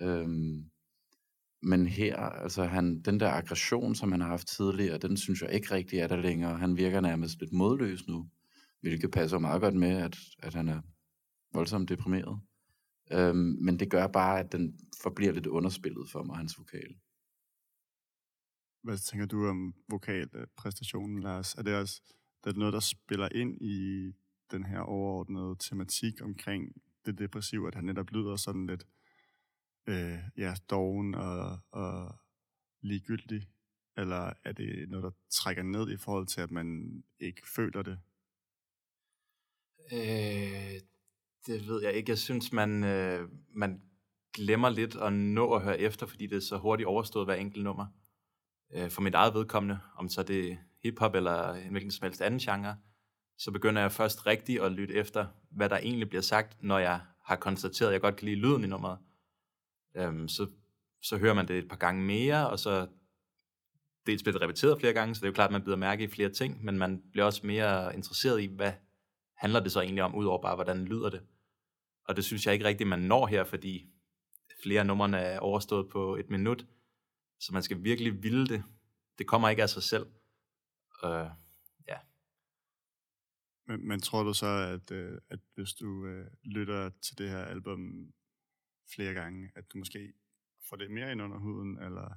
øhm, 0.00 0.70
men 1.62 1.86
her, 1.86 2.16
altså 2.16 2.64
han, 2.64 3.02
den 3.02 3.20
der 3.20 3.30
aggression, 3.30 3.94
som 3.94 4.12
han 4.12 4.20
har 4.20 4.28
haft 4.28 4.48
tidligere, 4.48 4.98
den 4.98 5.16
synes 5.16 5.42
jeg 5.42 5.52
ikke 5.52 5.74
rigtig 5.74 5.98
er 5.98 6.06
der 6.06 6.16
længere, 6.16 6.58
han 6.58 6.76
virker 6.76 7.00
nærmest 7.00 7.40
lidt 7.40 7.52
modløs 7.52 8.06
nu, 8.08 8.28
hvilket 8.80 9.10
passer 9.10 9.38
meget 9.38 9.60
godt 9.60 9.74
med, 9.74 9.90
at, 9.90 10.18
at 10.38 10.54
han 10.54 10.68
er 10.68 10.80
voldsomt 11.52 11.88
deprimeret. 11.88 12.40
Øhm, 13.12 13.56
men 13.60 13.78
det 13.78 13.90
gør 13.90 14.06
bare, 14.06 14.40
at 14.40 14.52
den 14.52 14.78
forbliver 15.02 15.32
lidt 15.32 15.46
underspillet 15.46 16.10
for 16.10 16.22
mig, 16.22 16.36
hans 16.36 16.58
vokal. 16.58 16.96
Hvad 18.82 18.98
tænker 18.98 19.26
du 19.26 19.46
om 19.46 19.74
vokalpræstationen, 19.88 21.20
Lars? 21.20 21.54
Er 21.54 21.62
det 21.62 21.74
også 21.74 22.02
er 22.44 22.50
det 22.50 22.58
noget, 22.58 22.72
der 22.72 22.80
spiller 22.80 23.28
ind 23.34 23.62
i 23.62 24.12
den 24.50 24.64
her 24.64 24.80
overordnede 24.80 25.56
tematik 25.58 26.22
omkring 26.22 26.82
det 27.06 27.18
depressive, 27.18 27.68
at 27.68 27.74
han 27.74 27.84
netop 27.84 28.10
lyder 28.10 28.36
sådan 28.36 28.66
lidt 28.66 28.86
øh, 29.86 30.18
ja, 30.36 30.54
doven 30.70 31.14
og, 31.14 31.58
og 31.70 32.14
ligegyldig? 32.80 33.48
Eller 33.96 34.32
er 34.44 34.52
det 34.52 34.88
noget, 34.88 35.04
der 35.04 35.10
trækker 35.30 35.62
ned 35.62 35.90
i 35.90 35.96
forhold 35.96 36.26
til, 36.26 36.40
at 36.40 36.50
man 36.50 36.94
ikke 37.20 37.48
føler 37.48 37.82
det? 37.82 37.98
Øh, 39.92 40.80
det 41.46 41.68
ved 41.68 41.82
jeg 41.82 41.92
ikke. 41.92 42.10
Jeg 42.10 42.18
synes, 42.18 42.52
man, 42.52 42.84
øh, 42.84 43.28
man 43.54 43.82
glemmer 44.34 44.68
lidt 44.68 44.96
at 44.96 45.12
nå 45.12 45.54
at 45.54 45.62
høre 45.62 45.80
efter, 45.80 46.06
fordi 46.06 46.26
det 46.26 46.36
er 46.36 46.40
så 46.40 46.58
hurtigt 46.58 46.86
overstået 46.86 47.26
hver 47.26 47.34
enkelt 47.34 47.64
nummer. 47.64 47.86
Øh, 48.74 48.90
for 48.90 49.02
mit 49.02 49.14
eget 49.14 49.34
vedkommende, 49.34 49.78
om 49.96 50.08
så 50.08 50.22
det 50.22 50.52
er 50.52 50.56
hiphop 50.82 51.14
eller 51.14 51.52
en 51.52 51.70
hvilken 51.70 51.90
som 51.90 52.04
helst 52.04 52.22
anden 52.22 52.40
genre, 52.40 52.76
så 53.38 53.50
begynder 53.50 53.82
jeg 53.82 53.92
først 53.92 54.26
rigtigt 54.26 54.62
at 54.62 54.72
lytte 54.72 54.94
efter, 54.94 55.26
hvad 55.50 55.68
der 55.68 55.76
egentlig 55.76 56.08
bliver 56.08 56.22
sagt, 56.22 56.62
når 56.62 56.78
jeg 56.78 57.00
har 57.24 57.36
konstateret, 57.36 57.88
at 57.88 57.92
jeg 57.92 58.00
godt 58.00 58.16
kan 58.16 58.28
lide 58.28 58.40
lyden 58.40 58.64
i 58.64 58.66
nummeret. 58.66 58.98
Øhm, 59.96 60.28
så, 60.28 60.46
så 61.02 61.18
hører 61.18 61.34
man 61.34 61.48
det 61.48 61.58
et 61.58 61.68
par 61.68 61.76
gange 61.76 62.02
mere, 62.02 62.50
og 62.50 62.58
så 62.58 62.86
dels 64.06 64.22
bliver 64.22 64.32
det 64.32 64.42
repeteret 64.42 64.80
flere 64.80 64.92
gange, 64.92 65.14
så 65.14 65.18
det 65.18 65.24
er 65.24 65.30
jo 65.30 65.34
klart, 65.34 65.48
at 65.48 65.52
man 65.52 65.64
bider 65.64 65.76
mærke 65.76 66.04
i 66.04 66.08
flere 66.08 66.28
ting, 66.28 66.64
men 66.64 66.78
man 66.78 67.02
bliver 67.12 67.24
også 67.24 67.46
mere 67.46 67.96
interesseret 67.96 68.42
i, 68.42 68.46
hvad 68.46 68.72
handler 69.40 69.60
det 69.60 69.72
så 69.72 69.80
egentlig 69.80 70.04
om, 70.04 70.14
udover 70.14 70.42
bare, 70.42 70.54
hvordan 70.54 70.84
lyder 70.84 71.10
det. 71.10 71.26
Og 72.04 72.16
det 72.16 72.24
synes 72.24 72.46
jeg 72.46 72.54
ikke 72.54 72.64
rigtigt, 72.64 72.88
man 72.88 72.98
når 72.98 73.26
her, 73.26 73.44
fordi 73.44 73.90
flere 74.62 74.80
af 74.80 74.86
numrene 74.86 75.18
er 75.18 75.38
overstået 75.38 75.90
på 75.90 76.16
et 76.16 76.30
minut, 76.30 76.66
så 77.40 77.52
man 77.52 77.62
skal 77.62 77.84
virkelig 77.84 78.22
ville 78.22 78.46
det. 78.46 78.64
Det 79.18 79.26
kommer 79.26 79.48
ikke 79.48 79.62
af 79.62 79.70
sig 79.70 79.82
selv. 79.82 80.06
Uh, 81.04 81.30
ja. 81.88 81.98
Men, 83.66 83.88
men 83.88 84.00
tror 84.00 84.22
du 84.22 84.34
så, 84.34 84.46
at, 84.46 84.90
øh, 84.90 85.18
at 85.28 85.38
hvis 85.54 85.72
du 85.72 86.06
øh, 86.06 86.26
lytter 86.42 86.90
til 87.02 87.18
det 87.18 87.30
her 87.30 87.44
album 87.44 88.12
flere 88.94 89.14
gange, 89.14 89.50
at 89.56 89.72
du 89.72 89.78
måske 89.78 90.12
får 90.68 90.76
det 90.76 90.90
mere 90.90 91.12
ind 91.12 91.22
under 91.22 91.38
huden, 91.38 91.78
eller 91.78 92.14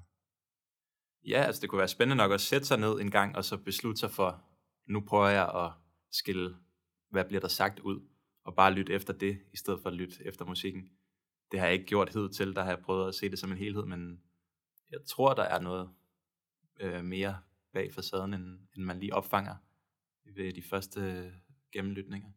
Ja, 1.26 1.44
altså 1.44 1.62
det 1.62 1.70
kunne 1.70 1.80
være 1.80 1.88
spændende 1.88 2.16
nok 2.16 2.32
at 2.32 2.42
sætte 2.42 2.68
sig 2.68 2.80
ned 2.80 3.00
en 3.00 3.12
gang, 3.12 3.36
og 3.36 3.46
så 3.46 3.58
beslutte 3.58 4.00
sig 4.00 4.12
for, 4.12 4.44
nu 4.86 5.02
prøver 5.02 5.28
jeg 5.28 5.66
at 5.66 5.72
skille, 6.12 6.56
hvad 7.14 7.26
bliver 7.26 7.42
der 7.42 7.48
sagt 7.48 7.80
ud, 7.80 8.08
og 8.44 8.56
bare 8.56 8.74
lytte 8.74 8.94
efter 8.94 9.14
det, 9.14 9.44
i 9.54 9.58
stedet 9.58 9.82
for 9.82 9.90
at 9.90 9.96
lytte 9.96 10.26
efter 10.26 10.46
musikken. 10.46 10.90
Det 11.52 11.60
har 11.60 11.68
jeg 11.68 11.74
ikke 11.74 11.86
gjort 11.86 12.14
hed 12.14 12.30
til, 12.30 12.56
der 12.56 12.62
har 12.64 12.70
jeg 12.70 12.80
prøvet 12.80 13.08
at 13.08 13.16
se 13.16 13.30
det 13.30 13.40
som 13.40 13.52
en 13.52 13.58
helhed, 13.58 13.86
men 13.86 14.24
jeg 14.90 15.06
tror, 15.06 15.34
der 15.34 15.44
er 15.44 15.60
noget 15.60 15.90
øh, 16.80 17.04
mere 17.04 17.42
bag 17.74 17.94
facaden, 17.94 18.34
end, 18.34 18.60
end 18.76 18.84
man 18.84 19.00
lige 19.00 19.14
opfanger 19.14 19.56
ved 20.26 20.54
de 20.54 20.62
første 20.62 21.32
gennemlytninger. 21.72 22.32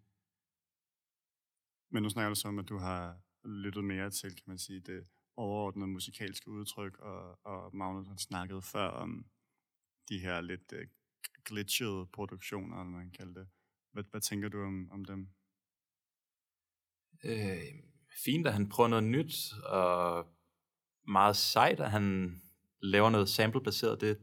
Men 1.91 2.03
nu 2.03 2.09
snakker 2.09 2.29
du 2.29 2.35
så 2.35 2.49
om, 2.49 2.59
at 2.59 2.69
du 2.69 2.79
har 2.79 3.21
lyttet 3.45 3.85
mere 3.85 4.11
til, 4.11 4.31
kan 4.31 4.45
man 4.47 4.59
sige, 4.59 4.81
det 4.81 5.09
overordnede 5.37 5.89
musikalske 5.89 6.51
udtryk, 6.51 6.99
og, 6.99 7.47
og 7.47 7.77
Magnus 7.77 8.09
har 8.09 8.17
snakket 8.17 8.65
før 8.65 8.89
om 8.89 9.27
de 10.09 10.19
her 10.19 10.41
lidt 10.41 10.73
uh, 10.73 10.79
glitchede 11.45 12.07
produktioner, 12.07 12.77
eller 12.77 12.91
hvad 12.91 13.01
man 13.01 13.11
kalder 13.11 13.35
det. 13.35 13.49
Hvad, 13.97 14.05
hvad 14.11 14.21
tænker 14.21 14.49
du 14.49 14.63
om, 14.63 14.91
om 14.93 15.05
dem? 15.05 15.29
Øh, 17.25 17.59
fint, 18.25 18.47
at 18.47 18.53
han 18.53 18.69
prøver 18.69 18.89
noget 18.89 19.05
nyt, 19.05 19.35
og 19.65 20.27
meget 21.09 21.37
sejt, 21.37 21.81
at 21.81 21.91
han 21.91 22.37
laver 22.83 23.11
noget 23.11 23.29
samplebaseret. 23.29 24.01
Det, 24.01 24.19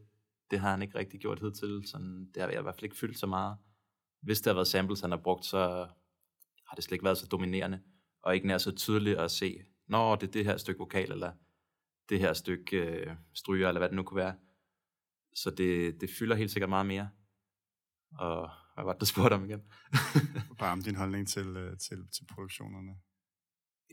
det 0.51 0.59
har 0.59 0.71
han 0.71 0.81
ikke 0.81 0.97
rigtig 0.97 1.19
gjort 1.19 1.39
hidtil. 1.39 1.83
Sådan, 1.87 2.31
det 2.33 2.41
har 2.41 2.49
jeg 2.49 2.59
i 2.59 2.61
hvert 2.61 2.75
fald 2.75 2.83
ikke 2.83 2.97
fyldt 2.97 3.19
så 3.19 3.27
meget. 3.27 3.57
Hvis 4.21 4.41
der 4.41 4.51
har 4.51 4.55
været 4.55 4.67
samples, 4.67 5.01
han 5.01 5.11
har 5.11 5.17
brugt, 5.17 5.45
så 5.45 5.59
har 6.67 6.75
det 6.75 6.83
slet 6.83 6.95
ikke 6.95 7.05
været 7.05 7.17
så 7.17 7.27
dominerende, 7.27 7.81
og 8.21 8.35
ikke 8.35 8.47
nær 8.47 8.57
så 8.57 8.71
tydeligt 8.75 9.19
at 9.19 9.31
se, 9.31 9.63
når 9.87 10.15
det 10.15 10.27
er 10.27 10.31
det 10.31 10.45
her 10.45 10.57
stykke 10.57 10.79
vokal, 10.79 11.11
eller 11.11 11.33
det 12.09 12.19
her 12.19 12.33
stykke 12.33 12.77
øh, 12.77 13.15
stryger, 13.33 13.67
eller 13.67 13.79
hvad 13.79 13.89
det 13.89 13.95
nu 13.95 14.03
kunne 14.03 14.23
være. 14.23 14.35
Så 15.35 15.49
det, 15.49 16.01
det 16.01 16.09
fylder 16.19 16.35
helt 16.35 16.51
sikkert 16.51 16.69
meget 16.69 16.85
mere. 16.85 17.09
Og 18.19 18.49
hvad 18.73 18.83
var 18.83 18.93
det, 18.93 19.01
du 19.01 19.05
spurgte 19.05 19.33
om 19.33 19.45
igen? 19.45 19.61
Bare 20.59 20.71
om 20.71 20.81
din 20.81 20.95
holdning 20.95 21.27
til, 21.27 21.57
uh, 21.57 21.77
til, 21.77 22.07
til 22.11 22.25
produktionerne. 22.33 22.95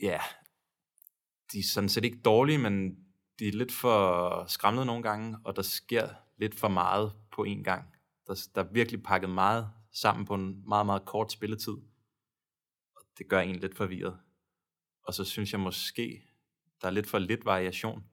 ja, 0.01 0.19
de 1.51 1.59
er 1.59 1.63
sådan 1.63 1.89
set 1.89 2.05
ikke 2.05 2.21
dårlige, 2.21 2.57
men 2.57 2.95
de 3.39 3.47
er 3.47 3.51
lidt 3.51 3.71
for 3.71 4.45
skræmmende 4.47 4.85
nogle 4.85 5.03
gange, 5.03 5.37
og 5.45 5.55
der 5.55 5.61
sker 5.61 6.09
lidt 6.37 6.55
for 6.55 6.67
meget 6.67 7.13
på 7.31 7.45
én 7.47 7.63
gang. 7.63 7.93
Der, 8.27 8.47
der 8.55 8.63
er 8.63 8.73
virkelig 8.73 9.03
pakket 9.03 9.29
meget 9.29 9.71
sammen 9.93 10.25
på 10.25 10.33
en 10.35 10.69
meget, 10.69 10.85
meget 10.85 11.05
kort 11.05 11.31
spilletid. 11.31 11.73
Og 12.95 13.01
det 13.17 13.29
gør 13.29 13.39
en 13.39 13.55
lidt 13.55 13.77
forvirret. 13.77 14.19
Og 15.03 15.13
så 15.13 15.23
synes 15.23 15.51
jeg 15.51 15.59
måske, 15.59 16.23
der 16.81 16.87
er 16.87 16.91
lidt 16.91 17.09
for 17.09 17.19
lidt 17.19 17.45
variation. 17.45 18.03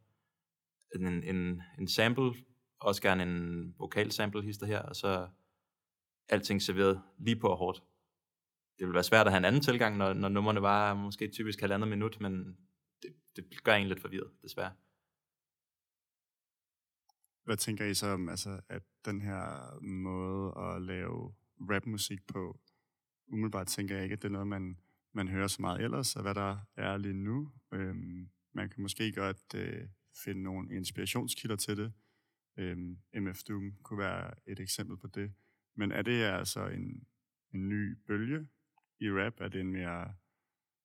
En, 0.95 1.07
en, 1.07 1.63
en 1.79 1.89
sample, 1.89 2.33
også 2.81 3.03
gerne 3.03 3.23
en 3.23 3.75
vokal 3.79 4.13
sample 4.13 4.43
hister 4.43 4.67
her, 4.67 4.83
og 4.83 4.97
så 4.97 5.29
alting 6.29 6.63
serveret 6.63 7.03
lige 7.19 7.37
på 7.37 7.49
og 7.49 7.57
hårdt. 7.57 7.83
Det 8.79 8.87
vil 8.87 8.95
være 8.95 9.05
svært 9.05 9.27
at 9.27 9.33
have 9.33 9.39
en 9.39 9.45
anden 9.45 9.61
tilgang, 9.61 9.97
når, 9.97 10.13
når 10.13 10.29
nummerne 10.29 10.63
var 10.63 10.95
måske 10.95 11.29
typisk 11.29 11.61
halvandet 11.61 11.89
minut, 11.89 12.21
men 12.21 12.59
det, 13.03 13.15
det 13.37 13.65
gør 13.65 13.75
en 13.75 13.89
lidt 13.89 14.01
forvirret, 14.01 14.31
desværre. 14.43 14.73
Hvad 17.45 17.57
tænker 17.57 17.85
I 17.85 17.95
så 17.95 18.07
om, 18.07 18.29
altså, 18.29 18.61
at 18.69 18.83
den 19.05 19.21
her 19.21 19.81
måde 19.81 20.59
at 20.59 20.83
lave 20.83 21.35
rapmusik 21.61 22.27
på, 22.27 22.61
umiddelbart 23.27 23.67
tænker 23.67 23.95
jeg 23.95 24.05
ikke, 24.05 24.13
at 24.13 24.23
det 24.23 24.29
er 24.29 24.33
noget, 24.33 24.47
man, 24.47 24.79
man 25.13 25.29
hører 25.29 25.47
så 25.47 25.63
meget 25.63 25.81
ellers, 25.81 26.17
og 26.17 26.23
hvad 26.23 26.35
der 26.35 26.57
er 26.77 26.97
lige 26.97 27.15
nu. 27.15 27.53
Øhm, 27.73 28.29
man 28.53 28.69
kan 28.69 28.83
måske 28.83 29.13
godt 29.13 29.55
øh, 29.55 29.89
finde 30.25 30.43
nogle 30.43 30.77
inspirationskilder 30.77 31.57
til 31.57 31.77
det. 31.77 31.93
Øhm, 32.57 32.99
MF 33.15 33.43
Doom 33.43 33.73
kunne 33.83 33.99
være 33.99 34.35
et 34.47 34.61
eksempel 34.61 34.97
på 34.97 35.07
det. 35.07 35.33
Men 35.79 35.93
er 35.93 36.03
det 36.03 36.23
altså 36.25 36.67
en, 36.67 37.07
en 37.55 37.69
ny 37.69 37.99
bølge 38.07 38.49
i 39.01 39.11
rap? 39.11 39.41
Er 39.41 39.49
det 39.49 39.61
en 39.61 39.73
mere 39.73 40.15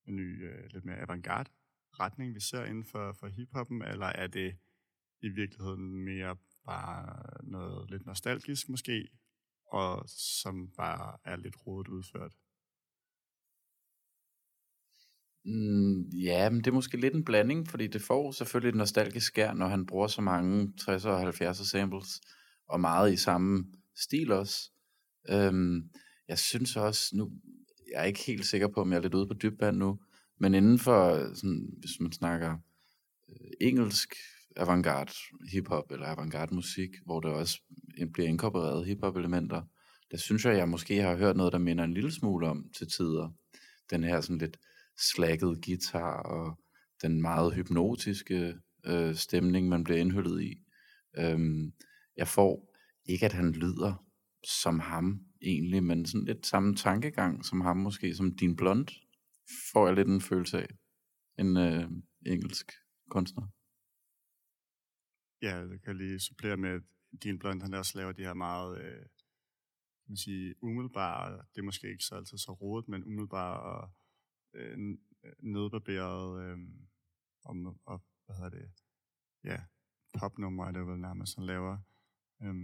en 0.07 0.15
ny, 0.15 0.49
øh, 0.49 0.65
lidt 0.73 0.85
mere 0.85 1.01
avantgarde 1.01 1.49
retning, 1.99 2.35
vi 2.35 2.39
ser 2.39 2.63
inden 2.65 2.85
for, 2.85 3.13
for 3.19 3.27
hiphoppen, 3.27 3.81
eller 3.81 4.05
er 4.05 4.27
det 4.27 4.57
i 5.21 5.29
virkeligheden 5.29 6.05
mere 6.05 6.37
bare 6.65 7.23
noget 7.43 7.91
lidt 7.91 8.05
nostalgisk 8.05 8.69
måske, 8.69 9.07
og 9.71 10.03
som 10.07 10.71
bare 10.77 11.17
er 11.23 11.35
lidt 11.35 11.67
rodet 11.67 11.87
udført? 11.87 12.33
Mm, 15.45 16.01
ja, 16.09 16.49
men 16.49 16.59
det 16.59 16.67
er 16.67 16.75
måske 16.75 16.97
lidt 16.97 17.13
en 17.13 17.25
blanding, 17.25 17.67
fordi 17.67 17.87
det 17.87 18.01
får 18.01 18.31
selvfølgelig 18.31 18.69
et 18.69 18.75
nostalgisk 18.75 19.27
skær, 19.27 19.53
når 19.53 19.67
han 19.67 19.85
bruger 19.85 20.07
så 20.07 20.21
mange 20.21 20.73
60'er 20.81 21.07
og 21.07 21.29
70'er 21.29 21.65
samples, 21.65 22.21
og 22.67 22.79
meget 22.79 23.13
i 23.13 23.17
samme 23.17 23.65
stil 23.95 24.31
også. 24.31 24.71
Øhm, 25.29 25.89
jeg 26.27 26.39
synes 26.39 26.75
også, 26.75 27.15
nu 27.15 27.31
jeg 27.91 28.01
er 28.01 28.05
ikke 28.05 28.23
helt 28.23 28.45
sikker 28.45 28.67
på, 28.67 28.81
om 28.81 28.91
jeg 28.91 28.97
er 28.97 29.01
lidt 29.01 29.13
ude 29.13 29.27
på 29.27 29.33
dybband 29.33 29.77
nu, 29.77 29.99
men 30.39 30.53
inden 30.53 30.79
for, 30.79 31.33
sådan, 31.35 31.69
hvis 31.79 31.99
man 31.99 32.11
snakker 32.11 32.57
øh, 33.29 33.51
engelsk 33.61 34.15
avantgarde 34.55 35.13
hiphop 35.51 35.91
eller 35.91 36.05
avantgarde 36.05 36.55
musik, 36.55 36.89
hvor 37.05 37.19
der 37.19 37.29
også 37.29 37.61
bliver 38.13 38.29
inkorporeret 38.29 38.85
hiphop 38.85 39.17
elementer. 39.17 39.61
Der 40.11 40.17
synes 40.17 40.45
jeg, 40.45 40.57
jeg 40.57 40.69
måske 40.69 41.01
har 41.01 41.15
hørt 41.15 41.37
noget, 41.37 41.53
der 41.53 41.59
minder 41.59 41.83
en 41.83 41.93
lille 41.93 42.11
smule 42.11 42.47
om 42.47 42.69
til 42.77 42.87
tider. 42.87 43.29
Den 43.89 44.03
her 44.03 44.21
sådan 44.21 44.37
lidt 44.37 44.57
slækket 44.97 45.65
guitar 45.65 46.21
og 46.21 46.59
den 47.01 47.21
meget 47.21 47.53
hypnotiske 47.53 48.55
øh, 48.85 49.15
stemning, 49.15 49.69
man 49.69 49.83
bliver 49.83 49.99
indhyllet 49.99 50.43
i. 50.43 50.55
Øhm, 51.17 51.73
jeg 52.17 52.27
får 52.27 52.75
ikke, 53.05 53.25
at 53.25 53.33
han 53.33 53.51
lyder 53.51 54.05
som 54.47 54.79
ham 54.79 55.25
egentlig, 55.41 55.83
men 55.83 56.05
sådan 56.05 56.25
lidt 56.25 56.45
samme 56.45 56.75
tankegang 56.75 57.45
som 57.45 57.61
ham, 57.61 57.77
måske 57.77 58.15
som 58.15 58.35
din 58.35 58.55
blond, 58.55 58.87
får 59.73 59.87
jeg 59.87 59.95
lidt 59.95 60.07
en 60.07 60.21
følelse 60.21 60.57
af. 60.57 60.67
En 61.39 61.57
øh, 61.57 61.91
engelsk 62.25 62.71
kunstner. 63.09 63.47
Ja, 65.41 65.65
det 65.65 65.81
kan 65.83 65.97
lige 65.97 66.19
supplere 66.19 66.57
med, 66.57 66.69
at 66.69 66.81
din 67.23 67.39
blond, 67.39 67.61
han 67.61 67.73
også 67.73 67.97
laver 67.97 68.11
de 68.11 68.21
her 68.21 68.33
meget, 68.33 68.81
øh, 68.81 69.01
kan 70.03 70.07
man 70.07 70.17
sige, 70.17 70.55
umiddelbare, 70.61 71.31
det 71.31 71.57
er 71.57 71.63
måske 71.63 71.91
ikke 71.91 72.03
så 72.03 72.15
altid 72.15 72.37
så 72.37 72.51
rodet, 72.51 72.87
men 72.87 73.03
umiddelbare 73.03 73.59
og 73.59 73.91
øh, 74.53 74.77
nedbarberede, 75.39 76.43
øh, 76.43 76.51
øh 76.51 76.67
og, 77.43 77.79
og, 77.85 78.03
hvad 78.25 78.35
hedder 78.35 78.49
det, 78.49 78.71
ja, 79.43 79.63
popnummer 80.19 80.65
er 80.65 80.83
vel 80.83 80.99
nærmest, 80.99 81.35
han 81.35 81.45
laver. 81.45 81.77
Øh, 82.41 82.55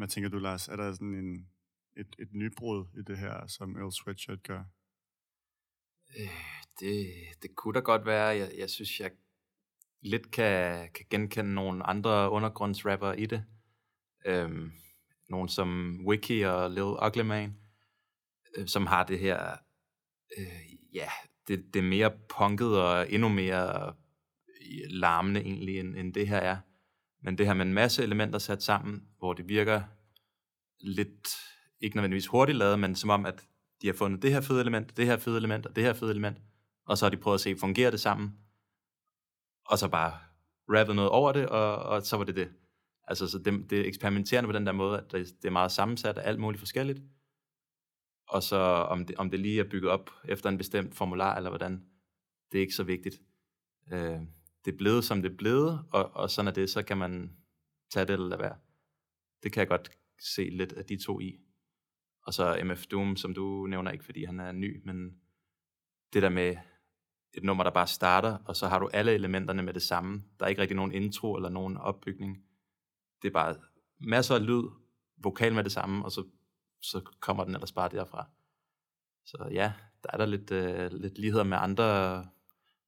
hvad 0.00 0.08
tænker 0.08 0.30
du, 0.30 0.38
Lars? 0.38 0.68
Er 0.68 0.76
der 0.76 0.92
sådan 0.92 1.14
en, 1.14 1.48
et, 1.96 2.16
et 2.18 2.28
nybrud 2.32 2.86
i 2.98 3.02
det 3.02 3.18
her, 3.18 3.46
som 3.46 3.76
Earl 3.76 3.92
Sweatshirt 3.92 4.42
gør? 4.42 4.64
Øh, 6.18 6.28
det, 6.80 7.06
det 7.42 7.54
kunne 7.54 7.74
da 7.74 7.80
godt 7.80 8.06
være. 8.06 8.26
Jeg, 8.26 8.50
jeg 8.58 8.70
synes, 8.70 9.00
jeg 9.00 9.10
lidt 10.00 10.30
kan, 10.30 10.88
kan 10.94 11.06
genkende 11.10 11.54
nogle 11.54 11.86
andre 11.86 12.30
undergrundsrapper 12.30 13.12
i 13.12 13.26
det. 13.26 13.44
Øhm, 14.26 14.72
nogle 15.28 15.48
som 15.48 16.00
Wiki 16.06 16.40
og 16.40 16.70
Lil 16.70 16.82
Ugly 16.82 17.22
Man, 17.22 17.56
øh, 18.56 18.66
som 18.66 18.86
har 18.86 19.04
det 19.04 19.18
her, 19.18 19.56
øh, 20.38 20.94
ja, 20.94 21.08
det, 21.48 21.74
det 21.74 21.78
er 21.78 21.88
mere 21.88 22.18
punket 22.28 22.82
og 22.82 23.12
endnu 23.12 23.28
mere 23.28 23.94
larmende 24.90 25.40
egentlig, 25.40 25.80
end, 25.80 25.96
end 25.96 26.14
det 26.14 26.28
her 26.28 26.38
er. 26.38 26.56
Men 27.22 27.38
det 27.38 27.46
her 27.46 27.54
med 27.54 27.66
en 27.66 27.74
masse 27.74 28.02
elementer 28.02 28.38
sat 28.38 28.62
sammen, 28.62 29.08
hvor 29.18 29.32
det 29.32 29.48
virker 29.48 29.82
lidt, 30.80 31.28
ikke 31.80 31.96
nødvendigvis 31.96 32.26
hurtigt 32.26 32.58
lavet, 32.58 32.78
men 32.78 32.94
som 32.94 33.10
om, 33.10 33.26
at 33.26 33.46
de 33.82 33.86
har 33.86 33.94
fundet 33.94 34.22
det 34.22 34.32
her 34.32 34.40
fede 34.40 34.60
element, 34.60 34.96
det 34.96 35.06
her 35.06 35.16
fede 35.16 35.36
element 35.36 35.66
og 35.66 35.76
det 35.76 35.84
her 35.84 35.92
fede 35.92 36.10
element, 36.10 36.38
og 36.86 36.98
så 36.98 37.04
har 37.04 37.10
de 37.10 37.16
prøvet 37.16 37.34
at 37.34 37.40
se, 37.40 37.56
fungerer 37.56 37.90
det 37.90 38.00
sammen, 38.00 38.38
og 39.66 39.78
så 39.78 39.88
bare 39.88 40.18
rappet 40.68 40.96
noget 40.96 41.10
over 41.10 41.32
det, 41.32 41.48
og, 41.48 41.76
og 41.76 42.02
så 42.02 42.16
var 42.16 42.24
det 42.24 42.36
det. 42.36 42.48
Altså, 43.08 43.28
så 43.28 43.38
det, 43.38 43.70
det 43.70 43.80
er 43.80 43.84
eksperimenterende 43.84 44.48
på 44.48 44.52
den 44.52 44.66
der 44.66 44.72
måde, 44.72 44.98
at 44.98 45.12
det, 45.12 45.26
det 45.42 45.48
er 45.48 45.52
meget 45.52 45.72
sammensat 45.72 46.18
af 46.18 46.28
alt 46.28 46.40
muligt 46.40 46.58
forskelligt, 46.58 47.02
og 48.28 48.42
så 48.42 48.56
om 48.90 49.06
det, 49.06 49.16
om 49.16 49.30
det 49.30 49.40
lige 49.40 49.60
er 49.60 49.68
bygget 49.70 49.90
op 49.90 50.10
efter 50.24 50.48
en 50.48 50.58
bestemt 50.58 50.94
formular, 50.94 51.36
eller 51.36 51.50
hvordan, 51.50 51.84
det 52.52 52.58
er 52.58 52.62
ikke 52.62 52.74
så 52.74 52.82
vigtigt. 52.82 53.14
Øh, 53.92 54.20
det 54.64 54.72
er 54.72 54.76
blevet, 54.76 55.04
som 55.04 55.22
det 55.22 55.32
er 55.32 55.36
blevet, 55.36 55.84
og, 55.92 56.10
og 56.16 56.30
sådan 56.30 56.48
er 56.48 56.52
det, 56.52 56.70
så 56.70 56.82
kan 56.82 56.96
man 56.98 57.36
tage 57.90 58.06
det 58.06 58.12
eller 58.12 58.28
lade 58.28 58.40
være. 58.40 58.56
Det 59.42 59.52
kan 59.52 59.60
jeg 59.60 59.68
godt 59.68 59.90
se 60.20 60.42
lidt 60.42 60.72
af 60.72 60.84
de 60.84 61.04
to 61.04 61.20
i. 61.20 61.40
Og 62.22 62.34
så 62.34 62.62
MF 62.64 62.86
Doom, 62.86 63.16
som 63.16 63.34
du 63.34 63.66
nævner 63.66 63.90
ikke, 63.90 64.04
fordi 64.04 64.24
han 64.24 64.40
er 64.40 64.52
ny, 64.52 64.82
men 64.84 65.20
det 66.12 66.22
der 66.22 66.28
med 66.28 66.56
et 67.32 67.44
nummer, 67.44 67.64
der 67.64 67.70
bare 67.70 67.86
starter, 67.86 68.38
og 68.44 68.56
så 68.56 68.68
har 68.68 68.78
du 68.78 68.88
alle 68.92 69.12
elementerne 69.12 69.62
med 69.62 69.74
det 69.74 69.82
samme. 69.82 70.22
Der 70.38 70.44
er 70.44 70.48
ikke 70.48 70.62
rigtig 70.62 70.76
nogen 70.76 70.92
intro 70.92 71.36
eller 71.36 71.48
nogen 71.48 71.76
opbygning. 71.76 72.44
Det 73.22 73.28
er 73.28 73.32
bare 73.32 73.56
masser 73.98 74.34
af 74.34 74.46
lyd, 74.46 74.62
vokal 75.16 75.54
med 75.54 75.64
det 75.64 75.72
samme, 75.72 76.04
og 76.04 76.12
så, 76.12 76.24
så 76.80 77.00
kommer 77.20 77.44
den 77.44 77.54
ellers 77.54 77.72
bare 77.72 77.88
derfra. 77.88 78.28
Så 79.24 79.48
ja, 79.52 79.72
der 80.02 80.10
er 80.12 80.16
der 80.16 80.26
lidt, 80.26 80.50
øh, 80.50 80.92
lidt 80.92 81.18
ligheder 81.18 81.44
med 81.44 81.58
andre 81.60 82.18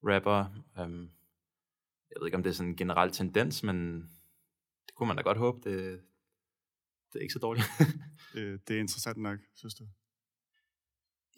rapper. 0.02 0.46
Øhm, 0.78 1.10
jeg 2.12 2.20
ved 2.20 2.26
ikke, 2.26 2.36
om 2.36 2.42
det 2.42 2.50
er 2.50 2.54
sådan 2.54 2.70
en 2.70 2.76
generel 2.76 3.10
tendens, 3.10 3.62
men 3.62 3.96
det 4.86 4.94
kunne 4.94 5.06
man 5.06 5.16
da 5.16 5.22
godt 5.22 5.38
håbe. 5.38 5.70
Det, 5.70 6.00
det 7.12 7.18
er 7.18 7.22
ikke 7.22 7.32
så 7.32 7.38
dårligt. 7.38 7.66
det, 8.34 8.60
det 8.68 8.76
er 8.76 8.80
interessant 8.80 9.18
nok, 9.18 9.38
synes 9.54 9.74
du? 9.74 9.84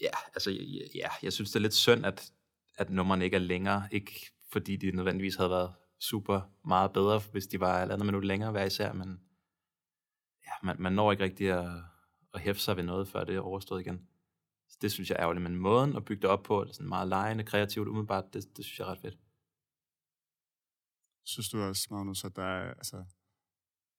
Ja, 0.01 0.11
altså, 0.35 0.51
ja, 0.95 1.09
jeg 1.23 1.33
synes, 1.33 1.51
det 1.51 1.57
er 1.57 1.61
lidt 1.61 1.75
synd, 1.75 2.07
at, 2.07 2.33
at 2.77 2.91
nummerne 2.91 3.25
ikke 3.25 3.35
er 3.35 3.41
længere. 3.41 3.89
Ikke 3.91 4.33
fordi 4.53 4.77
de 4.77 4.91
nødvendigvis 4.91 5.37
havde 5.37 5.51
været 5.51 5.75
super 6.01 6.41
meget 6.65 6.93
bedre, 6.93 7.21
hvis 7.33 7.47
de 7.47 7.61
var 7.61 7.83
andet 7.83 8.07
minut 8.07 8.25
længere 8.25 8.51
hver 8.51 8.65
især, 8.65 8.93
men 8.93 9.21
ja, 10.47 10.53
man, 10.63 10.77
man 10.79 10.93
når 10.93 11.13
ikke 11.13 11.25
rigtig 11.25 11.51
at, 11.51 11.71
at 12.35 12.41
hæfte 12.41 12.63
sig 12.63 12.77
ved 12.77 12.85
noget, 12.85 13.09
før 13.09 13.25
det 13.25 13.35
er 13.35 13.41
overstået 13.41 13.81
igen. 13.81 14.09
Så 14.69 14.79
det 14.83 14.93
synes 14.93 15.11
jeg 15.11 15.17
er 15.17 15.23
ærgerligt, 15.23 15.43
men 15.43 15.57
måden 15.57 15.97
at 15.97 16.05
bygge 16.05 16.23
det 16.23 16.31
op 16.31 16.43
på, 16.43 16.63
er 16.63 16.73
sådan 16.73 16.89
meget 16.89 17.09
lejende, 17.09 17.45
kreativt, 17.45 17.89
umiddelbart, 17.89 18.25
det, 18.35 18.57
det 18.57 18.65
synes 18.65 18.79
jeg 18.79 18.85
er 18.87 18.91
ret 18.91 18.99
fedt. 18.99 19.19
Synes 21.25 21.49
du 21.49 21.61
også, 21.61 21.89
Magnus, 21.91 22.25
at 22.25 22.37
der 22.37 22.43
er, 22.43 22.75
altså, 22.75 23.05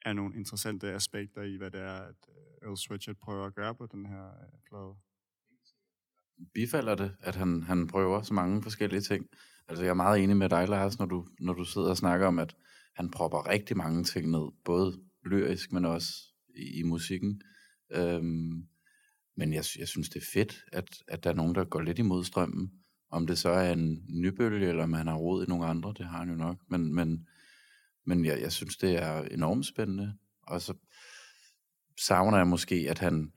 er 0.05 0.13
nogle 0.13 0.35
interessante 0.35 0.91
aspekter 0.91 1.41
i, 1.41 1.55
hvad 1.57 1.71
det 1.71 1.81
er, 1.81 1.97
at 1.97 2.15
øh, 2.29 2.67
Earl 2.67 2.77
Sweatshirt 2.77 3.17
prøver 3.17 3.45
at 3.45 3.55
gøre 3.55 3.75
på 3.75 3.85
den 3.91 4.05
her 4.05 4.25
øh, 4.27 4.59
plade? 4.69 4.95
Bifalder 6.53 6.95
det, 6.95 7.17
at 7.19 7.35
han, 7.35 7.63
han 7.63 7.87
prøver 7.87 8.21
så 8.21 8.33
mange 8.33 8.63
forskellige 8.63 9.01
ting. 9.01 9.27
Altså 9.67 9.83
jeg 9.83 9.89
er 9.89 9.93
meget 9.93 10.23
enig 10.23 10.37
med 10.37 10.49
dig, 10.49 10.67
Lars, 10.67 10.99
når 10.99 11.05
du, 11.05 11.27
når 11.39 11.53
du 11.53 11.63
sidder 11.63 11.89
og 11.89 11.97
snakker 11.97 12.27
om, 12.27 12.39
at 12.39 12.55
han 12.95 13.11
propper 13.11 13.49
rigtig 13.49 13.77
mange 13.77 14.03
ting 14.03 14.31
ned, 14.31 14.51
både 14.65 15.01
lyrisk, 15.25 15.71
men 15.71 15.85
også 15.85 16.13
i, 16.55 16.79
i 16.79 16.83
musikken. 16.83 17.41
Øhm, 17.91 18.67
men 19.37 19.53
jeg, 19.53 19.63
jeg 19.79 19.87
synes, 19.87 20.09
det 20.09 20.21
er 20.21 20.25
fedt, 20.33 20.65
at, 20.71 21.03
at 21.07 21.23
der 21.23 21.29
er 21.29 21.33
nogen, 21.33 21.55
der 21.55 21.65
går 21.65 21.81
lidt 21.81 21.99
imod 21.99 22.23
strømmen. 22.23 22.71
Om 23.15 23.27
det 23.27 23.37
så 23.37 23.49
er 23.49 23.73
en 23.73 24.05
nybølge, 24.09 24.67
eller 24.67 24.83
om 24.83 24.93
han 24.93 25.07
har 25.07 25.15
råd 25.15 25.45
i 25.45 25.49
nogle 25.49 25.65
andre, 25.65 25.93
det 25.97 26.05
har 26.05 26.17
han 26.17 26.29
jo 26.29 26.35
nok. 26.35 26.57
Men, 26.69 26.95
men, 26.95 27.27
men 28.05 28.25
jeg, 28.25 28.41
jeg 28.41 28.51
synes, 28.51 28.77
det 28.77 29.03
er 29.03 29.21
enormt 29.21 29.65
spændende. 29.65 30.13
Og 30.41 30.61
så 30.61 30.73
savner 31.99 32.37
jeg 32.37 32.47
måske, 32.47 32.75
at 32.89 32.99
han, 32.99 33.31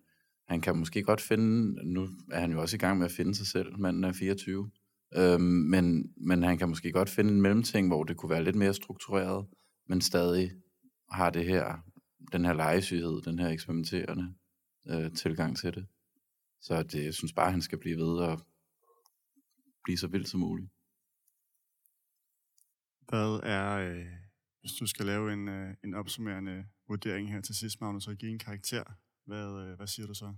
han 0.49 0.61
kan 0.61 0.77
måske 0.77 1.03
godt 1.03 1.21
finde, 1.21 1.77
nu 1.93 2.09
er 2.31 2.41
han 2.41 2.53
jo 2.53 2.61
også 2.61 2.77
i 2.77 2.79
gang 2.79 2.99
med 2.99 3.07
at 3.07 3.13
finde 3.13 3.35
sig 3.35 3.47
selv, 3.47 3.79
manden 3.79 4.05
er 4.05 4.13
24, 4.13 4.71
øhm, 5.17 5.43
men, 5.43 6.13
men 6.17 6.43
han 6.43 6.59
kan 6.59 6.69
måske 6.69 6.93
godt 6.93 7.11
finde 7.11 7.33
en 7.33 7.43
mellemting, 7.43 7.89
hvor 7.89 8.05
det 8.05 8.17
kunne 8.17 8.31
være 8.31 8.45
lidt 8.45 8.57
mere 8.57 8.75
struktureret, 8.75 9.47
men 9.89 10.01
stadig 10.01 10.53
har 11.11 11.31
det 11.31 11.45
her, 11.45 11.85
den 12.33 12.45
her 12.45 12.53
legesyghed, 12.53 13.23
den 13.23 13.39
her 13.39 13.49
eksperimenterende 13.49 14.35
øh, 14.89 15.13
tilgang 15.13 15.57
til 15.57 15.75
det. 15.75 15.87
Så 16.61 16.83
det, 16.83 17.05
jeg 17.05 17.15
synes 17.15 17.33
bare, 17.33 17.51
han 17.51 17.63
skal 17.63 17.79
blive 17.79 17.97
ved 17.97 18.19
og 18.19 18.41
blive 19.89 19.99
så 19.99 20.07
vild 20.07 20.27
som 20.27 20.41
muligt. 20.41 20.71
Hvad 23.09 23.41
er, 23.43 23.69
øh, 23.77 24.07
hvis 24.61 24.73
du 24.73 24.87
skal 24.87 25.07
lave 25.07 25.33
en, 25.33 25.49
øh, 25.49 25.75
en 25.85 25.95
opsummerende 25.95 26.65
vurdering 26.89 27.33
her 27.33 27.41
til 27.41 27.55
sidst, 27.55 27.81
Magnus, 27.81 28.09
og 28.09 28.17
give 28.17 28.33
en 28.33 28.39
karakter, 28.39 28.85
hvad, 29.27 29.49
øh, 29.63 29.77
hvad 29.77 29.87
siger 29.87 30.07
du 30.07 30.15
så? 30.15 30.35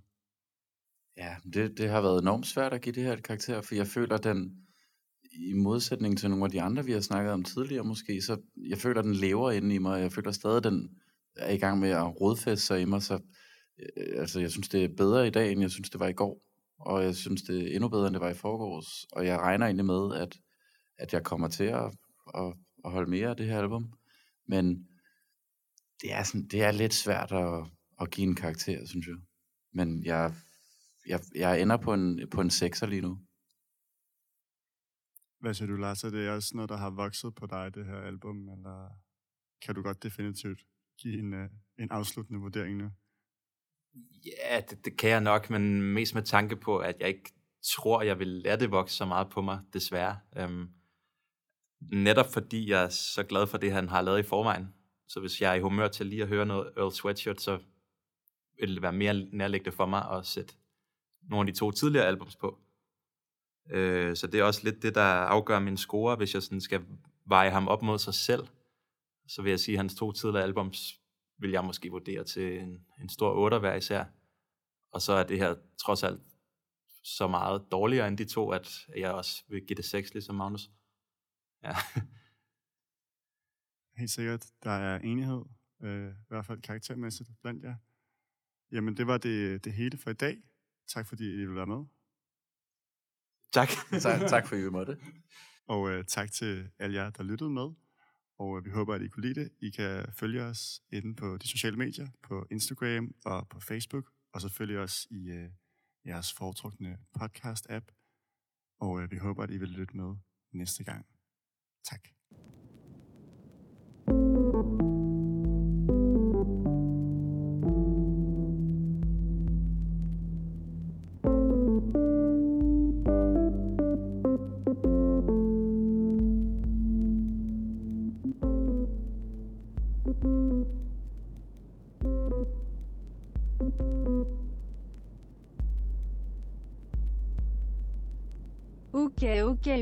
Ja, 1.16 1.36
det, 1.52 1.78
det 1.78 1.88
har 1.88 2.00
været 2.00 2.22
enormt 2.22 2.46
svært 2.46 2.72
at 2.72 2.82
give 2.82 2.94
det 2.94 3.02
her 3.02 3.12
et 3.12 3.22
karakter, 3.22 3.62
for 3.62 3.74
jeg 3.74 3.86
føler, 3.86 4.16
den 4.16 4.66
i 5.32 5.52
modsætning 5.52 6.18
til 6.18 6.30
nogle 6.30 6.44
af 6.44 6.50
de 6.50 6.62
andre, 6.62 6.84
vi 6.84 6.92
har 6.92 7.00
snakket 7.00 7.32
om 7.32 7.44
tidligere 7.44 7.84
måske, 7.84 8.22
så 8.22 8.40
jeg 8.56 8.78
føler, 8.78 9.02
den 9.02 9.14
lever 9.14 9.50
inde 9.50 9.74
i 9.74 9.78
mig, 9.78 9.92
og 9.92 10.00
jeg 10.00 10.12
føler 10.12 10.32
stadig, 10.32 10.64
den 10.64 10.98
er 11.36 11.50
i 11.50 11.58
gang 11.58 11.78
med 11.80 11.90
at 11.90 12.20
rodfæste 12.20 12.66
sig 12.66 12.80
i 12.80 12.84
mig, 12.84 13.02
så 13.02 13.14
øh, 13.78 14.20
altså, 14.20 14.40
jeg 14.40 14.50
synes, 14.50 14.68
det 14.68 14.84
er 14.84 14.96
bedre 14.96 15.26
i 15.26 15.30
dag, 15.30 15.52
end 15.52 15.60
jeg 15.60 15.70
synes, 15.70 15.90
det 15.90 16.00
var 16.00 16.08
i 16.08 16.12
går 16.12 16.49
og 16.80 17.04
jeg 17.04 17.14
synes, 17.16 17.42
det 17.42 17.62
er 17.62 17.74
endnu 17.74 17.88
bedre, 17.88 18.06
end 18.06 18.14
det 18.14 18.20
var 18.20 18.28
i 18.28 18.34
forgårs. 18.34 19.04
Og 19.12 19.26
jeg 19.26 19.38
regner 19.38 19.66
egentlig 19.66 19.86
med, 19.86 20.16
at, 20.16 20.40
at 20.98 21.12
jeg 21.12 21.24
kommer 21.24 21.48
til 21.48 21.64
at, 21.64 21.84
at, 22.34 22.54
at 22.84 22.90
holde 22.90 23.10
mere 23.10 23.28
af 23.28 23.36
det 23.36 23.46
her 23.46 23.58
album. 23.58 23.92
Men 24.48 24.88
det 26.02 26.12
er, 26.12 26.22
sådan, 26.22 26.48
det 26.48 26.62
er 26.62 26.70
lidt 26.70 26.94
svært 26.94 27.32
at, 27.32 27.66
at 28.00 28.10
give 28.10 28.26
en 28.26 28.34
karakter, 28.34 28.86
synes 28.86 29.06
jeg. 29.06 29.16
Men 29.72 30.04
jeg, 30.04 30.34
jeg, 31.06 31.20
jeg 31.34 31.62
ender 31.62 31.76
på 31.76 31.94
en, 31.94 32.28
på 32.30 32.40
en 32.40 32.48
6'er 32.48 32.86
lige 32.86 33.02
nu. 33.02 33.18
Hvad 35.40 35.54
siger 35.54 35.68
du, 35.68 35.76
Lars? 35.76 36.04
Er 36.04 36.10
det 36.10 36.30
også 36.30 36.50
noget, 36.54 36.68
der 36.68 36.76
har 36.76 36.90
vokset 36.90 37.34
på 37.34 37.46
dig, 37.46 37.74
det 37.74 37.86
her 37.86 38.00
album? 38.00 38.48
Eller 38.48 38.90
kan 39.62 39.74
du 39.74 39.82
godt 39.82 40.02
definitivt 40.02 40.60
give 40.98 41.18
en, 41.18 41.34
øh, 41.34 41.48
en 41.78 41.90
afsluttende 41.90 42.40
vurdering 42.40 42.76
nu? 42.76 42.90
Ja, 44.24 44.60
det, 44.60 44.84
det 44.84 44.96
kan 44.96 45.10
jeg 45.10 45.20
nok, 45.20 45.50
men 45.50 45.82
mest 45.82 46.14
med 46.14 46.22
tanke 46.22 46.56
på, 46.56 46.78
at 46.78 46.96
jeg 47.00 47.08
ikke 47.08 47.32
tror, 47.62 48.02
jeg 48.02 48.18
vil 48.18 48.28
lade 48.28 48.60
det 48.60 48.70
vokse 48.70 48.96
så 48.96 49.04
meget 49.04 49.30
på 49.30 49.42
mig, 49.42 49.60
desværre. 49.72 50.18
Øhm, 50.36 50.68
netop 51.80 52.32
fordi 52.32 52.70
jeg 52.70 52.84
er 52.84 52.88
så 52.88 53.22
glad 53.22 53.46
for 53.46 53.58
det, 53.58 53.72
han 53.72 53.88
har 53.88 54.02
lavet 54.02 54.18
i 54.18 54.22
forvejen. 54.22 54.74
Så 55.08 55.20
hvis 55.20 55.40
jeg 55.40 55.50
er 55.50 55.54
i 55.54 55.60
humør 55.60 55.88
til 55.88 56.06
lige 56.06 56.22
at 56.22 56.28
høre 56.28 56.46
noget 56.46 56.72
Earl 56.76 56.92
Sweatshirt, 56.92 57.40
så 57.40 57.58
vil 58.60 58.74
det 58.74 58.82
være 58.82 58.92
mere 58.92 59.14
nærliggende 59.14 59.76
for 59.76 59.86
mig 59.86 60.10
at 60.10 60.26
sætte 60.26 60.54
nogle 61.22 61.48
af 61.48 61.54
de 61.54 61.58
to 61.58 61.70
tidligere 61.70 62.06
albums 62.06 62.36
på. 62.36 62.58
Øh, 63.70 64.16
så 64.16 64.26
det 64.26 64.40
er 64.40 64.44
også 64.44 64.60
lidt 64.64 64.82
det, 64.82 64.94
der 64.94 65.02
afgør 65.02 65.58
min 65.58 65.76
score, 65.76 66.16
hvis 66.16 66.34
jeg 66.34 66.42
sådan 66.42 66.60
skal 66.60 66.84
veje 67.24 67.50
ham 67.50 67.68
op 67.68 67.82
mod 67.82 67.98
sig 67.98 68.14
selv. 68.14 68.46
Så 69.28 69.42
vil 69.42 69.50
jeg 69.50 69.60
sige, 69.60 69.74
at 69.74 69.78
hans 69.78 69.94
to 69.94 70.12
tidligere 70.12 70.44
albums 70.44 70.99
vil 71.40 71.50
jeg 71.50 71.64
måske 71.64 71.90
vurdere 71.90 72.24
til 72.24 72.60
en, 72.60 72.86
en 73.00 73.08
stor 73.08 73.32
8 73.32 73.58
hver 73.58 73.74
især. 73.74 74.04
Og 74.92 75.02
så 75.02 75.12
er 75.12 75.24
det 75.24 75.38
her 75.38 75.54
trods 75.78 76.02
alt 76.02 76.22
så 77.04 77.28
meget 77.28 77.66
dårligere 77.70 78.08
end 78.08 78.18
de 78.18 78.24
to, 78.24 78.50
at 78.50 78.88
jeg 78.96 79.12
også 79.12 79.44
vil 79.48 79.66
give 79.66 79.76
det 79.76 79.84
6, 79.84 80.14
ligesom 80.14 80.34
Magnus. 80.34 80.70
Ja. 81.62 81.74
Helt 83.98 84.10
sikkert. 84.10 84.46
Der 84.62 84.70
er 84.70 84.98
enighed, 84.98 85.44
øh, 85.82 86.10
i 86.10 86.26
hvert 86.28 86.46
fald 86.46 86.62
karaktermæssigt 86.62 87.30
blandt 87.42 87.64
jer. 87.64 87.74
Jamen, 88.72 88.96
det 88.96 89.06
var 89.06 89.18
det, 89.18 89.64
det 89.64 89.72
hele 89.72 89.98
for 89.98 90.10
i 90.10 90.14
dag. 90.14 90.42
Tak 90.88 91.06
fordi 91.06 91.24
I 91.24 91.36
ville 91.36 91.54
være 91.54 91.66
med. 91.66 91.84
Tak. 93.52 93.68
tak, 94.02 94.28
tak 94.28 94.46
for, 94.46 94.56
at 94.56 94.62
I 94.62 94.68
måtte. 94.68 94.98
Og 95.66 95.90
øh, 95.90 96.04
tak 96.04 96.32
til 96.32 96.70
alle 96.78 96.96
jer, 96.96 97.10
der 97.10 97.22
lyttede 97.22 97.50
med. 97.50 97.70
Og 98.42 98.58
øh, 98.58 98.64
vi 98.64 98.70
håber, 98.70 98.94
at 98.94 99.02
I 99.02 99.08
kunne 99.08 99.26
lide 99.28 99.40
det. 99.40 99.50
I 99.58 99.70
kan 99.70 100.12
følge 100.12 100.42
os 100.42 100.82
inde 100.90 101.16
på 101.16 101.36
de 101.36 101.48
sociale 101.48 101.76
medier, 101.76 102.08
på 102.22 102.46
Instagram 102.50 103.14
og 103.24 103.48
på 103.48 103.60
Facebook, 103.60 104.10
og 104.32 104.40
selvfølgelig 104.40 104.80
også 104.80 105.06
i 105.10 105.30
øh, 105.30 105.50
jeres 106.06 106.32
foretrukne 106.32 106.98
podcast-app. 107.18 107.86
Og 108.80 109.02
øh, 109.02 109.10
vi 109.10 109.16
håber, 109.16 109.42
at 109.42 109.50
I 109.50 109.58
vil 109.58 109.68
lytte 109.68 109.96
med 109.96 110.16
næste 110.52 110.84
gang. 110.84 111.06
Tak. 111.84 112.19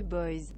Boys. 0.01 0.53